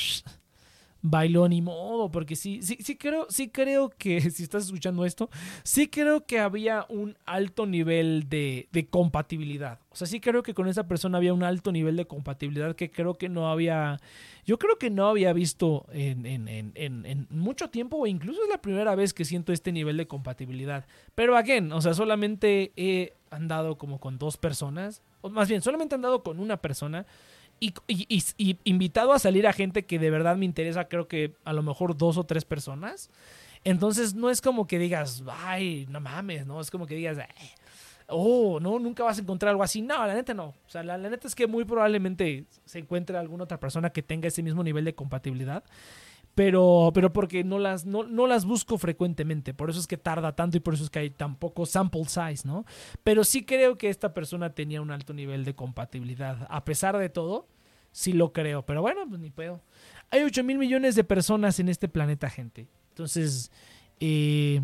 bailó 1.03 1.49
ni 1.49 1.63
modo, 1.63 2.11
porque 2.11 2.37
sí, 2.37 2.61
sí, 2.63 2.77
sí 2.81 2.97
creo, 2.97 3.27
sí 3.31 3.49
creo 3.49 3.91
que, 3.91 4.21
si 4.31 4.43
estás 4.43 4.65
escuchando 4.67 5.05
esto, 5.05 5.31
sí 5.63 5.89
creo 5.89 6.27
que 6.27 6.39
había 6.39 6.87
un 6.89 7.17
alto 7.27 7.67
nivel 7.67 8.29
de, 8.29 8.69
de, 8.73 8.87
compatibilidad. 8.87 9.79
O 9.91 9.97
sea, 9.97 10.07
sí 10.07 10.21
creo 10.21 10.43
que 10.43 10.55
con 10.55 10.69
esa 10.69 10.87
persona 10.87 11.19
había 11.19 11.35
un 11.35 11.43
alto 11.43 11.73
nivel 11.73 11.97
de 11.97 12.07
compatibilidad 12.07 12.77
que 12.77 12.91
creo 12.91 13.15
que 13.15 13.29
no 13.29 13.51
había, 13.51 13.99
yo 14.45 14.59
creo 14.59 14.79
que 14.79 14.91
no 14.91 15.09
había 15.09 15.33
visto 15.33 15.87
en, 15.93 16.27
en, 16.27 16.49
en, 16.49 16.73
en 16.75 17.27
mucho 17.31 17.71
tiempo, 17.71 17.97
o 17.97 18.07
incluso 18.07 18.43
es 18.43 18.49
la 18.49 18.61
primera 18.61 18.95
vez 18.95 19.15
que 19.15 19.25
siento 19.25 19.53
este 19.53 19.73
nivel 19.73 19.97
de 19.97 20.07
compatibilidad. 20.07 20.87
Pero 21.15 21.37
again, 21.37 21.73
o 21.73 21.81
sea, 21.81 21.95
solamente 21.95 22.73
he 23.31 23.35
andado 23.35 23.79
como 23.79 24.01
con 24.01 24.19
dos 24.19 24.37
personas, 24.37 25.03
o 25.21 25.31
más 25.31 25.49
bien, 25.49 25.63
solamente 25.63 25.95
he 25.95 25.97
andado 25.97 26.23
con 26.23 26.41
una 26.41 26.57
persona 26.57 27.07
y, 27.61 27.75
invitado 28.65 29.13
a 29.13 29.19
salir 29.19 29.47
a 29.47 29.53
gente 29.53 29.85
que 29.85 29.99
de 29.99 30.11
verdad 30.11 30.37
me 30.37 30.47
interesa, 30.47 30.89
creo 30.89 31.09
que 31.09 31.37
a 31.45 31.53
lo 31.53 31.63
mejor 31.63 31.97
dos 31.97 32.17
o 32.17 32.25
tres 32.25 32.45
personas. 32.45 33.11
Entonces 33.65 34.15
no 34.15 34.31
es 34.31 34.41
como 34.41 34.67
que 34.67 34.79
digas, 34.79 35.23
ay, 35.29 35.87
no 35.91 36.01
mames, 36.01 36.47
no, 36.47 36.61
es 36.61 36.71
como 36.71 36.87
que 36.87 36.95
digas, 36.95 37.19
oh, 38.09 38.59
no, 38.61 38.79
nunca 38.79 39.05
vas 39.05 39.19
a 39.19 39.21
encontrar 39.21 39.51
algo 39.51 39.63
así. 39.63 39.83
No, 39.83 40.07
la 40.07 40.15
neta 40.15 40.33
no. 40.33 40.47
O 40.47 40.69
sea, 40.69 40.83
la, 40.83 40.97
la 40.97 41.11
neta 41.11 41.29
es 41.29 41.35
que 41.35 41.47
muy 41.47 41.67
probablemente 41.67 42.47
se 42.65 42.79
encuentre 42.79 43.19
alguna 43.19 43.45
otra 43.45 43.61
persona 43.61 43.91
que 43.91 44.03
tenga 44.03 44.29
ese 44.29 44.43
mismo 44.43 44.65
nivel 44.65 44.87
de 44.87 44.95
compatibilidad 44.95 45.63
pero, 46.35 46.91
pero 46.95 47.13
porque 47.13 47.45
no 47.45 47.59
las, 47.59 47.87
no, 47.87 48.05
no, 48.05 48.27
las 48.27 48.45
busco 48.45 48.79
frecuentemente, 48.79 49.53
por 49.55 49.71
eso 49.71 49.81
es 49.81 49.87
que 49.87 49.97
tarda 49.97 50.35
tanto 50.35 50.57
y 50.57 50.61
por 50.61 50.75
eso 50.75 50.85
es 50.85 50.91
que 50.91 51.01
hay 51.01 51.11
tan 51.11 51.37
poco 51.37 51.67
sample 51.67 52.05
size, 52.05 52.47
¿no? 52.47 52.65
Pero 53.03 53.25
sí 53.25 53.45
creo 53.45 53.77
que 53.77 53.89
esta 53.89 54.15
persona 54.15 54.55
tenía 54.55 54.81
un 54.81 54.91
alto 54.91 55.13
nivel 55.13 55.45
de 55.45 55.55
compatibilidad, 55.55 56.47
a 56.49 56.65
pesar 56.65 56.97
de 56.97 57.09
todo, 57.09 57.49
sí 57.93 58.13
lo 58.13 58.33
creo, 58.33 58.65
pero 58.65 58.83
bueno, 58.83 59.07
pues 59.09 59.21
ni 59.21 59.31
puedo. 59.31 59.61
Hay 60.11 60.23
8 60.23 60.45
mil 60.45 60.59
millones 60.59 60.95
de 60.95 61.05
personas 61.05 61.61
en 61.61 61.69
este 61.69 61.89
planeta, 61.89 62.31
gente. 62.31 62.69
Entonces, 62.91 63.51
eh, 64.01 64.61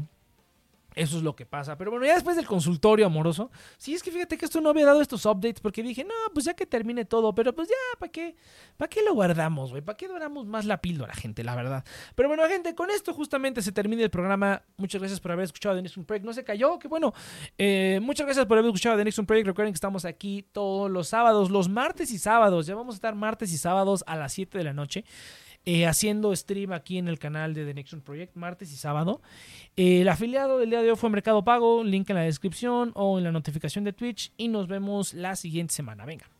Eso 0.96 1.18
es 1.18 1.22
lo 1.22 1.36
que 1.36 1.44
pasa. 1.44 1.76
Pero 1.76 1.90
bueno, 1.90 2.06
ya 2.06 2.14
después 2.14 2.36
del 2.36 2.46
consultorio 2.46 3.04
amoroso, 3.04 3.50
sí 3.76 3.92
es 3.92 4.02
que 4.02 4.10
fíjate 4.10 4.38
que 4.38 4.46
esto 4.46 4.62
no 4.62 4.70
había 4.70 4.86
dado 4.86 5.02
estos 5.02 5.26
updates 5.26 5.60
porque 5.60 5.82
dije, 5.82 6.04
no, 6.04 6.14
pues 6.32 6.46
ya 6.46 6.54
que 6.54 6.64
termine 6.64 7.04
todo, 7.04 7.34
pero 7.34 7.54
pues 7.54 7.68
ya, 7.68 7.98
¿para 7.98 8.10
qué? 8.10 8.34
¿Para 8.78 8.88
qué 8.88 9.02
lo 9.02 9.12
guardamos, 9.12 9.72
güey? 9.72 9.82
¿Para 9.82 9.98
qué 9.98 10.08
duramos 10.08 10.46
más 10.46 10.64
la 10.64 10.80
píldora, 10.80 11.14
gente? 11.14 11.44
La 11.44 11.54
verdad. 11.54 11.84
Pero 12.14 12.30
bueno, 12.30 12.42
gente, 12.48 12.74
con 12.74 12.90
esto 12.90 13.12
justamente 13.12 13.60
se 13.60 13.72
termina 13.72 14.04
el 14.04 14.10
programa. 14.10 14.62
Muchas 14.78 15.02
gracias 15.02 15.20
por 15.20 15.32
haber 15.32 15.44
escuchado 15.44 15.76
The 15.76 15.82
Next 15.82 15.98
Project. 15.98 16.24
No 16.24 16.32
se 16.32 16.44
cayó, 16.44 16.78
que 16.78 16.88
bueno. 16.88 17.12
Eh, 17.58 18.00
muchas 18.00 18.24
gracias 18.24 18.46
por 18.46 18.56
haber 18.56 18.70
escuchado 18.70 18.96
The 18.96 19.04
Next 19.04 19.20
Project. 19.20 19.48
Recuerden 19.48 19.74
que 19.74 19.76
estamos 19.76 20.06
aquí 20.06 20.46
todos 20.50 20.90
los 20.90 21.08
sábados, 21.08 21.50
los 21.50 21.68
martes 21.68 22.10
y 22.10 22.18
sábados. 22.18 22.66
Ya 22.66 22.74
vamos 22.74 22.94
a 22.94 22.96
estar 22.96 23.14
martes 23.14 23.52
y 23.52 23.58
sábados 23.58 24.02
a 24.06 24.16
las 24.16 24.32
7 24.32 24.56
de 24.56 24.64
la 24.64 24.72
noche. 24.72 25.04
Eh, 25.68 25.84
haciendo 25.84 26.34
stream 26.34 26.72
aquí 26.72 26.96
en 26.96 27.08
el 27.08 27.18
canal 27.18 27.52
de 27.52 27.64
The 27.64 27.74
Next 27.74 27.94
Project, 28.04 28.36
martes 28.36 28.72
y 28.72 28.76
sábado. 28.76 29.20
Eh, 29.76 30.02
el 30.02 30.08
afiliado 30.08 30.58
del 30.60 30.70
día 30.70 30.80
de 30.80 30.92
hoy 30.92 30.96
fue 30.96 31.10
Mercado 31.10 31.42
Pago, 31.42 31.82
link 31.82 32.08
en 32.08 32.14
la 32.14 32.22
descripción 32.22 32.92
o 32.94 33.18
en 33.18 33.24
la 33.24 33.32
notificación 33.32 33.82
de 33.82 33.92
Twitch 33.92 34.32
y 34.36 34.46
nos 34.46 34.68
vemos 34.68 35.12
la 35.12 35.34
siguiente 35.34 35.74
semana. 35.74 36.04
Venga. 36.04 36.30